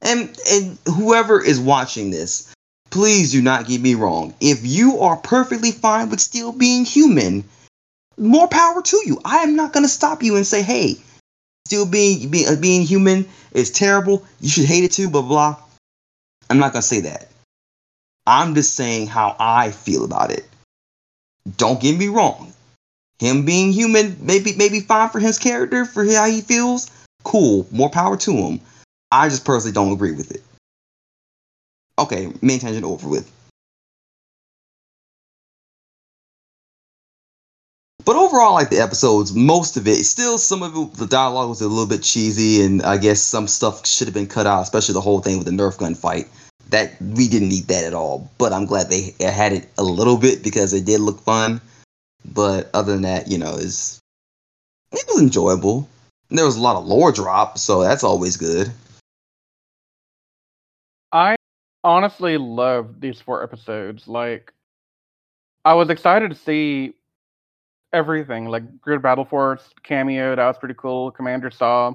And 0.00 0.36
and 0.50 0.78
whoever 0.86 1.42
is 1.42 1.60
watching 1.60 2.10
this, 2.10 2.52
please 2.90 3.32
do 3.32 3.40
not 3.40 3.66
get 3.66 3.80
me 3.80 3.94
wrong. 3.94 4.34
If 4.40 4.64
you 4.64 5.00
are 5.00 5.16
perfectly 5.16 5.70
fine 5.70 6.10
with 6.10 6.20
still 6.20 6.52
being 6.52 6.84
human, 6.84 7.44
more 8.22 8.48
power 8.48 8.80
to 8.80 9.02
you. 9.04 9.20
I 9.24 9.38
am 9.38 9.56
not 9.56 9.72
gonna 9.72 9.88
stop 9.88 10.22
you 10.22 10.36
and 10.36 10.46
say, 10.46 10.62
hey, 10.62 10.96
Steel 11.66 11.86
being 11.86 12.28
being 12.28 12.48
uh, 12.48 12.56
being 12.56 12.82
human 12.82 13.26
is 13.52 13.70
terrible. 13.70 14.24
You 14.40 14.48
should 14.48 14.66
hate 14.66 14.84
it 14.84 14.92
too. 14.92 15.08
Blah 15.08 15.22
blah. 15.22 15.56
I'm 16.50 16.58
not 16.58 16.72
gonna 16.72 16.82
say 16.82 17.00
that. 17.00 17.28
I'm 18.26 18.54
just 18.54 18.74
saying 18.74 19.06
how 19.06 19.36
I 19.38 19.70
feel 19.70 20.04
about 20.04 20.30
it. 20.30 20.46
Don't 21.56 21.80
get 21.80 21.96
me 21.96 22.08
wrong. 22.08 22.52
Him 23.18 23.44
being 23.44 23.72
human, 23.72 24.16
maybe 24.20 24.54
maybe 24.56 24.80
fine 24.80 25.08
for 25.08 25.18
his 25.18 25.38
character, 25.38 25.84
for 25.84 26.04
how 26.04 26.26
he 26.26 26.40
feels. 26.40 26.90
Cool, 27.24 27.66
more 27.70 27.90
power 27.90 28.16
to 28.18 28.32
him. 28.32 28.60
I 29.10 29.28
just 29.28 29.44
personally 29.44 29.72
don't 29.72 29.92
agree 29.92 30.12
with 30.12 30.32
it. 30.32 30.42
Okay, 31.98 32.32
main 32.42 32.58
tangent 32.58 32.84
over 32.84 33.08
with. 33.08 33.30
But 38.04 38.16
overall, 38.16 38.54
like 38.54 38.70
the 38.70 38.80
episodes, 38.80 39.32
most 39.34 39.76
of 39.76 39.86
it. 39.86 40.04
Still, 40.04 40.38
some 40.38 40.62
of 40.62 40.76
it, 40.76 40.94
the 40.94 41.06
dialogue 41.06 41.48
was 41.48 41.60
a 41.60 41.68
little 41.68 41.86
bit 41.86 42.02
cheesy, 42.02 42.64
and 42.64 42.82
I 42.82 42.96
guess 42.96 43.20
some 43.20 43.46
stuff 43.46 43.86
should 43.86 44.08
have 44.08 44.14
been 44.14 44.26
cut 44.26 44.46
out, 44.46 44.62
especially 44.62 44.94
the 44.94 45.00
whole 45.00 45.20
thing 45.20 45.38
with 45.38 45.46
the 45.46 45.52
Nerf 45.52 45.78
gun 45.78 45.94
fight. 45.94 46.26
That 46.70 47.00
we 47.00 47.28
didn't 47.28 47.50
need 47.50 47.64
that 47.64 47.84
at 47.84 47.94
all. 47.94 48.30
But 48.38 48.52
I'm 48.52 48.66
glad 48.66 48.88
they 48.88 49.14
had 49.20 49.52
it 49.52 49.68
a 49.78 49.82
little 49.82 50.16
bit 50.16 50.42
because 50.42 50.72
it 50.72 50.84
did 50.84 51.00
look 51.00 51.20
fun. 51.20 51.60
But 52.24 52.70
other 52.74 52.92
than 52.92 53.02
that, 53.02 53.28
you 53.28 53.38
know, 53.38 53.54
is 53.54 54.00
it 54.90 55.04
was 55.08 55.22
enjoyable. 55.22 55.88
And 56.28 56.38
there 56.38 56.46
was 56.46 56.56
a 56.56 56.62
lot 56.62 56.76
of 56.76 56.86
lore 56.86 57.12
drop, 57.12 57.58
so 57.58 57.82
that's 57.82 58.04
always 58.04 58.36
good. 58.36 58.72
I 61.12 61.36
honestly 61.84 62.38
loved 62.38 63.00
these 63.00 63.20
four 63.20 63.42
episodes. 63.42 64.08
Like, 64.08 64.52
I 65.64 65.74
was 65.74 65.90
excited 65.90 66.30
to 66.30 66.36
see 66.36 66.94
everything. 67.92 68.46
Like 68.46 68.80
Grid 68.80 69.02
Battle 69.02 69.24
Force 69.24 69.68
cameo, 69.82 70.34
that 70.34 70.46
was 70.46 70.58
pretty 70.58 70.74
cool. 70.76 71.10
Commander 71.10 71.50
Shaw. 71.50 71.94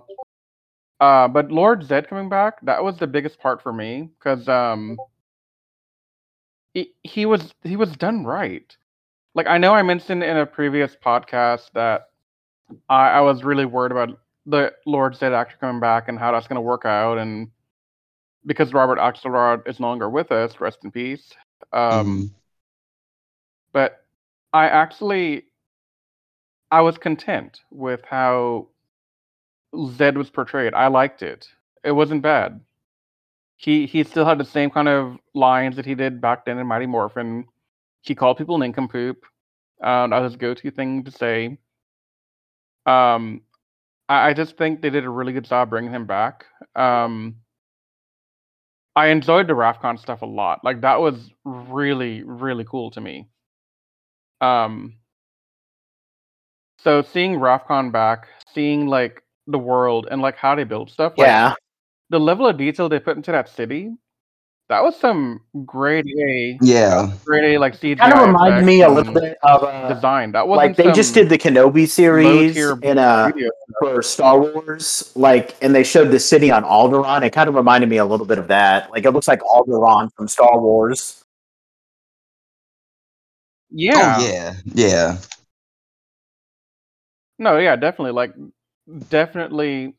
Uh, 1.00 1.28
but 1.28 1.52
Lord 1.52 1.84
Zed 1.84 2.08
coming 2.08 2.30
back, 2.30 2.60
that 2.62 2.84
was 2.84 2.98
the 2.98 3.08
biggest 3.08 3.40
part 3.40 3.62
for 3.62 3.72
me 3.72 4.10
because 4.18 4.48
um, 4.48 4.98
he, 6.74 6.94
he 7.04 7.26
was 7.26 7.54
he 7.64 7.76
was 7.76 7.96
done 7.96 8.26
right. 8.26 8.76
Like 9.36 9.48
I 9.48 9.58
know 9.58 9.74
I 9.74 9.84
mentioned 9.84 10.24
in 10.24 10.38
a 10.38 10.46
previous 10.46 10.96
podcast 10.96 11.72
that 11.74 12.10
I, 12.90 13.10
I 13.10 13.22
was 13.22 13.44
really 13.44 13.66
worried 13.66 13.92
about 13.92 14.20
the 14.46 14.74
Lord 14.86 15.16
Zed 15.16 15.34
actor 15.34 15.58
coming 15.60 15.80
back 15.80 16.08
and 16.08 16.18
how 16.18 16.32
that's 16.32 16.48
going 16.48 16.56
to 16.56 16.62
work 16.62 16.86
out, 16.86 17.18
and 17.18 17.50
because 18.46 18.74
Robert 18.74 19.00
Axelrod 19.00 19.68
is 19.68 19.80
no 19.80 19.88
longer 19.88 20.10
with 20.10 20.32
us, 20.32 20.60
rest 20.60 20.80
in 20.84 20.92
peace. 20.92 21.34
Um, 21.74 22.32
Mhm. 22.32 22.32
But 23.74 24.06
I 24.54 24.68
actually 24.68 25.46
I 26.72 26.82
was 26.82 26.98
content 26.98 27.62
with 27.72 28.02
how 28.10 28.68
Zed 29.92 30.18
was 30.18 30.30
portrayed. 30.30 30.74
I 30.74 30.88
liked 30.88 31.24
it. 31.24 31.48
It 31.84 31.92
wasn't 31.92 32.22
bad. 32.22 32.62
He 33.56 33.86
he 33.86 34.04
still 34.04 34.26
had 34.26 34.38
the 34.38 34.46
same 34.46 34.70
kind 34.70 34.88
of 34.88 35.18
lines 35.34 35.76
that 35.78 35.86
he 35.86 35.96
did 35.96 36.22
back 36.22 36.46
then 36.46 36.58
in 36.60 36.68
Mighty 36.68 36.86
Morphin. 36.86 37.46
He 38.02 38.16
called 38.16 38.38
people 38.38 38.58
nincompoop. 38.58 39.24
Um, 39.82 40.10
that 40.12 40.20
was 40.20 40.34
his 40.34 40.38
go-to 40.38 40.72
thing 40.72 41.04
to 41.04 41.12
say. 41.12 41.58
Um, 42.86 43.42
I, 44.10 44.30
I 44.30 44.34
just 44.34 44.58
think 44.58 44.82
they 44.82 44.90
did 44.90 45.06
a 45.06 45.10
really 45.10 45.34
good 45.34 45.46
job 45.46 45.70
bringing 45.70 45.92
him 45.92 46.06
back. 46.06 46.46
Um, 46.76 47.38
I 48.96 49.08
enjoyed 49.08 49.48
the 49.48 49.54
Rafkon 49.54 50.00
stuff 50.00 50.22
a 50.22 50.26
lot. 50.26 50.64
Like 50.64 50.82
that 50.82 51.00
was 51.00 51.32
really 51.46 52.24
really 52.24 52.66
cool 52.66 52.92
to 52.92 53.02
me. 53.02 53.28
Um, 54.42 54.96
so 56.88 57.02
seeing 57.02 57.34
Rafkon 57.38 57.92
back, 57.92 58.30
seeing 58.54 58.88
like 58.88 59.22
the 59.46 59.60
world 59.60 60.08
and 60.10 60.22
like 60.22 60.38
how 60.38 60.56
they 60.56 60.64
build 60.64 60.90
stuff, 60.90 61.18
like 61.18 61.28
Yeah. 61.28 61.54
the 62.10 62.18
level 62.18 62.48
of 62.48 62.56
detail 62.56 62.88
they 62.88 62.98
put 63.00 63.18
into 63.18 63.30
that 63.34 63.50
city, 63.50 63.92
that 64.70 64.82
was 64.82 64.96
some 64.98 65.42
grade 65.66 66.06
A, 66.18 66.58
Yeah. 66.62 67.12
grade 67.26 67.44
A 67.44 67.58
like 67.58 67.74
CGI. 67.76 67.98
Kind 68.00 68.14
of 68.14 68.26
reminded 68.26 68.64
me 68.66 68.84
a 68.84 68.90
little 68.90 69.14
bit 69.14 69.38
of 69.44 69.66
uh, 69.66 69.94
design. 69.94 70.32
That 70.32 70.48
wasn't 70.48 70.68
like 70.70 70.78
they 70.78 70.94
just 70.94 71.14
did 71.14 71.28
the 71.28 71.38
Kenobi 71.38 71.90
series 71.90 72.56
in 72.56 72.98
uh 72.98 73.32
studio. 73.32 73.50
for 73.82 74.02
Star 74.02 74.40
Wars, 74.40 75.12
like, 75.14 75.58
and 75.62 75.76
they 75.76 75.84
showed 75.84 76.10
the 76.12 76.20
city 76.22 76.52
on 76.52 76.64
Alderaan. 76.64 77.22
It 77.22 77.32
kind 77.34 77.50
of 77.50 77.56
reminded 77.56 77.90
me 77.90 77.98
a 77.98 78.06
little 78.06 78.26
bit 78.26 78.38
of 78.38 78.48
that. 78.48 78.90
Like, 78.92 79.04
it 79.04 79.12
looks 79.12 79.28
like 79.28 79.42
Alderaan 79.42 80.10
from 80.16 80.30
Star 80.30 80.58
Wars. 80.62 81.22
Yeah. 83.72 84.16
Oh 84.20 84.26
yeah. 84.26 84.54
Yeah. 84.74 85.18
No, 87.40 87.58
yeah, 87.58 87.76
definitely. 87.76 88.12
Like, 88.12 88.34
definitely, 89.10 89.96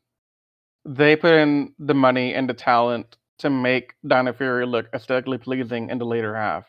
they 0.85 1.15
put 1.15 1.33
in 1.33 1.73
the 1.79 1.93
money 1.93 2.33
and 2.33 2.49
the 2.49 2.53
talent 2.53 3.17
to 3.39 3.49
make 3.49 3.93
Dino 4.05 4.33
Fury 4.33 4.65
look 4.65 4.87
aesthetically 4.93 5.37
pleasing 5.37 5.89
in 5.89 5.97
the 5.97 6.05
later 6.05 6.35
half. 6.35 6.65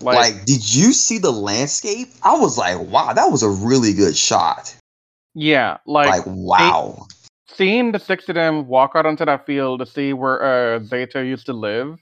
Like, 0.00 0.16
Like, 0.34 0.44
did 0.46 0.74
you 0.74 0.92
see 0.92 1.18
the 1.18 1.30
landscape? 1.30 2.08
I 2.22 2.38
was 2.38 2.56
like, 2.56 2.78
wow, 2.80 3.12
that 3.12 3.30
was 3.30 3.42
a 3.42 3.50
really 3.50 3.92
good 3.92 4.16
shot. 4.16 4.74
yeah, 5.34 5.78
like, 5.86 6.08
Like, 6.08 6.22
wow. 6.26 7.06
seeing 7.48 7.92
the 7.92 7.98
six 7.98 8.28
of 8.28 8.34
them 8.34 8.66
walk 8.66 8.92
out 8.94 9.04
onto 9.04 9.24
that 9.26 9.44
field 9.44 9.80
to 9.80 9.86
see 9.86 10.12
where 10.14 10.42
uh 10.42 10.78
Zayto 10.80 11.26
used 11.26 11.46
to 11.46 11.52
live. 11.52 11.98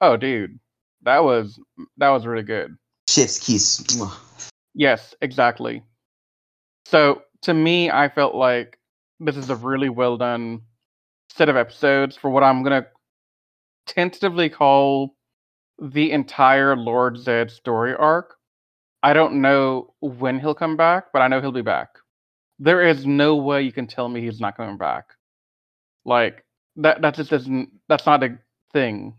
Oh, 0.00 0.16
dude, 0.16 0.60
that 1.02 1.24
was 1.24 1.58
that 1.96 2.10
was 2.10 2.26
really 2.26 2.44
good. 2.44 2.76
Chef's 3.08 3.38
kiss. 3.38 3.84
Yes, 4.74 5.14
exactly. 5.20 5.82
So 6.88 7.22
to 7.42 7.52
me, 7.52 7.90
I 7.90 8.08
felt 8.08 8.36
like 8.36 8.78
this 9.18 9.36
is 9.36 9.50
a 9.50 9.56
really 9.56 9.88
well 9.88 10.16
done 10.16 10.60
set 11.30 11.48
of 11.48 11.56
episodes 11.56 12.16
for 12.16 12.30
what 12.30 12.44
I'm 12.44 12.62
gonna 12.62 12.86
tentatively 13.88 14.48
call 14.48 15.16
the 15.82 16.12
entire 16.12 16.76
Lord 16.76 17.18
Zed 17.18 17.50
story 17.50 17.92
arc. 17.96 18.36
I 19.02 19.14
don't 19.14 19.40
know 19.40 19.94
when 20.00 20.38
he'll 20.38 20.54
come 20.54 20.76
back, 20.76 21.06
but 21.12 21.22
I 21.22 21.28
know 21.28 21.40
he'll 21.40 21.50
be 21.50 21.60
back. 21.60 21.88
There 22.60 22.82
is 22.82 23.04
no 23.04 23.34
way 23.34 23.62
you 23.62 23.72
can 23.72 23.88
tell 23.88 24.08
me 24.08 24.20
he's 24.20 24.40
not 24.40 24.56
coming 24.56 24.78
back. 24.78 25.06
Like 26.04 26.44
that 26.76 27.02
that 27.02 27.16
just 27.16 27.32
isn't 27.32 27.68
that's 27.88 28.06
not 28.06 28.22
a 28.22 28.38
thing. 28.72 29.12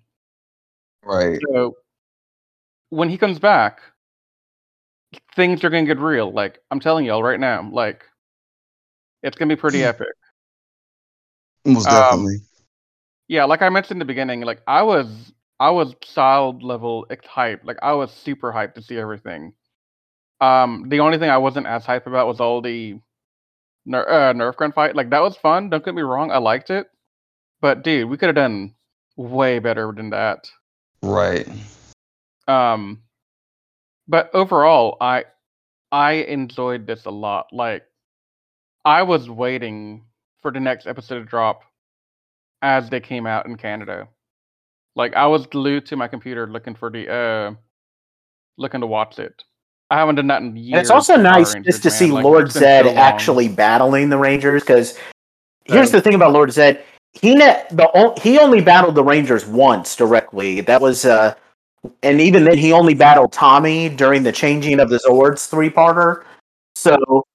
Right. 1.04 1.38
So 1.52 1.76
when 2.92 3.10
he 3.10 3.18
comes 3.18 3.40
back, 3.40 3.82
things 5.36 5.64
are 5.64 5.70
gonna 5.70 5.86
get 5.86 6.00
real. 6.00 6.32
Like 6.32 6.60
I'm 6.72 6.80
telling 6.80 7.06
y'all 7.06 7.24
right 7.24 7.40
now, 7.40 7.70
like 7.72 8.04
it's 9.24 9.38
gonna 9.38 9.56
be 9.56 9.60
pretty 9.60 9.80
Hmm. 9.80 9.86
epic. 9.86 10.08
Most 11.66 11.88
Um, 11.88 11.94
definitely. 11.96 12.38
Yeah, 13.28 13.44
like 13.46 13.62
I 13.62 13.70
mentioned 13.70 13.96
in 13.96 14.00
the 14.00 14.06
beginning, 14.06 14.42
like 14.42 14.62
I 14.68 14.84
was 14.84 15.34
I 15.60 15.72
was 15.72 15.96
child 16.02 16.64
level 16.64 17.06
hyped. 17.10 17.66
Like 17.66 17.78
I 17.82 17.94
was 17.94 18.12
super 18.12 18.52
hyped 18.52 18.76
to 18.76 18.82
see 18.82 18.98
everything. 18.98 19.54
Um, 20.40 20.86
the 20.88 21.00
only 21.00 21.18
thing 21.18 21.30
I 21.30 21.38
wasn't 21.40 21.66
as 21.68 21.84
hyped 21.86 22.06
about 22.06 22.28
was 22.28 22.40
all 22.40 22.62
the 22.62 23.00
ner- 23.86 24.08
uh, 24.08 24.34
Nerf 24.34 24.56
gun 24.56 24.72
fight. 24.72 24.96
Like 24.96 25.10
that 25.10 25.22
was 25.22 25.36
fun. 25.36 25.70
Don't 25.70 25.84
get 25.84 25.96
me 25.96 26.04
wrong, 26.04 26.32
I 26.32 26.38
liked 26.38 26.70
it. 26.70 26.88
But 27.60 27.84
dude, 27.84 28.10
we 28.10 28.18
could 28.18 28.28
have 28.28 28.36
done 28.36 28.76
way 29.16 29.60
better 29.60 29.92
than 29.92 30.12
that. 30.12 30.50
Right. 31.02 31.48
Um, 32.48 33.02
but 34.08 34.30
overall, 34.34 34.98
I 35.02 35.26
I 35.92 36.14
enjoyed 36.14 36.88
this 36.88 37.06
a 37.06 37.12
lot. 37.12 37.48
Like 37.52 37.84
I 38.86 39.04
was 39.04 39.30
waiting 39.30 40.04
for 40.42 40.52
the 40.52 40.60
next 40.60 40.88
episode 40.88 41.20
to 41.20 41.26
drop 41.26 41.62
as 42.62 42.90
they 42.90 43.00
came 43.00 43.26
out 43.26 43.46
in 43.46 43.58
Canada. 43.58 44.08
Like 44.96 45.16
I 45.16 45.28
was 45.28 45.46
glued 45.46 45.86
to 45.88 45.96
my 45.96 46.08
computer 46.08 46.48
looking 46.48 46.76
for 46.76 46.90
the 46.90 47.12
uh 47.12 47.54
looking 48.58 48.82
to 48.82 48.88
watch 48.88 49.20
it. 49.20 49.44
I 49.90 49.98
haven't 49.98 50.16
done 50.16 50.28
that 50.28 50.42
in 50.42 50.56
years. 50.56 50.72
And 50.74 50.82
it's 50.82 50.90
also 50.90 51.16
nice 51.16 51.54
Rangers, 51.54 51.76
just 51.76 51.84
to 51.84 51.90
man. 51.90 51.98
see 51.98 52.12
Like, 52.12 52.24
Lord 52.24 52.52
Zed 52.52 52.86
so 52.86 52.92
actually 52.96 53.48
battling 53.48 54.10
the 54.10 54.18
Rangers. 54.18 54.64
Because 54.64 54.98
here's 55.66 55.92
the 55.92 56.02
thing 56.02 56.14
about 56.14 56.34
Lord 56.34 56.52
Zed: 56.52 56.84
he 57.14 57.36
ne- 57.36 57.64
the 57.72 57.90
o- 57.94 58.16
he 58.22 58.38
only 58.38 58.62
battled 58.62 58.96
the 58.96 59.04
Rangers 59.04 59.46
once 59.46 59.96
directly. 59.96 60.62
That 60.62 60.82
was 60.82 61.06
uh, 61.06 61.36
and 62.04 62.20
even 62.22 62.44
then 62.44 62.58
he 62.58 62.72
only 62.74 62.94
battled 62.94 63.32
Tommy 63.32 63.90
during 63.90 64.24
the 64.24 64.32
changing 64.32 64.80
of 64.80 64.90
the 64.90 64.98
Zords 65.00 65.48
three 65.50 65.70
parter. 65.70 66.24
So 66.76 67.26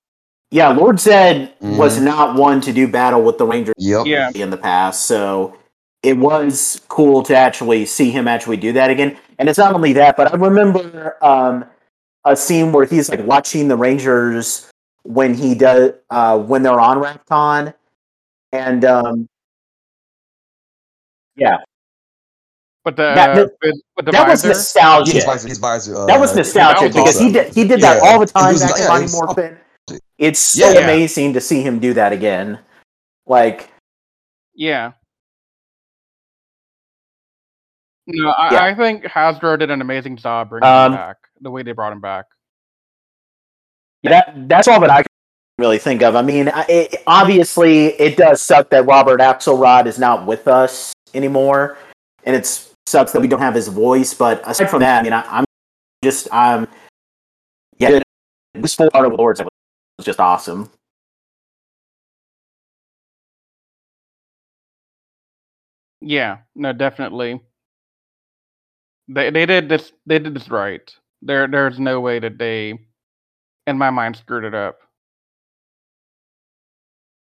yeah, 0.51 0.69
Lord 0.69 1.01
Zed 1.01 1.55
was 1.61 1.99
Mhm. 1.99 2.03
not 2.03 2.37
one 2.37 2.61
to 2.61 2.73
do 2.73 2.87
battle 2.87 3.23
with 3.23 3.39
the 3.39 3.47
Rangers 3.47 3.75
Yep. 3.79 4.07
Yeah. 4.07 4.31
in 4.35 4.51
the 4.51 4.57
past. 4.59 5.07
So 5.07 5.55
it 6.03 6.19
was 6.19 6.81
cool 6.89 7.23
to 7.23 7.35
actually 7.37 7.87
see 7.87 8.11
him 8.11 8.29
actually 8.29 8.57
do 8.59 8.73
that 8.73 8.91
again. 8.91 9.17
And 9.39 9.49
it's 9.49 9.59
not 9.59 9.73
only 9.75 9.93
that, 9.95 10.17
but 10.17 10.33
I 10.33 10.37
remember 10.37 11.17
um, 11.25 11.65
a 12.25 12.37
scene 12.37 12.73
where 12.73 12.85
he's 12.85 13.09
like 13.09 13.25
watching 13.27 13.69
the 13.69 13.77
Rangers 13.77 14.69
when 15.05 15.35
he 15.35 15.55
does 15.55 15.93
uh, 16.11 16.39
when 16.39 16.63
they're 16.63 16.79
on 16.81 16.99
Rafkon, 16.99 17.73
and 18.53 18.85
um, 18.85 19.29
yeah, 21.37 21.59
But 22.85 22.97
the 22.97 23.15
That- 23.15 23.35
that- 23.37 23.51
with, 23.63 23.75
with 23.97 24.07
the 24.07 24.13
that 24.13 24.29
was 24.29 24.43
visor, 24.43 24.49
nostalgia. 24.49 25.13
His 25.13 25.25
visor, 25.25 25.49
his 25.49 25.59
visor, 25.59 25.97
uh, 25.97 26.07
that 26.07 26.19
was 26.19 26.35
nostalgic 26.35 26.93
that 26.93 27.03
was 27.03 27.15
because 27.15 27.19
he 27.21 27.33
did 27.33 27.55
he 27.55 27.65
did 27.67 27.81
that 27.81 27.99
Yeah. 28.03 28.09
all 28.11 28.19
the 28.19 28.27
time 28.27 28.53
was- 28.55 28.63
back 28.63 28.73
yeah, 28.79 28.89
Mighty 28.89 29.01
it 29.01 29.03
was- 29.05 29.15
Morphin. 29.23 29.59
It's 30.19 30.41
so 30.41 30.69
Yeah. 30.71 30.81
amazing 30.81 31.33
to 31.35 31.41
see 31.41 31.63
him 31.63 31.79
do 31.79 31.95
that 31.95 32.13
again. 32.13 32.59
Like 33.27 33.71
yeah. 34.55 34.93
No, 38.07 38.31
I, 38.31 38.53
Yeah. 38.53 38.65
I 38.65 38.75
think 38.75 39.05
Hasbro 39.05 39.59
did 39.61 39.71
an 39.71 39.81
amazing 39.81 40.17
job 40.17 40.51
bringing 40.51 40.69
Um, 40.69 40.93
him 40.93 40.99
back. 40.99 41.17
The 41.41 41.51
way 41.51 41.63
they 41.63 41.73
brought 41.73 41.93
him 41.93 42.01
back. 42.01 42.27
that 44.03 44.35
that's 44.49 44.67
all 44.67 44.81
that 44.81 44.91
I 44.91 45.03
can 45.03 45.07
really 45.59 45.79
think 45.79 46.03
of. 46.03 46.17
I 46.17 46.23
mean, 46.23 46.51
it, 46.69 46.97
obviously, 47.07 47.87
it 48.01 48.17
does 48.17 48.43
suck 48.43 48.71
that 48.71 48.85
Robert 48.87 49.21
Axelrod 49.21 49.87
is 49.87 49.97
not 50.01 50.27
with 50.27 50.49
us 50.49 50.93
anymore, 51.15 51.79
and 52.25 52.35
it 52.35 52.69
sucks 52.93 53.13
that 53.13 53.21
we 53.21 53.27
don't 53.27 53.41
have 53.41 53.55
his 53.55 53.69
voice. 53.69 54.15
But 54.15 54.47
aside 54.49 54.71
from 54.71 54.81
that, 54.81 55.01
I 55.01 55.03
mean, 55.03 55.13
I, 55.13 55.23
I'm 55.23 55.45
just 56.05 56.29
um 56.33 56.69
yeah, 57.79 58.01
this 58.55 58.75
full 58.75 58.89
of 58.93 59.13
Lords 59.15 59.41
was 59.41 60.05
just 60.05 60.21
awesome. 60.21 60.71
Yeah, 66.01 66.39
no, 66.55 66.73
definitely. 66.73 67.41
They 69.09 69.31
they 69.31 69.47
did 69.47 69.69
this 69.69 69.93
they 70.07 70.19
did 70.19 70.35
this 70.35 70.49
right. 70.49 70.95
There 71.23 71.49
there's 71.49 71.79
no 71.81 72.01
way 72.01 72.19
that 72.19 72.39
they, 72.39 72.79
in 73.67 73.79
my 73.79 73.91
mind, 73.91 74.17
screwed 74.17 74.45
it 74.45 74.55
up. 74.55 74.79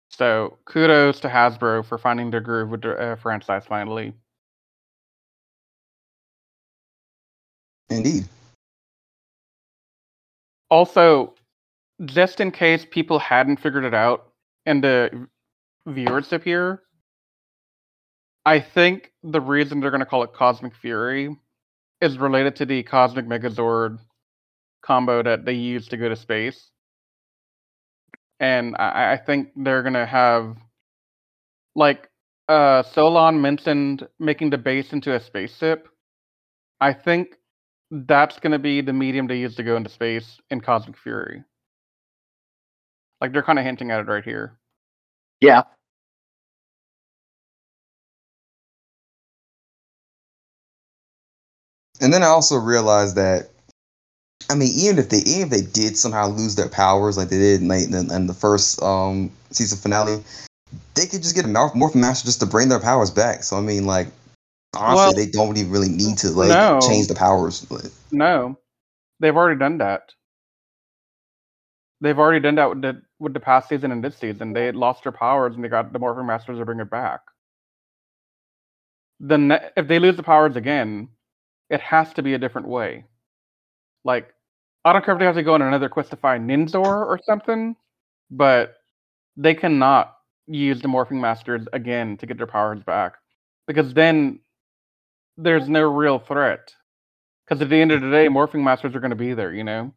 So 0.09 0.57
kudos 0.65 1.19
to 1.21 1.27
Hasbro 1.27 1.85
for 1.85 1.97
finding 1.97 2.31
their 2.31 2.41
groove 2.41 2.69
with 2.69 2.81
the 2.81 2.93
uh, 2.95 3.15
franchise 3.17 3.65
finally. 3.67 4.13
Indeed. 7.89 8.25
Also, 10.69 11.35
just 12.05 12.39
in 12.39 12.51
case 12.51 12.85
people 12.89 13.19
hadn't 13.19 13.57
figured 13.57 13.83
it 13.83 13.93
out 13.93 14.29
and 14.65 14.83
the 14.83 15.27
viewership 15.87 16.43
here, 16.43 16.81
I 18.45 18.59
think 18.59 19.11
the 19.23 19.39
reason 19.39 19.79
they're 19.79 19.91
going 19.91 19.99
to 19.99 20.05
call 20.05 20.23
it 20.23 20.33
Cosmic 20.33 20.75
Fury 20.75 21.35
is 22.01 22.17
related 22.17 22.55
to 22.57 22.65
the 22.65 22.83
Cosmic 22.83 23.25
Megazord 23.25 23.99
combo 24.81 25.23
that 25.23 25.45
they 25.45 25.53
use 25.53 25.87
to 25.89 25.97
go 25.97 26.09
to 26.09 26.15
space. 26.15 26.71
And 28.39 28.75
I, 28.77 29.13
I 29.13 29.17
think 29.17 29.49
they're 29.55 29.83
going 29.83 29.93
to 29.93 30.05
have, 30.05 30.57
like, 31.75 32.09
uh, 32.49 32.83
Solon 32.83 33.41
mentioned 33.41 34.05
making 34.19 34.49
the 34.49 34.57
base 34.57 34.91
into 34.91 35.15
a 35.15 35.19
spaceship. 35.21 35.87
I 36.81 36.91
think 36.91 37.37
that's 37.91 38.39
going 38.39 38.51
to 38.51 38.59
be 38.59 38.81
the 38.81 38.93
medium 38.93 39.27
they 39.27 39.39
use 39.39 39.55
to 39.55 39.63
go 39.63 39.75
into 39.75 39.89
space 39.89 40.39
in 40.49 40.61
Cosmic 40.61 40.97
Fury. 40.97 41.43
Like 43.21 43.33
they're 43.33 43.43
kind 43.43 43.59
of 43.59 43.65
hinting 43.65 43.91
at 43.91 43.99
it 43.99 44.07
right 44.07 44.23
here. 44.23 44.57
Yeah, 45.39 45.63
And 52.01 52.13
then 52.13 52.23
I 52.23 52.27
also 52.27 52.57
realized 52.57 53.15
that, 53.15 53.49
I 54.49 54.55
mean, 54.55 54.71
even 54.75 54.99
if 54.99 55.09
they 55.09 55.19
even 55.19 55.43
if 55.43 55.49
they 55.49 55.61
did 55.61 55.97
somehow 55.97 56.27
lose 56.27 56.55
their 56.55 56.67
powers 56.67 57.17
like 57.17 57.29
they 57.29 57.37
did 57.37 57.61
in, 57.61 57.67
like, 57.69 57.87
in, 57.87 58.11
in 58.11 58.27
the 58.27 58.33
first 58.33 58.81
um 58.83 59.31
season 59.51 59.77
finale, 59.77 60.21
they 60.95 61.05
could 61.05 61.21
just 61.21 61.33
get 61.33 61.45
a 61.45 61.47
Morph 61.47 61.75
Morphin 61.75 62.01
Master 62.01 62.25
just 62.25 62.41
to 62.41 62.45
bring 62.45 62.67
their 62.67 62.79
powers 62.79 63.09
back. 63.09 63.43
So 63.43 63.57
I 63.57 63.61
mean, 63.61 63.85
like, 63.85 64.07
honestly, 64.75 65.13
Well, 65.13 65.13
they 65.13 65.27
don't 65.31 65.57
even 65.57 65.71
really 65.71 65.89
need 65.89 66.17
to 66.19 66.29
like 66.31 66.59
no. 66.59 66.79
change 66.79 67.07
the 67.07 67.15
powers. 67.15 67.65
But, 67.65 67.89
No, 68.11 68.57
they've 69.19 69.35
already 69.35 69.59
done 69.59 69.79
that. 69.79 70.13
They've 72.01 72.17
already 72.19 72.41
done 72.41 72.55
that 72.55 72.69
with 72.69 72.81
the 72.81 73.01
with 73.19 73.33
the 73.33 73.39
past 73.39 73.69
season 73.69 73.91
and 73.91 74.03
this 74.03 74.17
season. 74.17 74.53
They 74.53 74.71
lost 74.71 75.03
their 75.03 75.11
powers 75.13 75.55
and 75.55 75.63
they 75.63 75.69
got 75.69 75.93
the 75.93 75.99
Morphin 75.99 76.25
Masters 76.27 76.59
to 76.59 76.65
bring 76.65 76.79
it 76.79 76.89
back. 76.91 77.21
The 79.19 79.37
ne- 79.37 79.69
if 79.77 79.87
they 79.87 79.99
lose 79.99 80.17
the 80.17 80.23
powers 80.23 80.55
again, 80.55 81.09
it 81.69 81.81
has 81.81 82.13
to 82.15 82.23
be 82.23 82.33
a 82.33 82.39
different 82.39 82.67
way. 82.67 83.05
Like, 84.03 84.33
I 84.85 84.93
don't 84.93 85.05
care 85.05 85.13
if 85.15 85.19
they 85.19 85.25
have 85.25 85.35
to 85.35 85.43
go 85.43 85.55
on 85.55 85.61
another 85.61 85.89
quest 85.89 86.11
to 86.11 86.17
find 86.17 86.49
Ninjor 86.49 86.83
or 87.07 87.19
something, 87.25 87.75
but 88.31 88.75
they 89.37 89.55
cannot 89.55 90.15
use 90.47 90.81
the 90.81 90.87
Morphing 90.87 91.21
Masters 91.21 91.67
again 91.73 92.17
to 92.17 92.25
get 92.27 92.37
their 92.37 92.47
powers 92.47 92.81
back 92.83 93.15
because 93.67 93.93
then 93.93 94.39
there's 95.37 95.67
no 95.67 95.81
real 95.81 96.19
threat. 96.19 96.73
Because 97.45 97.61
at 97.61 97.69
the 97.69 97.75
end 97.75 97.91
of 97.91 98.01
the 98.01 98.09
day, 98.09 98.27
morphing 98.27 98.63
masters 98.63 98.95
are 98.95 98.99
going 98.99 99.11
to 99.11 99.15
be 99.15 99.33
there, 99.33 99.53
you 99.53 99.63
know. 99.63 99.93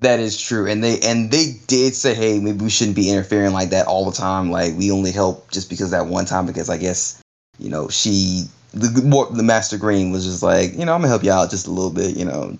That 0.00 0.20
is 0.20 0.38
true, 0.38 0.66
and 0.70 0.84
they 0.84 1.00
and 1.00 1.30
they 1.30 1.54
did 1.66 1.94
say, 1.94 2.14
"Hey, 2.14 2.38
maybe 2.38 2.64
we 2.64 2.68
shouldn't 2.68 2.96
be 2.96 3.10
interfering 3.10 3.54
like 3.54 3.70
that 3.70 3.86
all 3.86 4.04
the 4.04 4.16
time. 4.16 4.50
Like 4.50 4.76
we 4.76 4.92
only 4.92 5.10
help 5.10 5.50
just 5.50 5.70
because 5.70 5.90
that 5.92 6.06
one 6.06 6.26
time 6.26 6.44
because 6.44 6.68
I 6.68 6.76
guess 6.76 7.22
you 7.58 7.70
know 7.70 7.88
she 7.88 8.44
the 8.72 9.02
more 9.02 9.26
the 9.30 9.42
Master 9.42 9.78
Green 9.78 10.10
was 10.10 10.26
just 10.26 10.42
like 10.42 10.74
you 10.74 10.84
know 10.84 10.92
I'm 10.94 11.00
gonna 11.00 11.08
help 11.08 11.24
you 11.24 11.32
out 11.32 11.50
just 11.50 11.66
a 11.66 11.70
little 11.70 11.90
bit, 11.90 12.14
you 12.14 12.26
know. 12.26 12.58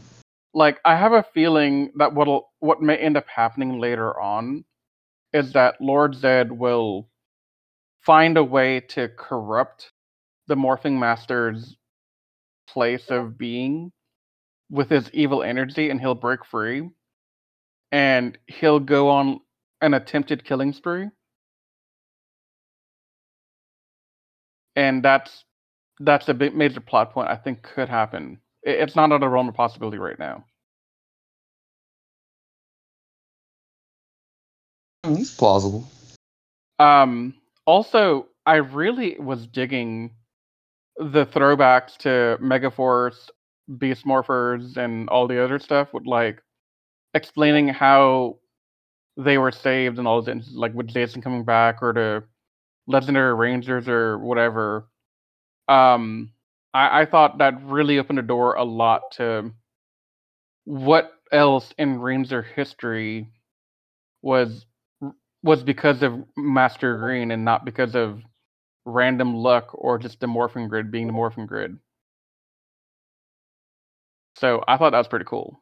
Like 0.55 0.81
I 0.83 0.97
have 0.97 1.13
a 1.13 1.23
feeling 1.35 1.93
that 1.97 2.15
what'll 2.15 2.49
what 2.61 2.81
may 2.81 2.97
end 2.97 3.19
up 3.19 3.29
happening 3.29 3.81
later 3.81 4.19
on 4.19 4.65
is 5.35 5.53
that 5.53 5.79
Lord 5.79 6.15
Zed 6.15 6.51
will 6.51 7.11
find 8.01 8.39
a 8.39 8.45
way 8.45 8.81
to 8.81 9.09
corrupt 9.09 9.93
the 10.47 10.55
morphing 10.55 10.99
master's 10.99 11.77
place 12.67 13.11
of 13.11 13.39
being 13.39 13.93
with 14.71 14.91
his 14.91 15.11
evil 15.13 15.43
energy, 15.43 15.91
and 15.91 16.01
he'll 16.01 16.15
break 16.15 16.45
free, 16.45 16.91
and 17.93 18.37
he'll 18.47 18.81
go 18.81 19.11
on 19.11 19.41
an 19.81 19.95
attempted 19.95 20.45
killing 20.45 20.73
spree. 20.73 21.09
and 24.77 25.03
that's 25.03 25.45
that's 25.99 26.29
a 26.29 26.35
big 26.35 26.55
major 26.55 26.81
plot 26.81 27.13
point 27.13 27.29
I 27.29 27.37
think 27.37 27.63
could 27.63 27.89
happen. 27.89 28.39
It's 28.63 28.95
not 28.95 29.11
out 29.11 29.23
of 29.23 29.33
realm 29.33 29.49
of 29.49 29.55
possibility 29.55 29.99
right 29.99 30.19
now. 30.19 30.45
It's 35.05 35.35
plausible. 35.35 35.89
Um, 36.79 37.35
also, 37.65 38.27
I 38.45 38.57
really 38.57 39.17
was 39.19 39.47
digging 39.47 40.11
the 40.99 41.27
throwbacks 41.27 41.97
to 41.99 42.39
Megaforce, 42.43 43.29
Beast 43.79 44.05
Morphers, 44.05 44.77
and 44.77 45.09
all 45.09 45.29
the 45.29 45.43
other 45.43 45.59
stuff 45.59 45.93
with 45.93 46.07
like 46.07 46.43
explaining 47.15 47.69
how 47.69 48.39
they 49.17 49.39
were 49.39 49.53
saved 49.53 49.99
and 49.99 50.07
all 50.07 50.23
this, 50.23 50.53
like 50.53 50.75
with 50.75 50.89
Jason 50.89 51.23
coming 51.23 51.45
back 51.45 51.83
or 51.83 51.93
the 51.93 52.25
Legendary 52.87 53.35
Rangers 53.35 53.89
or 53.89 54.19
whatever. 54.19 54.89
Um, 55.69 56.33
I, 56.75 57.03
I 57.03 57.07
thought 57.07 57.39
that 57.39 57.63
really 57.65 57.99
opened 57.99 58.19
the 58.19 58.23
door 58.23 58.55
a 58.55 58.65
lot 58.65 59.03
to 59.13 59.53
what 60.65 61.13
else 61.33 61.73
in 61.79 62.01
Ranger 62.01 62.43
history 62.43 63.31
was 64.23 64.67
was 65.43 65.63
because 65.63 66.03
of 66.03 66.25
Master 66.37 66.99
Green 66.99 67.31
and 67.31 67.45
not 67.45 67.65
because 67.65 67.95
of 67.95 68.21
random 68.87 69.35
luck 69.35 69.71
or 69.75 69.99
just 69.99 70.21
the 70.21 70.27
morphing 70.27 70.69
grid 70.71 70.91
being 70.91 71.07
the 71.09 71.13
morphing 71.13 71.47
grid. 71.47 71.79
So 74.37 74.63
I 74.67 74.77
thought 74.77 74.91
that 74.91 74.99
was 74.99 75.09
pretty 75.09 75.25
cool. 75.27 75.61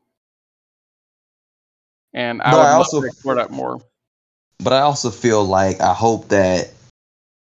And 2.13 2.43
I 2.43 2.51
But 2.53 2.57
would 2.59 2.63
I 2.67 2.71
love 2.73 2.79
also- 2.79 3.01
to 3.01 3.07
explore 3.07 3.35
that 3.37 3.51
more. 3.51 3.81
But 4.63 4.73
I 4.73 4.81
also 4.81 5.11
feel 5.11 5.45
like 5.45 5.81
I 5.81 5.93
hope 5.93 6.29
that 6.29 6.71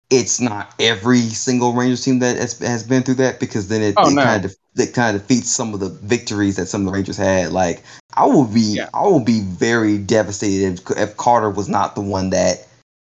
it's 0.08 0.40
not 0.40 0.72
every 0.78 1.20
single 1.20 1.72
Rangers 1.74 2.02
team 2.04 2.18
that 2.20 2.36
has, 2.36 2.58
has 2.58 2.82
been 2.82 3.02
through 3.02 3.14
that 3.16 3.38
because 3.38 3.68
then 3.68 3.82
it, 3.82 3.94
Oh, 3.96 4.08
it 4.08 4.14
no. 4.14 4.22
kind 4.22 4.44
of 4.44 4.54
it 4.76 4.94
kind 4.94 5.14
of 5.14 5.22
defeats 5.22 5.50
some 5.50 5.74
of 5.74 5.80
the 5.80 5.90
victories 5.90 6.56
that 6.56 6.66
some 6.66 6.80
of 6.82 6.86
the 6.86 6.92
Rangers 6.92 7.16
had. 7.18 7.52
Like 7.52 7.82
I 8.14 8.24
would 8.26 8.52
be 8.54 8.60
Yeah. 8.60 8.88
I 8.94 9.06
would 9.06 9.24
be 9.26 9.40
very 9.40 9.98
devastated 9.98 10.80
if, 10.80 10.96
if 10.96 11.16
Carter 11.18 11.50
was 11.50 11.68
not 11.68 11.94
the 11.94 12.00
one 12.00 12.30
that 12.30 12.66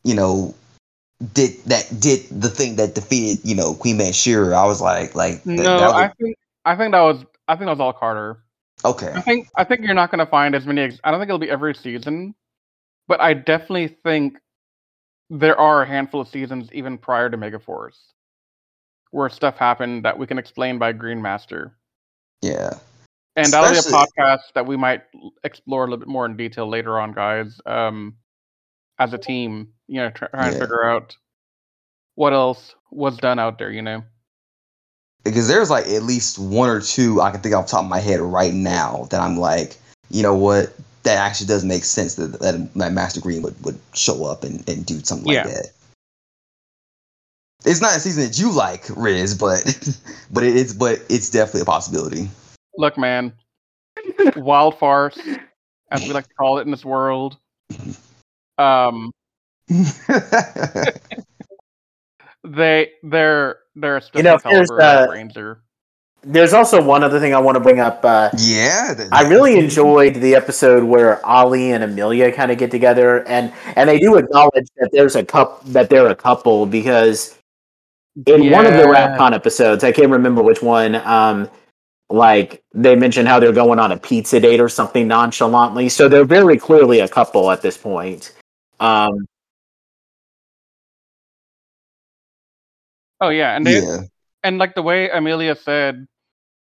you 0.04 0.14
know 0.14 0.54
did 1.34 1.56
that 1.64 1.88
did 2.00 2.26
the 2.30 2.48
thing 2.48 2.76
that 2.76 2.94
defeated 2.94 3.44
you 3.46 3.54
know 3.54 3.74
Queen 3.74 3.98
Bansheera. 3.98 4.54
I 4.54 4.64
was 4.64 4.80
like 4.80 5.14
like 5.14 5.42
that- 5.44 5.50
No, 5.56 5.78
that 5.78 5.94
I 5.94 6.08
think 6.20 6.36
I 6.64 6.76
think 6.76 6.92
that 6.92 7.00
was 7.00 7.24
I 7.48 7.54
think 7.54 7.66
that 7.66 7.72
was 7.72 7.80
all 7.80 7.92
Carter. 7.92 8.42
okay 8.84 9.12
I 9.14 9.20
think 9.20 9.48
I 9.56 9.64
think 9.64 9.82
you're 9.82 9.94
not 9.94 10.10
to 10.12 10.26
find 10.26 10.54
as 10.54 10.66
many. 10.66 10.82
Ex- 10.82 11.00
I 11.04 11.10
don't 11.10 11.20
think 11.20 11.28
it'll 11.28 11.38
be 11.38 11.50
every 11.50 11.74
season, 11.74 12.34
but 13.08 13.20
I 13.20 13.34
definitely 13.34 13.88
think 13.88 14.38
there 15.30 15.58
are 15.58 15.82
a 15.82 15.86
handful 15.86 16.20
of 16.20 16.28
seasons 16.28 16.68
even 16.72 16.98
prior 16.98 17.30
to 17.30 17.36
Mega 17.36 17.58
Megaforce 17.58 17.98
where 19.10 19.28
stuff 19.28 19.58
happened 19.58 20.04
that 20.04 20.18
we 20.18 20.26
can 20.26 20.38
explain 20.38 20.78
by 20.78 20.92
Green 20.92 21.20
Master, 21.20 21.76
yeah 22.40 22.70
and 23.36 23.52
that'll 23.52 23.70
be 23.70 23.78
a 23.78 23.80
podcast 23.80 24.52
that 24.54 24.66
we 24.66 24.76
might 24.76 25.02
explore 25.44 25.82
a 25.82 25.86
little 25.86 25.98
bit 25.98 26.08
more 26.08 26.26
in 26.26 26.36
detail 26.36 26.68
later 26.68 27.00
on, 27.00 27.12
guys. 27.12 27.60
Um, 27.66 28.16
as 28.98 29.12
a 29.12 29.18
team, 29.18 29.68
you 29.92 30.00
know, 30.00 30.08
try, 30.08 30.26
trying 30.28 30.54
to 30.54 30.58
figure 30.58 30.84
out 30.88 31.14
what 32.14 32.32
else 32.32 32.74
was 32.90 33.18
done 33.18 33.38
out 33.38 33.58
there. 33.58 33.70
You 33.70 33.82
know, 33.82 34.02
because 35.22 35.48
there's 35.48 35.68
like 35.68 35.86
at 35.86 36.02
least 36.02 36.38
one 36.38 36.70
or 36.70 36.80
two 36.80 37.20
I 37.20 37.30
can 37.30 37.40
think 37.40 37.54
off 37.54 37.66
the 37.66 37.72
top 37.72 37.84
of 37.84 37.90
my 37.90 38.00
head 38.00 38.20
right 38.20 38.54
now 38.54 39.06
that 39.10 39.20
I'm 39.20 39.36
like, 39.36 39.76
you 40.08 40.22
know 40.22 40.34
what, 40.34 40.74
that 41.02 41.18
actually 41.18 41.48
does 41.48 41.62
make 41.62 41.84
sense 41.84 42.14
that 42.14 42.40
that, 42.40 42.72
that 42.74 42.92
Master 42.92 43.20
Green 43.20 43.42
would, 43.42 43.62
would 43.64 43.78
show 43.92 44.24
up 44.24 44.44
and, 44.44 44.66
and 44.66 44.86
do 44.86 44.98
something 45.00 45.30
Yeah. 45.30 45.44
like 45.44 45.54
that. 45.54 45.66
It's 47.66 47.82
not 47.82 47.94
a 47.94 48.00
season 48.00 48.24
that 48.24 48.38
you 48.38 48.50
like, 48.50 48.86
Riz, 48.96 49.34
but 49.34 49.62
but 50.32 50.42
it's 50.42 50.72
but 50.72 51.00
it's 51.10 51.28
definitely 51.28 51.60
a 51.60 51.66
possibility. 51.66 52.30
Look, 52.78 52.96
man, 52.96 53.34
wild 54.36 54.78
farce, 54.78 55.18
as 55.90 56.00
we 56.02 56.14
like 56.14 56.28
to 56.28 56.34
call 56.34 56.58
it 56.58 56.62
in 56.62 56.70
this 56.70 56.84
world. 56.84 57.36
Um, 58.58 59.12
they 62.44 62.90
they're 63.02 63.58
they're 63.74 63.96
a 63.96 64.02
You 64.14 64.22
know, 64.22 64.34
different 64.36 64.56
here's, 64.56 64.68
caliber 64.68 64.82
of 65.04 65.08
uh, 65.08 65.12
Ranger. 65.12 65.62
There's 66.24 66.52
also 66.52 66.80
one 66.80 67.02
other 67.02 67.18
thing 67.18 67.34
I 67.34 67.40
want 67.40 67.56
to 67.56 67.60
bring 67.60 67.80
up. 67.80 68.04
Uh, 68.04 68.30
yeah, 68.38 68.94
that- 68.94 69.08
I 69.12 69.28
really 69.28 69.58
enjoyed 69.64 70.14
the 70.14 70.34
episode 70.34 70.84
where 70.84 71.24
Ollie 71.26 71.72
and 71.72 71.82
Amelia 71.82 72.30
kind 72.32 72.52
of 72.52 72.58
get 72.58 72.70
together, 72.70 73.26
and 73.26 73.52
and 73.76 73.88
they 73.88 73.98
do 73.98 74.16
acknowledge 74.16 74.68
that 74.76 74.90
there's 74.92 75.16
a 75.16 75.24
cup 75.24 75.64
that 75.66 75.90
they're 75.90 76.06
a 76.08 76.14
couple 76.14 76.66
because 76.66 77.38
in 78.26 78.50
one 78.50 78.66
of 78.66 78.72
the 78.74 78.80
Yeah. 78.80 79.16
Rafkon 79.16 79.32
episodes, 79.32 79.82
I 79.84 79.92
can't 79.92 80.10
remember 80.10 80.42
which 80.42 80.62
one. 80.62 80.96
Um, 80.96 81.48
like 82.10 82.62
they 82.74 82.94
mentioned 82.94 83.26
how 83.26 83.40
they're 83.40 83.52
going 83.52 83.78
on 83.78 83.90
a 83.90 83.96
pizza 83.96 84.38
date 84.38 84.60
or 84.60 84.68
something 84.68 85.08
nonchalantly, 85.08 85.88
so 85.88 86.08
they're 86.08 86.24
very 86.26 86.58
clearly 86.58 87.00
a 87.00 87.08
couple 87.08 87.50
at 87.50 87.62
this 87.62 87.78
point. 87.78 88.32
Um, 88.80 89.26
Oh 93.22 93.28
yeah, 93.28 93.56
and 93.56 93.64
they, 93.64 93.80
yeah. 93.80 94.00
and 94.42 94.58
like 94.58 94.74
the 94.74 94.82
way 94.82 95.08
Amelia 95.08 95.54
said, 95.54 96.06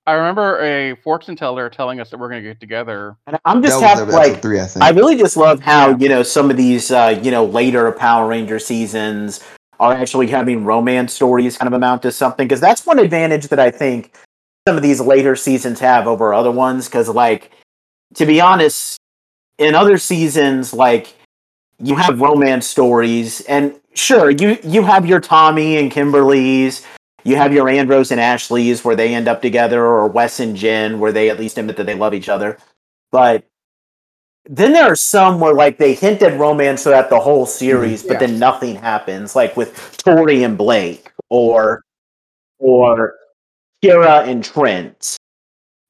I 0.07 0.15
remember 0.15 0.61
a 0.61 0.97
fortune 0.97 1.37
teller 1.37 1.71
telling 1.71 2.01
us 2.01 2.11
that 2.11 2.19
we're 2.19 2.29
gonna 2.29 2.43
get 2.43 2.59
together. 2.61 3.17
and 3.29 3.39
I'm 3.45 3.63
just 3.63 3.81
was 3.81 3.85
happy, 3.85 4.11
like 4.11 4.43
three, 4.43 4.61
I 4.61 4.65
think. 4.67 4.85
I 4.85 4.91
really 4.91 5.17
just 5.17 5.37
love 5.37 5.61
how 5.61 5.91
Yeah. 5.91 5.97
you 6.01 6.09
know 6.09 6.23
some 6.25 6.51
of 6.51 6.57
these 6.57 6.91
uh, 6.91 7.19
you 7.23 7.31
know 7.31 7.45
later 7.45 7.91
Power 7.93 8.27
Ranger 8.27 8.59
seasons 8.59 9.45
are 9.79 9.93
actually 9.93 10.27
having 10.27 10.65
romance 10.65 11.13
stories 11.13 11.57
kind 11.57 11.69
of 11.69 11.73
amount 11.75 12.03
to 12.03 12.11
something 12.11 12.49
because 12.49 12.61
that's 12.61 12.85
one 12.85 12.99
advantage 12.99 13.47
that 13.49 13.61
I 13.61 13.71
think 13.71 14.17
some 14.67 14.77
of 14.77 14.83
these 14.83 15.01
later 15.01 15.37
seasons 15.37 15.79
have 15.79 16.09
over 16.09 16.35
other 16.35 16.51
ones 16.51 16.87
because 16.89 17.09
like 17.09 17.53
to 18.15 18.27
be 18.27 18.41
honest 18.41 18.99
in 19.59 19.77
other 19.77 19.97
seasons 19.97 20.75
like 20.75 21.15
you 21.83 21.95
have 21.97 22.21
romance 22.21 22.67
stories 22.67 23.41
and 23.43 23.75
sure 23.95 24.31
you 24.31 24.59
you 24.63 24.83
have 24.83 25.07
your 25.07 25.21
Tommy 25.21 25.77
and 25.79 25.91
Kimberly's 25.91 26.85
you 27.25 27.37
have 27.37 27.53
your 27.53 27.69
Andros 27.69 28.11
and 28.11 28.21
Ashley's 28.21 28.85
where 28.85 28.97
they 28.97 29.15
end 29.15 29.29
up 29.29 29.43
together 29.43 29.85
or 29.85 30.07
Wes 30.09 30.41
and 30.41 30.57
Jen 30.57 30.99
where 31.01 31.13
they 31.13 31.31
at 31.31 31.39
least 31.39 31.59
admit 31.59 31.77
that 31.77 31.87
they 31.87 31.95
love 31.95 32.15
each 32.15 32.29
other 32.29 32.59
but 33.13 33.45
then 34.51 34.73
there 34.73 34.85
are 34.91 34.97
some 34.97 35.41
where 35.41 35.53
like 35.55 35.77
they 35.79 35.95
hint 35.95 36.23
at 36.23 36.39
romance 36.39 36.83
throughout 36.85 37.11
the 37.11 37.21
whole 37.21 37.45
series, 37.45 38.03
but 38.03 38.15
Yeah. 38.15 38.27
then 38.27 38.39
nothing 38.39 38.77
happens, 38.77 39.37
like 39.37 39.57
with 39.59 39.97
Tori 39.99 40.43
and 40.43 40.57
Blake, 40.57 41.13
or 41.29 41.83
or 42.59 43.15
Kira 43.85 44.27
and 44.27 44.43
Trent. 44.43 45.17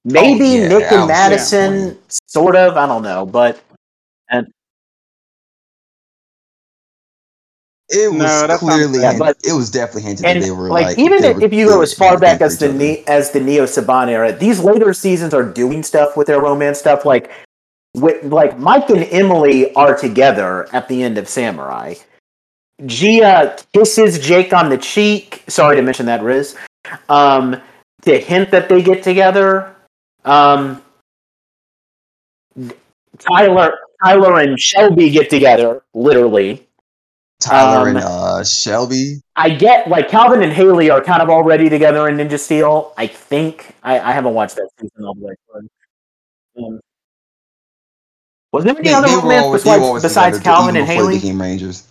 Maybe 0.04 0.58
Oh, 0.58 0.62
yeah, 0.62 0.68
Nick 0.68 0.92
and 0.92 1.06
Madison, 1.06 1.98
sort 2.26 2.56
of. 2.56 2.76
I 2.76 2.86
don't 2.86 3.02
know, 3.02 3.24
but 3.24 3.60
It 7.90 8.10
was 8.12 8.18
No, 8.18 8.46
that 8.46 8.60
sounds 8.60 8.60
clearly, 8.60 8.98
bad. 9.00 9.12
hint- 9.12 9.18
But- 9.18 9.36
it 9.44 9.52
was 9.54 9.70
definitely 9.70 10.02
hinted 10.02 10.26
and 10.26 10.42
that 10.42 10.46
they 10.46 10.50
were 10.52 10.68
like, 10.68 10.86
like, 10.86 10.98
even 10.98 11.24
if, 11.24 11.36
were- 11.36 11.42
if 11.44 11.52
you 11.54 11.66
go 11.68 11.80
as 11.80 11.94
far 11.94 12.18
back 12.18 12.40
as 12.42 12.58
the 12.58 12.70
ne- 12.72 13.02
as 13.06 13.30
the 13.30 13.40
Neo 13.40 13.64
Saban 13.64 14.08
era, 14.08 14.32
these 14.32 14.60
later 14.60 14.92
seasons 14.92 15.32
are 15.32 15.42
doing 15.42 15.82
stuff 15.82 16.16
with 16.16 16.26
their 16.26 16.40
romance 16.40 16.78
stuff. 16.78 17.06
Like 17.06 17.30
with 17.94 18.22
like 18.30 18.58
Mike 18.58 18.90
and 18.90 19.04
Emily 19.10 19.74
are 19.74 19.96
together 19.96 20.68
at 20.74 20.86
the 20.88 21.02
end 21.02 21.16
of 21.16 21.28
Samurai. 21.28 21.94
Gia 22.86 23.56
kisses 23.72 24.18
Jake 24.18 24.52
on 24.52 24.68
the 24.68 24.78
cheek. 24.78 25.42
Sorry 25.48 25.74
to 25.76 25.82
mention 25.82 26.06
that, 26.06 26.22
Riz. 26.22 26.56
Um, 27.08 27.60
to 28.02 28.18
hint 28.20 28.50
that 28.50 28.68
they 28.68 28.82
get 28.82 29.02
together. 29.02 29.74
Um, 30.24 30.80
Tyler, 33.18 33.78
Tyler 34.04 34.38
and 34.40 34.60
Shelby 34.60 35.10
get 35.10 35.30
together, 35.30 35.82
literally. 35.94 36.67
Tyler 37.40 37.88
um, 37.88 37.96
and 37.96 37.98
uh, 37.98 38.44
Shelby. 38.44 39.20
I 39.36 39.50
get 39.50 39.88
like 39.88 40.08
Calvin 40.08 40.42
and 40.42 40.52
Haley 40.52 40.90
are 40.90 41.00
kind 41.02 41.22
of 41.22 41.28
already 41.30 41.68
together 41.68 42.08
in 42.08 42.16
Ninja 42.16 42.38
Steel. 42.38 42.92
I 42.96 43.06
think 43.06 43.74
I, 43.82 44.00
I 44.00 44.12
haven't 44.12 44.34
watched 44.34 44.56
that 44.56 44.68
season 44.80 45.04
all 45.04 45.14
the 45.14 45.26
way 45.26 45.34
through. 45.52 46.66
Um, 46.66 46.80
was 48.52 48.64
there 48.64 48.74
any 48.76 48.88
They, 48.88 48.94
other 48.94 49.08
romance 49.08 49.44
always, 49.44 49.62
besides, 49.62 50.02
besides 50.02 50.40
Calvin 50.40 50.76
and 50.76 50.86
Haley? 50.86 51.16
became 51.16 51.40
Rangers. 51.40 51.86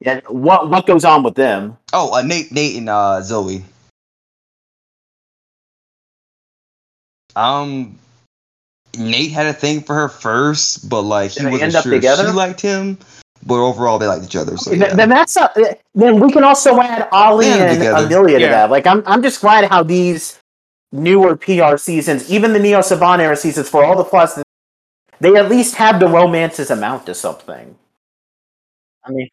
Yeah, 0.00 0.20
what 0.28 0.70
what 0.70 0.86
goes 0.86 1.04
on 1.04 1.22
with 1.22 1.34
them? 1.34 1.76
Oh, 1.92 2.16
uh, 2.16 2.22
Nate, 2.22 2.52
Nate, 2.52 2.76
and 2.76 2.88
uh, 2.88 3.20
Zoe. 3.20 3.64
Um, 7.36 7.98
Nate 8.96 9.30
had 9.32 9.46
a 9.46 9.52
thing 9.52 9.82
for 9.82 9.94
her 9.94 10.08
first, 10.08 10.88
but 10.88 11.02
like 11.02 11.32
he 11.32 11.44
wasn't 11.44 11.62
end 11.62 11.76
up 11.76 11.82
sure 11.84 11.92
if 11.92 11.98
together? 11.98 12.26
she 12.26 12.32
liked 12.32 12.60
him. 12.60 12.98
But 13.46 13.54
overall, 13.64 13.98
they 13.98 14.06
liked 14.06 14.24
each 14.24 14.36
other. 14.36 14.56
So 14.56 14.72
yeah. 14.72 14.94
Then 14.94 15.08
that's 15.10 15.36
a, 15.36 15.76
then 15.94 16.18
we 16.20 16.32
can 16.32 16.42
also 16.44 16.80
add 16.80 17.08
Ollie 17.12 17.46
They 17.46 17.52
end 17.52 17.62
up 17.62 17.68
and 17.68 17.78
together. 17.78 18.06
Amelia 18.06 18.38
to 18.38 18.44
Yeah. 18.44 18.50
that. 18.50 18.70
Like 18.70 18.86
I'm 18.86 19.02
I'm 19.06 19.22
just 19.22 19.40
glad 19.40 19.64
how 19.70 19.82
these 19.82 20.40
newer 20.92 21.36
PR 21.36 21.76
seasons, 21.76 22.30
even 22.30 22.52
the 22.52 22.58
Neo 22.58 22.80
Saban 22.80 23.20
era 23.20 23.36
seasons, 23.36 23.68
for 23.68 23.84
all 23.84 23.96
the 23.96 24.04
flaws, 24.04 24.42
they 25.20 25.34
at 25.36 25.48
least 25.48 25.76
have 25.76 26.00
the 26.00 26.08
romances 26.08 26.70
amount 26.70 27.06
to 27.06 27.14
something. 27.14 27.76
I 29.04 29.10
mean, 29.10 29.28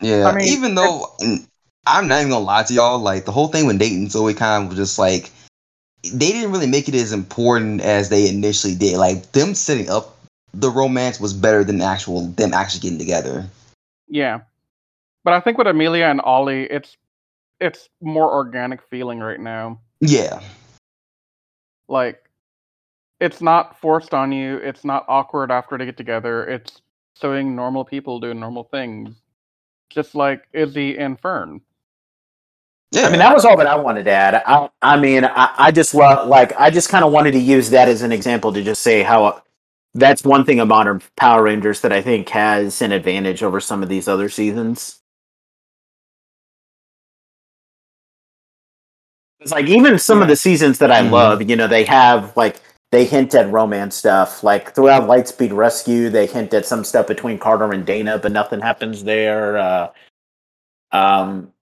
Yeah, 0.00 0.28
I 0.28 0.34
mean, 0.34 0.46
even 0.48 0.74
though 0.74 1.16
I'm 1.86 2.06
not 2.08 2.18
even 2.20 2.30
gonna 2.30 2.44
lie 2.44 2.62
to 2.64 2.74
y'all, 2.74 2.98
like 2.98 3.24
the 3.24 3.32
whole 3.32 3.48
thing 3.48 3.66
with 3.66 3.76
Nate 3.78 3.92
and 3.92 4.10
Zoe 4.10 4.34
kind 4.34 4.62
of 4.64 4.68
was 4.70 4.78
just 4.78 4.98
like 4.98 5.30
they 6.02 6.32
didn't 6.32 6.52
really 6.52 6.66
make 6.66 6.88
it 6.88 6.94
as 6.94 7.12
important 7.12 7.80
as 7.80 8.08
they 8.08 8.28
initially 8.28 8.74
did. 8.74 8.98
Like 8.98 9.32
them 9.32 9.54
setting 9.54 9.90
up 9.90 10.16
the 10.54 10.70
romance 10.70 11.20
was 11.20 11.34
better 11.34 11.64
than 11.64 11.80
actual 11.80 12.28
them 12.28 12.54
actually 12.54 12.80
getting 12.80 12.98
together. 12.98 13.46
Yeah, 14.08 14.40
but 15.24 15.34
I 15.34 15.40
think 15.40 15.58
with 15.58 15.66
Amelia 15.66 16.06
and 16.06 16.20
Ollie, 16.20 16.64
it's 16.64 16.96
it's 17.60 17.88
more 18.00 18.32
organic 18.32 18.82
feeling 18.82 19.20
right 19.20 19.40
now. 19.40 19.80
Yeah, 20.00 20.40
Like, 21.88 22.28
it's 23.20 23.40
not 23.40 23.80
forced 23.80 24.12
on 24.12 24.32
you. 24.32 24.56
It's 24.58 24.84
not 24.84 25.04
awkward 25.08 25.50
after 25.50 25.78
they 25.78 25.86
get 25.86 25.96
together. 25.96 26.44
It's 26.46 26.82
showing 27.20 27.56
normal 27.56 27.84
people 27.84 28.20
doing 28.20 28.38
normal 28.40 28.64
things, 28.64 29.16
just 29.90 30.14
like 30.14 30.46
Izzy 30.52 30.98
and 30.98 31.18
Fern. 31.20 31.60
Yeah. 32.96 33.06
I 33.06 33.10
mean, 33.10 33.20
that 33.20 33.34
was 33.34 33.44
all 33.44 33.56
that 33.58 33.66
I 33.68 33.76
wanted 33.76 34.04
to 34.06 34.12
add. 34.12 34.42
I, 34.46 34.68
I 34.82 34.96
mean, 34.98 35.24
I, 35.24 35.54
I 35.58 35.72
just 35.72 35.94
love, 35.94 36.28
like, 36.28 36.52
I 36.58 36.70
just 36.70 36.88
kind 36.88 37.04
of 37.04 37.12
wanted 37.12 37.32
to 37.32 37.38
use 37.40 37.70
that 37.70 37.88
as 37.88 38.02
an 38.02 38.12
example 38.12 38.52
to 38.54 38.62
just 38.62 38.82
say 38.82 39.02
how 39.02 39.42
that's 39.94 40.24
one 40.24 40.44
thing 40.44 40.60
of 40.60 40.68
modern 40.68 41.02
Power 41.16 41.44
Rangers 41.44 41.80
that 41.82 41.92
I 41.92 42.02
think 42.02 42.28
has 42.30 42.82
an 42.82 42.92
advantage 42.92 43.42
over 43.42 43.60
some 43.60 43.82
of 43.82 43.88
these 43.88 44.08
other 44.08 44.28
seasons. 44.28 45.00
It's 49.40 49.52
like 49.52 49.66
even 49.66 49.98
some 49.98 50.22
of 50.22 50.28
the 50.28 50.36
seasons 50.36 50.78
that 50.78 50.90
I 50.90 51.02
Mhm. 51.02 51.10
love, 51.12 51.42
you 51.48 51.56
know, 51.56 51.68
they 51.68 51.84
have 51.84 52.36
like 52.36 52.60
they 52.92 53.04
hint 53.04 53.34
at 53.34 53.50
romance 53.52 53.94
stuff. 53.96 54.42
Like 54.42 54.74
throughout 54.74 55.08
Lightspeed 55.08 55.54
Rescue, 55.54 56.10
they 56.10 56.26
hint 56.26 56.54
at 56.54 56.66
some 56.66 56.84
stuff 56.84 57.06
between 57.06 57.38
Carter 57.38 57.72
and 57.72 57.84
Dana, 57.86 58.18
but 58.18 58.32
nothing 58.32 58.60
happens 58.60 59.04
there. 59.04 59.58
Uh, 59.58 59.88
um, 60.92 61.52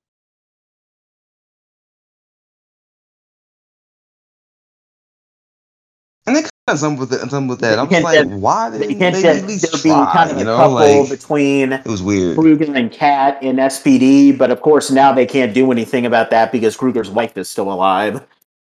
and 6.67 6.77
they 6.77 6.81
kind 6.81 6.92
of 6.92 6.96
some 6.96 6.96
with 6.96 7.12
it, 7.12 7.31
some 7.31 7.48
with 7.48 7.60
that. 7.60 7.79
I'm 7.79 7.88
just 7.88 8.02
like, 8.02 8.19
hinted- 8.19 8.40
why 8.40 8.71
they 8.71 8.79
didn't 8.79 8.98
they 8.98 9.29
at 9.29 9.44
least 9.44 9.71
there 9.71 9.83
being 9.83 10.06
kind 10.06 10.31
of 10.31 10.37
a 10.37 10.40
you 10.40 10.46
know, 10.46 10.56
couple 10.56 10.75
like 10.75 11.10
between 11.10 11.73
it 11.73 11.87
was 11.87 12.02
weird. 12.02 12.37
Kruger 12.37 12.75
and 12.75 12.90
Kat 12.90 13.42
in 13.42 13.56
SPD, 13.56 14.37
but 14.37 14.50
of 14.50 14.60
course 14.62 14.90
now 14.90 15.12
they 15.12 15.27
can't 15.27 15.52
do 15.52 15.71
anything 15.73 16.06
about 16.06 16.31
that 16.31 16.52
because 16.52 16.77
Kruger's 16.77 17.10
wife 17.10 17.37
is 17.37 17.50
still 17.50 17.71
alive. 17.73 18.25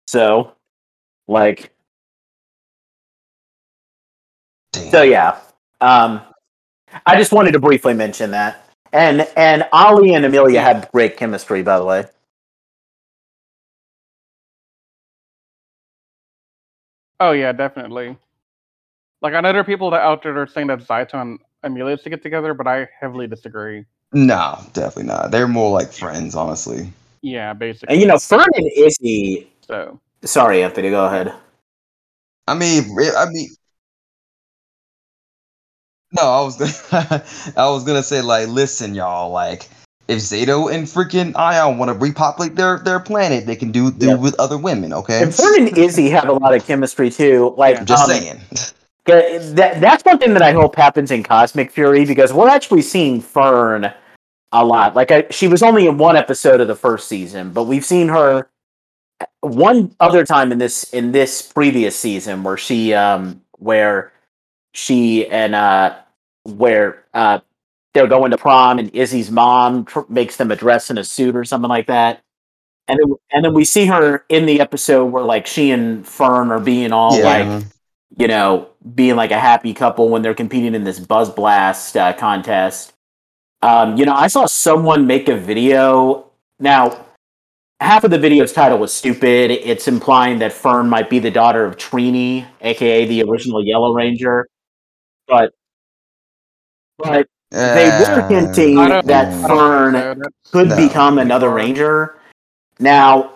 So, 0.07 0.53
like, 1.27 1.71
Damn. 4.71 4.91
so 4.91 5.03
yeah. 5.03 5.39
Um, 5.81 6.21
I 7.05 7.17
just 7.17 7.31
wanted 7.31 7.51
to 7.51 7.59
briefly 7.59 7.93
mention 7.93 8.31
that, 8.31 8.69
and 8.91 9.27
and 9.37 9.67
Ollie 9.71 10.15
and 10.15 10.25
Amelia 10.25 10.61
had 10.61 10.89
great 10.91 11.17
chemistry, 11.17 11.61
by 11.61 11.77
the 11.77 11.85
way. 11.85 12.05
Oh 17.23 17.31
yeah, 17.31 17.53
definitely. 17.53 18.17
Like 19.21 19.33
I 19.33 19.39
know 19.39 19.53
there 19.53 19.61
are 19.61 19.63
people 19.63 19.89
that 19.91 20.01
out 20.01 20.23
there 20.23 20.33
that 20.33 20.39
are 20.41 20.45
saying 20.45 20.67
that 20.67 20.79
Zayto 20.79 21.13
and 21.21 21.39
Amelia 21.63 21.95
to 21.95 22.09
get 22.09 22.21
together, 22.21 22.53
but 22.53 22.67
I 22.67 22.89
heavily 22.99 23.27
disagree. 23.27 23.85
No, 24.11 24.59
definitely 24.73 25.03
not. 25.05 25.31
They're 25.31 25.47
more 25.47 25.71
like 25.71 25.93
friends, 25.93 26.35
honestly. 26.35 26.91
Yeah, 27.21 27.53
basically. 27.53 27.93
And 27.93 28.01
you 28.01 28.07
know, 28.07 28.19
Fern 28.19 28.45
and 28.55 28.69
Izzy. 28.75 29.49
so 29.65 30.01
Sorry, 30.25 30.63
Anthony. 30.63 30.89
Go 30.89 31.05
ahead. 31.05 31.33
I 32.45 32.55
mean, 32.55 32.83
I 33.17 33.29
mean, 33.29 33.47
no, 36.11 36.23
I 36.23 36.41
was 36.41 36.57
gonna, 36.57 37.23
I 37.55 37.69
was 37.69 37.85
gonna 37.85 38.03
say 38.03 38.21
like, 38.21 38.49
listen, 38.49 38.95
y'all, 38.95 39.31
like, 39.31 39.69
if 40.07 40.19
Zayto 40.19 40.73
and 40.73 40.85
freaking 40.85 41.31
Aiyon 41.33 41.77
want 41.77 41.89
to 41.89 41.97
repopulate 41.97 42.55
their 42.55 42.79
their 42.79 42.99
planet, 42.99 43.45
they 43.45 43.55
can 43.55 43.71
do 43.71 43.91
do 43.91 44.07
Yeah. 44.09 44.15
with 44.15 44.35
other 44.39 44.57
women. 44.57 44.93
Okay, 44.93 45.23
And 45.23 45.33
Fern 45.33 45.67
and 45.67 45.77
Izzy 45.77 46.09
have 46.09 46.27
a 46.27 46.33
lot 46.33 46.53
of 46.53 46.65
chemistry 46.65 47.09
too. 47.09 47.53
Like, 47.57 47.75
Yeah. 47.77 47.83
just 47.83 48.03
um, 48.03 48.09
saying. 48.09 48.41
That, 49.05 49.81
that's 49.81 50.05
one 50.05 50.17
thing 50.17 50.33
that 50.33 50.41
I 50.41 50.53
hope 50.53 50.77
happens 50.77 51.11
in 51.11 51.23
Cosmic 51.23 51.71
Fury 51.71 52.05
because 52.05 52.31
we're 52.31 52.47
actually 52.47 52.81
seeing 52.81 53.19
Fern 53.19 53.91
a 54.53 54.63
lot. 54.65 54.95
Like 54.95 55.11
I, 55.11 55.25
she 55.29 55.47
was 55.49 55.61
only 55.61 55.87
in 55.87 55.97
one 55.97 56.15
episode 56.15 56.61
of 56.61 56.67
the 56.69 56.75
first 56.75 57.09
season, 57.09 57.51
but 57.51 57.63
we've 57.63 57.83
seen 57.83 58.07
her 58.07 58.47
one 59.41 59.93
other 59.99 60.25
time 60.25 60.51
in 60.53 60.57
this 60.57 60.85
in 60.93 61.11
this 61.11 61.41
previous 61.41 61.97
season 61.97 62.43
where 62.43 62.55
she 62.57 62.93
um 62.93 63.41
where 63.57 64.11
she 64.73 65.27
and 65.27 65.53
uh 65.55 65.95
where 66.43 67.03
uh 67.13 67.39
they're 67.93 68.07
going 68.07 68.31
to 68.31 68.37
prom 68.37 68.79
and 68.79 68.89
Izzy's 68.93 69.31
mom 69.31 69.85
tr- 69.85 70.01
makes 70.09 70.37
them 70.37 70.51
a 70.51 70.55
dress 70.55 70.89
and 70.89 70.99
a 70.99 71.03
suit 71.03 71.35
or 71.35 71.45
something 71.45 71.69
like 71.69 71.87
that. 71.87 72.21
And 72.87 72.99
then, 72.99 73.15
and 73.31 73.45
then 73.45 73.53
we 73.53 73.63
see 73.63 73.85
her 73.85 74.25
in 74.29 74.45
the 74.45 74.59
episode 74.59 75.05
where 75.05 75.23
like 75.23 75.47
she 75.47 75.71
and 75.71 76.05
Fern 76.05 76.51
are 76.51 76.59
being 76.59 76.91
all 76.91 77.17
yeah, 77.17 77.23
like 77.23 77.63
you 78.17 78.27
know, 78.27 78.69
being 78.93 79.15
like 79.15 79.31
a 79.31 79.39
happy 79.39 79.73
couple 79.73 80.09
when 80.09 80.21
they're 80.21 80.33
competing 80.33 80.75
in 80.75 80.83
this 80.83 80.99
Buzz 80.99 81.29
Blast 81.29 81.95
uh, 81.97 82.13
contest. 82.13 82.93
Um, 83.61 83.97
you 83.97 84.05
know, 84.05 84.13
I 84.13 84.27
saw 84.27 84.45
someone 84.45 85.07
make 85.07 85.29
a 85.29 85.37
video. 85.37 86.29
Now, 86.59 87.05
half 87.79 88.03
of 88.03 88.11
the 88.11 88.19
video's 88.19 88.51
title 88.51 88.77
was 88.77 88.93
stupid. 88.93 89.51
It's 89.51 89.87
implying 89.87 90.39
that 90.39 90.51
Fern 90.51 90.89
might 90.89 91.09
be 91.09 91.19
the 91.19 91.31
daughter 91.31 91.65
of 91.65 91.77
Trini, 91.77 92.45
aka 92.61 93.05
the 93.05 93.23
original 93.23 93.65
Yellow 93.65 93.93
Ranger. 93.93 94.47
But, 95.27 95.53
but 96.97 97.27
they 97.53 97.89
were 97.89 98.21
Uh, 98.21 98.27
hinting 98.27 98.75
that 99.05 99.33
Fern 99.47 99.93
think 99.93 100.03
so. 100.03 100.13
That's- 100.15 100.51
could 100.51 100.69
No. 100.69 100.75
become 100.75 101.17
another 101.19 101.49
ranger. 101.49 102.15
Now, 102.79 103.29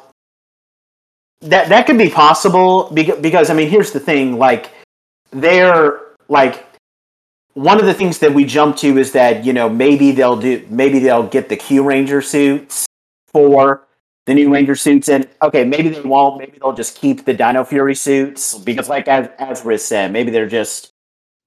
that 1.41 1.69
that 1.69 1.85
could 1.85 1.97
be 1.97 2.09
possible 2.09 2.89
because, 2.93 3.19
because 3.19 3.49
I 3.49 3.53
mean, 3.53 3.69
here's 3.69 3.91
the 3.91 3.99
thing: 3.99 4.37
like, 4.39 4.69
they're 5.31 5.99
like 6.29 6.65
one 7.53 7.79
of 7.79 7.85
the 7.85 7.93
things 7.93 8.19
that 8.19 8.33
we 8.33 8.43
jump 8.45 8.75
to 8.77 8.97
is 8.97 9.11
that 9.11 9.45
you 9.45 9.53
know 9.53 9.69
maybe 9.69 10.11
they'll 10.11 10.35
do 10.35 10.65
maybe 10.69 10.99
they'll 10.99 11.23
get 11.27 11.49
the 11.49 11.57
Kyuranger 11.57 12.23
suits 12.23 12.85
for 13.31 13.83
the 14.25 14.33
new 14.33 14.51
Ranger 14.51 14.75
suits, 14.75 15.07
and 15.09 15.27
okay, 15.41 15.63
maybe 15.63 15.89
they 15.89 16.01
won't. 16.01 16.37
Maybe 16.39 16.57
they'll 16.59 16.73
just 16.73 16.97
keep 16.99 17.23
the 17.25 17.33
Dino 17.33 17.63
Fury 17.63 17.95
suits 17.95 18.55
because, 18.55 18.89
like 18.89 19.07
as 19.07 19.29
as 19.39 19.63
Riz 19.63 19.85
said, 19.85 20.11
maybe 20.11 20.31
they're 20.31 20.49
just 20.49 20.91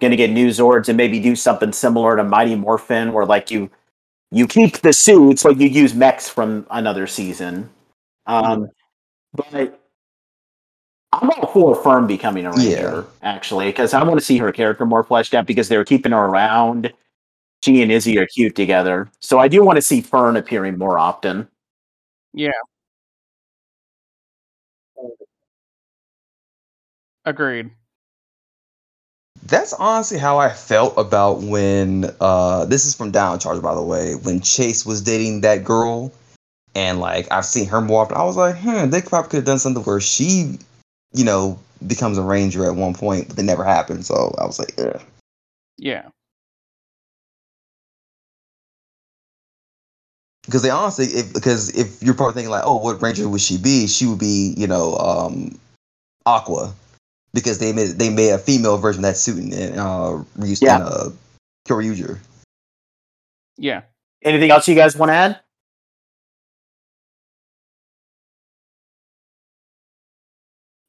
going 0.00 0.10
to 0.10 0.16
get 0.16 0.30
new 0.30 0.48
Zords 0.48 0.88
and 0.88 0.96
maybe 0.96 1.20
do 1.20 1.36
something 1.36 1.72
similar 1.72 2.16
to 2.16 2.24
Mighty 2.24 2.54
Morphin, 2.56 3.12
where 3.12 3.26
like 3.26 3.50
you 3.50 3.70
you 4.30 4.46
keep 4.46 4.78
the 4.78 4.92
suits, 4.92 5.42
but 5.42 5.58
you 5.60 5.68
use 5.68 5.94
mechs 5.94 6.28
from 6.28 6.66
another 6.70 7.06
season. 7.06 7.68
Um, 8.26 8.68
but 9.34 9.80
I'm 11.12 11.30
all 11.30 11.46
for 11.48 11.74
Fern 11.82 12.06
becoming 12.06 12.46
a 12.46 12.52
ranger, 12.52 13.04
actually, 13.22 13.66
because 13.66 13.94
I 13.94 14.02
want 14.04 14.18
to 14.20 14.24
see 14.24 14.38
her 14.38 14.52
character 14.52 14.86
more 14.86 15.02
fleshed 15.02 15.34
out 15.34 15.46
because 15.46 15.68
they're 15.68 15.84
keeping 15.84 16.12
her 16.12 16.18
around. 16.18 16.92
She 17.62 17.82
and 17.82 17.90
Izzy 17.92 18.18
are 18.18 18.26
cute 18.26 18.54
together. 18.54 19.10
So 19.20 19.38
I 19.38 19.48
do 19.48 19.64
want 19.64 19.76
to 19.76 19.82
see 19.82 20.00
Fern 20.00 20.36
appearing 20.36 20.78
more 20.78 20.98
often. 20.98 21.48
Yeah. 22.32 22.52
Agreed. 27.24 27.70
That's 29.42 29.72
honestly 29.72 30.18
how 30.18 30.38
I 30.38 30.50
felt 30.50 30.94
about 30.98 31.42
when 31.42 32.14
uh 32.20 32.66
this 32.66 32.84
is 32.86 32.94
from 32.94 33.10
Dino 33.10 33.38
Charge 33.38 33.62
by 33.62 33.74
the 33.74 33.82
way, 33.82 34.14
when 34.14 34.40
Chase 34.40 34.84
was 34.84 35.00
dating 35.02 35.40
that 35.42 35.64
girl 35.64 36.12
and 36.74 37.00
like 37.00 37.30
I've 37.32 37.44
seen 37.44 37.66
her 37.68 37.80
more 37.80 38.02
often. 38.02 38.16
I 38.16 38.24
was 38.24 38.36
like, 38.36 38.56
hmm, 38.56 38.90
they 38.90 39.02
probably 39.02 39.30
could 39.30 39.36
have 39.38 39.44
done 39.44 39.58
something 39.58 39.82
where 39.82 40.00
she, 40.00 40.58
you 41.12 41.24
know, 41.24 41.58
becomes 41.86 42.18
a 42.18 42.22
ranger 42.22 42.64
at 42.66 42.76
one 42.76 42.94
point, 42.94 43.28
but 43.28 43.38
it 43.38 43.42
never 43.42 43.64
happened. 43.64 44.04
So 44.06 44.34
I 44.38 44.44
was 44.44 44.58
like, 44.58 44.74
yeah. 44.78 45.00
Yeah. 45.78 46.08
Because 50.44 50.62
they 50.62 50.70
honestly 50.70 51.06
if 51.06 51.32
because 51.32 51.70
if 51.70 52.02
you're 52.02 52.14
probably 52.14 52.34
thinking 52.34 52.50
like, 52.50 52.64
oh, 52.64 52.76
what 52.76 53.00
ranger 53.02 53.28
would 53.28 53.40
she 53.40 53.56
be? 53.58 53.86
She 53.86 54.06
would 54.06 54.18
be, 54.18 54.54
you 54.56 54.66
know, 54.66 54.96
um 54.96 55.58
Aqua. 56.26 56.74
Because 57.32 57.58
they 57.58 57.72
made 57.72 57.90
they 57.98 58.10
made 58.10 58.30
a 58.30 58.38
female 58.38 58.76
version 58.78 59.04
of 59.04 59.10
that 59.10 59.16
suit 59.16 59.38
in 59.38 59.78
uh 59.78 60.22
used 60.42 60.62
Yeah. 60.62 60.76
in 60.76 60.82
uh 60.82 61.10
Kyoryuger. 61.68 62.18
Yeah. 63.56 63.82
Anything 64.22 64.50
else 64.50 64.66
you 64.68 64.74
guys 64.74 64.96
want 64.96 65.10
to 65.10 65.14
add? 65.14 65.40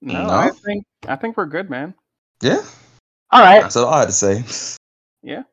No, 0.01 0.23
No? 0.23 0.29
I 0.29 0.49
think 0.49 0.85
I 1.07 1.15
think 1.15 1.37
we're 1.37 1.45
good, 1.45 1.69
man. 1.69 1.93
Yeah. 2.41 2.61
All 3.31 3.41
right, 3.41 3.61
That's 3.61 3.75
all 3.75 3.87
I 3.87 3.99
had 3.99 4.05
to 4.07 4.11
say. 4.11 4.43
Yeah. 5.23 5.43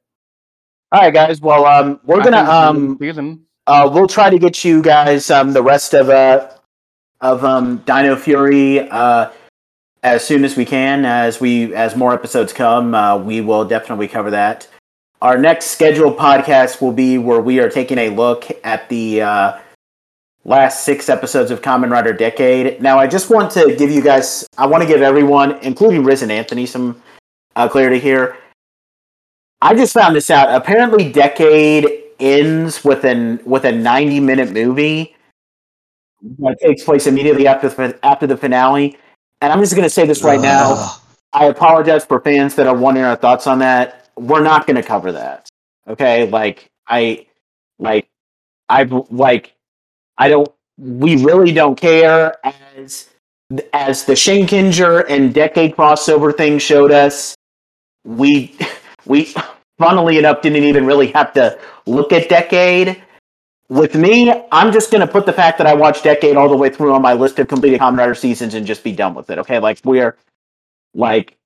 All 0.90 1.00
right, 1.02 1.12
guys. 1.14 1.40
Well, 1.40 1.64
um, 1.66 2.00
we're 2.04 2.20
I 2.20 2.24
gonna 2.24 2.36
think 2.38 2.48
it's 2.48 2.56
a 2.56 2.72
good 2.72 2.88
um, 2.90 2.98
season. 2.98 3.46
uh, 3.66 3.90
we'll 3.92 4.08
try 4.08 4.30
to 4.30 4.38
get 4.38 4.64
you 4.64 4.82
guys 4.82 5.30
um 5.30 5.52
the 5.52 5.62
rest 5.62 5.94
of 5.94 6.08
uh 6.08 6.50
of 7.20 7.44
um 7.44 7.78
Dino 7.78 8.16
Fury 8.16 8.88
uh 8.90 9.30
as 10.02 10.24
soon 10.24 10.44
as 10.44 10.56
we 10.56 10.64
can 10.64 11.04
as 11.04 11.40
we 11.40 11.74
as 11.74 11.96
more 11.96 12.12
episodes 12.12 12.52
come 12.52 12.94
uh, 12.94 13.16
we 13.16 13.40
will 13.40 13.64
definitely 13.64 14.08
cover 14.08 14.30
that 14.30 14.68
our 15.20 15.36
next 15.36 15.66
scheduled 15.66 16.16
podcast 16.16 16.80
will 16.80 16.92
be 16.92 17.18
where 17.18 17.40
we 17.40 17.58
are 17.58 17.68
taking 17.68 17.98
a 17.98 18.08
look 18.10 18.46
at 18.64 18.88
the 18.88 19.22
uh, 19.22 19.58
last 20.44 20.84
six 20.84 21.08
episodes 21.08 21.50
of 21.50 21.60
Kamen 21.60 21.90
Rider 21.90 22.12
Decade. 22.12 22.80
Now, 22.80 22.98
I 22.98 23.06
just 23.06 23.30
want 23.30 23.50
to 23.52 23.74
give 23.76 23.90
you 23.90 24.00
guys, 24.00 24.46
I 24.56 24.66
want 24.66 24.82
to 24.82 24.88
give 24.88 25.02
everyone, 25.02 25.58
including 25.58 26.04
Riz 26.04 26.22
and 26.22 26.30
Anthony, 26.30 26.66
some 26.66 27.02
uh, 27.56 27.68
clarity 27.68 27.98
here. 27.98 28.36
I 29.60 29.74
just 29.74 29.92
found 29.92 30.14
this 30.14 30.30
out. 30.30 30.54
Apparently, 30.54 31.10
Decade 31.10 32.04
ends 32.20 32.84
with 32.84 33.04
an 33.04 33.40
with 33.44 33.64
a 33.64 33.72
ninety 33.72 34.20
minute 34.20 34.52
movie 34.52 35.16
that 36.38 36.56
takes 36.60 36.84
place 36.84 37.08
immediately 37.08 37.48
after 37.48 37.68
the, 37.68 37.98
after 38.04 38.26
the 38.28 38.36
finale. 38.36 38.96
And 39.40 39.52
I'm 39.52 39.60
just 39.60 39.74
going 39.74 39.84
to 39.84 39.90
say 39.90 40.06
this 40.06 40.22
right 40.22 40.40
now. 40.40 40.96
I 41.32 41.46
apologize 41.46 42.04
for 42.04 42.20
fans 42.20 42.54
that 42.56 42.66
are 42.66 42.76
wondering 42.76 43.06
our 43.06 43.16
thoughts 43.16 43.46
on 43.46 43.58
that. 43.60 44.10
We're 44.16 44.42
not 44.42 44.66
going 44.66 44.76
to 44.76 44.82
cover 44.82 45.12
that. 45.12 45.48
Okay, 45.86 46.28
like 46.28 46.70
I, 46.86 47.26
like 47.78 48.08
I, 48.68 48.84
like 49.10 49.54
I 50.16 50.28
don't. 50.28 50.48
We 50.76 51.22
really 51.24 51.52
don't 51.52 51.78
care 51.78 52.34
as 52.44 53.08
as 53.72 54.04
the 54.04 54.12
Shinkenger 54.12 55.06
and 55.08 55.32
Decade 55.32 55.74
crossover 55.74 56.36
thing 56.36 56.58
showed 56.58 56.90
us. 56.90 57.36
We 58.04 58.56
we 59.06 59.34
funnily 59.78 60.18
enough 60.18 60.42
didn't 60.42 60.64
even 60.64 60.84
really 60.84 61.08
have 61.12 61.32
to 61.34 61.58
look 61.86 62.12
at 62.12 62.28
Decade. 62.28 63.02
With 63.70 63.94
me, 63.94 64.32
I'm 64.50 64.72
just 64.72 64.90
going 64.90 65.06
to 65.06 65.12
put 65.12 65.26
the 65.26 65.32
fact 65.32 65.58
that 65.58 65.66
I 65.66 65.74
watched 65.74 66.02
Decade 66.04 66.36
all 66.36 66.48
the 66.48 66.56
way 66.56 66.70
through 66.70 66.94
on 66.94 67.02
my 67.02 67.12
list 67.12 67.38
of 67.38 67.48
completed 67.48 67.80
Kamen 67.80 67.98
Rider 67.98 68.14
seasons 68.14 68.54
and 68.54 68.66
just 68.66 68.82
be 68.82 68.92
done 68.92 69.14
with 69.14 69.28
it. 69.28 69.38
Okay, 69.38 69.58
like 69.58 69.78
we're 69.84 70.16
like, 70.94 71.36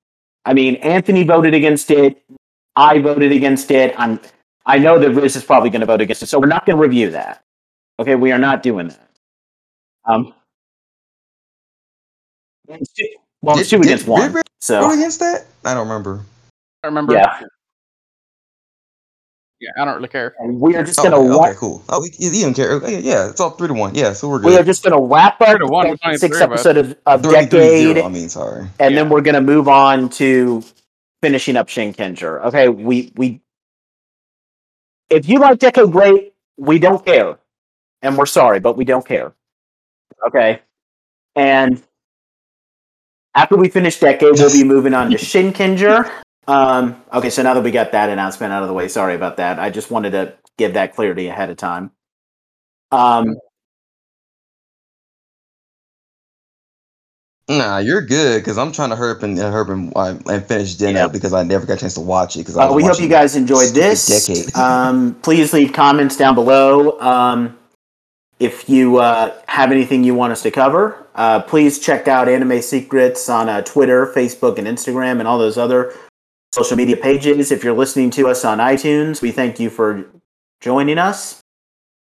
I 0.45 0.55
mean, 0.55 0.77
Anthony 0.77 1.25
voted 1.25 1.53
against 1.53 1.91
it. 1.91 2.23
I 2.77 3.01
voted 3.01 3.33
against 3.33 3.71
it. 3.71 3.95
I'm. 3.99 4.21
I 4.67 4.79
know 4.79 4.99
that 5.01 5.11
Riz 5.11 5.35
is 5.35 5.43
probably 5.45 5.71
going 5.71 5.81
to 5.81 5.87
vote 5.87 6.01
against 6.01 6.23
it, 6.23 6.27
so 6.27 6.39
we're 6.39 6.47
not 6.47 6.65
going 6.65 6.77
to 6.77 6.83
review 6.83 7.11
that. 7.11 7.43
Okay, 7.99 8.15
we 8.15 8.31
are 8.31 8.39
not 8.39 8.63
doing 8.63 8.89
that. 8.89 9.09
Um. 10.05 10.33
it's 12.69 12.93
two- 12.93 13.09
Well, 13.43 13.59
it's 13.59 13.69
two 13.69 13.79
did 13.79 13.87
against 13.87 14.07
one. 14.07 14.33
Riz 14.33 14.45
So 14.61 14.93
against 14.93 15.19
that? 15.19 15.47
I 15.65 15.75
don't 15.75 15.89
remember. 15.89 16.21
I 16.85 16.87
remember. 16.87 17.15
yeah, 17.15 17.43
Yeah, 19.63 19.71
I 19.81 19.85
don't 19.85 19.95
really 19.97 20.09
care. 20.09 20.35
and 20.41 20.59
we 20.61 20.75
are 20.75 20.83
just 20.83 20.99
Oh, 20.99 21.05
going 21.05 21.13
to 21.13 21.19
okay, 21.19 21.39
wa- 21.39 21.47
okay, 21.49 21.57
cool. 21.59 21.85
Oh, 21.89 22.03
he, 22.19 22.31
he 22.31 22.43
don't 22.43 22.53
care. 22.55 22.73
Oh, 22.73 22.77
okay, 22.79 22.99
yeah, 23.01 23.29
it's 23.31 23.41
all 23.41 23.51
three 23.51 23.69
to 23.69 23.75
one. 23.75 23.95
Yeah, 23.95 24.13
so 24.13 24.29
we're 24.29 24.39
good. 24.41 24.47
we 24.49 24.57
are 24.57 24.65
just 24.65 24.83
going 24.83 24.93
to 24.99 25.01
wrap 25.15 25.41
up 25.41 25.49
Three 25.51 25.59
to 25.61 25.67
one, 25.67 25.87
the 25.87 25.99
it's 26.11 26.21
six 26.21 26.37
three 26.37 26.45
of 26.45 26.51
us. 26.53 26.67
episode 26.67 26.77
of, 26.79 26.97
of 27.07 27.23
Three, 27.23 27.33
three, 27.33 27.61
Decade. 27.61 27.97
zero, 27.97 28.05
I 28.07 28.09
mean, 28.09 28.29
sorry. 28.29 28.67
and 28.81 28.97
then 28.97 29.09
we're 29.09 29.21
gonna 29.21 29.41
move 29.41 29.69
on 29.69 30.09
to 30.11 30.65
finishing 31.23 31.57
up 31.57 31.69
Shinkenger. 31.69 32.45
Okay, 32.47 32.69
we 32.69 33.13
we 33.15 33.41
if 35.11 35.29
you 35.29 35.39
like 35.39 35.59
Deco, 35.61 35.91
great. 35.91 36.35
We 36.57 36.79
don't 36.81 37.05
care, 37.07 37.39
and 38.03 38.19
we're 38.19 38.27
sorry, 38.27 38.59
but 38.59 38.77
we 38.77 38.85
don't 38.85 39.07
care. 39.07 39.33
Okay, 40.27 40.61
and 41.37 41.81
after 43.35 43.57
we 43.57 43.69
finish 43.69 43.99
Decade, 44.01 44.33
we'll 44.35 44.53
be 44.53 44.65
moving 44.75 44.95
on 44.95 45.11
to 45.11 45.17
Shinkenger. 45.17 46.11
Um, 46.49 47.03
okay, 47.13 47.31
so 47.31 47.43
now 47.43 47.55
that 47.55 47.63
we 47.63 47.71
got 47.71 47.93
that 47.93 48.11
announcement 48.11 48.53
out 48.53 48.63
of 48.63 48.69
the 48.69 48.75
way, 48.75 48.89
sorry 48.89 49.15
about 49.15 49.37
that. 49.37 49.59
I 49.59 49.71
just 49.71 49.91
wanted 49.91 50.11
to 50.11 50.35
give 50.59 50.75
that 50.75 50.95
clarity 50.95 51.29
ahead 51.29 51.51
of 51.51 51.57
time. 51.57 51.93
Um, 52.91 53.37
Nah, 57.49 57.79
you're 57.79 58.01
good 58.01 58.41
because 58.41 58.57
I'm 58.57 58.73
trying 58.73 58.91
to 58.91 58.97
hurry 58.97 59.13
up 59.17 59.23
and 59.23 59.37
hurry 59.37 59.61
up 59.63 59.69
and, 59.69 59.93
uh, 59.97 60.15
and 60.33 60.45
finish 60.47 60.75
dinner 60.75 61.01
Yeah. 61.01 61.09
because 61.09 61.35
I 61.35 61.43
never 61.43 61.67
got 61.67 61.75
a 61.75 61.81
chance 61.81 61.95
to 61.95 62.01
watch 62.01 62.37
it. 62.37 62.41
Because 62.41 62.57
uh, 62.57 62.73
we 62.73 62.85
hope 62.85 63.01
you 63.01 63.09
guys 63.09 63.37
enjoyed 63.37 63.75
this. 63.75 64.27
Decade. 64.27 64.55
um, 64.57 65.15
please 65.23 65.53
leave 65.53 65.73
comments 65.73 66.17
down 66.17 66.35
below. 66.35 66.99
Um, 67.01 67.59
if 68.39 68.69
you 68.69 68.99
uh, 68.99 69.35
have 69.49 69.71
anything 69.73 70.03
you 70.05 70.15
want 70.15 70.33
us 70.33 70.43
to 70.43 70.51
cover, 70.51 71.07
uh, 71.15 71.43
please 71.43 71.79
check 71.79 72.09
out 72.09 72.29
Anime 72.29 72.63
Secrets 72.63 73.29
on 73.29 73.49
uh, 73.49 73.61
Twitter, 73.63 74.07
Facebook, 74.07 74.57
and 74.59 74.67
Instagram, 74.67 75.19
and 75.19 75.29
all 75.29 75.39
those 75.39 75.59
other 75.59 75.93
social 76.53 76.77
media 76.77 76.97
pages. 76.97 77.51
If 77.51 77.65
you're 77.65 77.75
listening 77.75 78.11
to 78.11 78.29
us 78.29 78.45
on 78.45 78.59
iTunes, 78.59 79.23
we 79.23 79.33
thank 79.33 79.59
you 79.59 79.71
for 79.71 80.05
joining 80.61 80.99
us. 80.99 81.41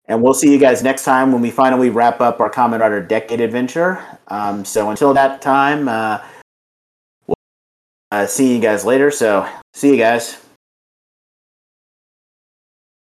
And 0.06 0.24
we'll 0.24 0.34
see 0.34 0.52
you 0.52 0.58
guys 0.58 0.82
next 0.82 1.04
time 1.04 1.34
when 1.34 1.42
we 1.42 1.52
finally 1.52 1.90
wrap 1.90 2.22
up 2.22 2.40
our 2.40 2.50
Kamen 2.50 2.80
Rider 2.80 3.02
Decade 3.02 3.42
Adventure. 3.42 4.02
Um, 4.30 4.64
so 4.64 4.90
until 4.90 5.14
that 5.14 5.42
time, 5.42 5.90
uh, 5.90 6.24
we'll 7.28 7.36
uh, 8.12 8.26
see 8.26 8.56
you 8.56 8.62
guys 8.62 8.86
later. 8.86 9.12
So 9.12 9.48
see 9.74 9.92
you 9.92 9.98
guys. 9.98 10.38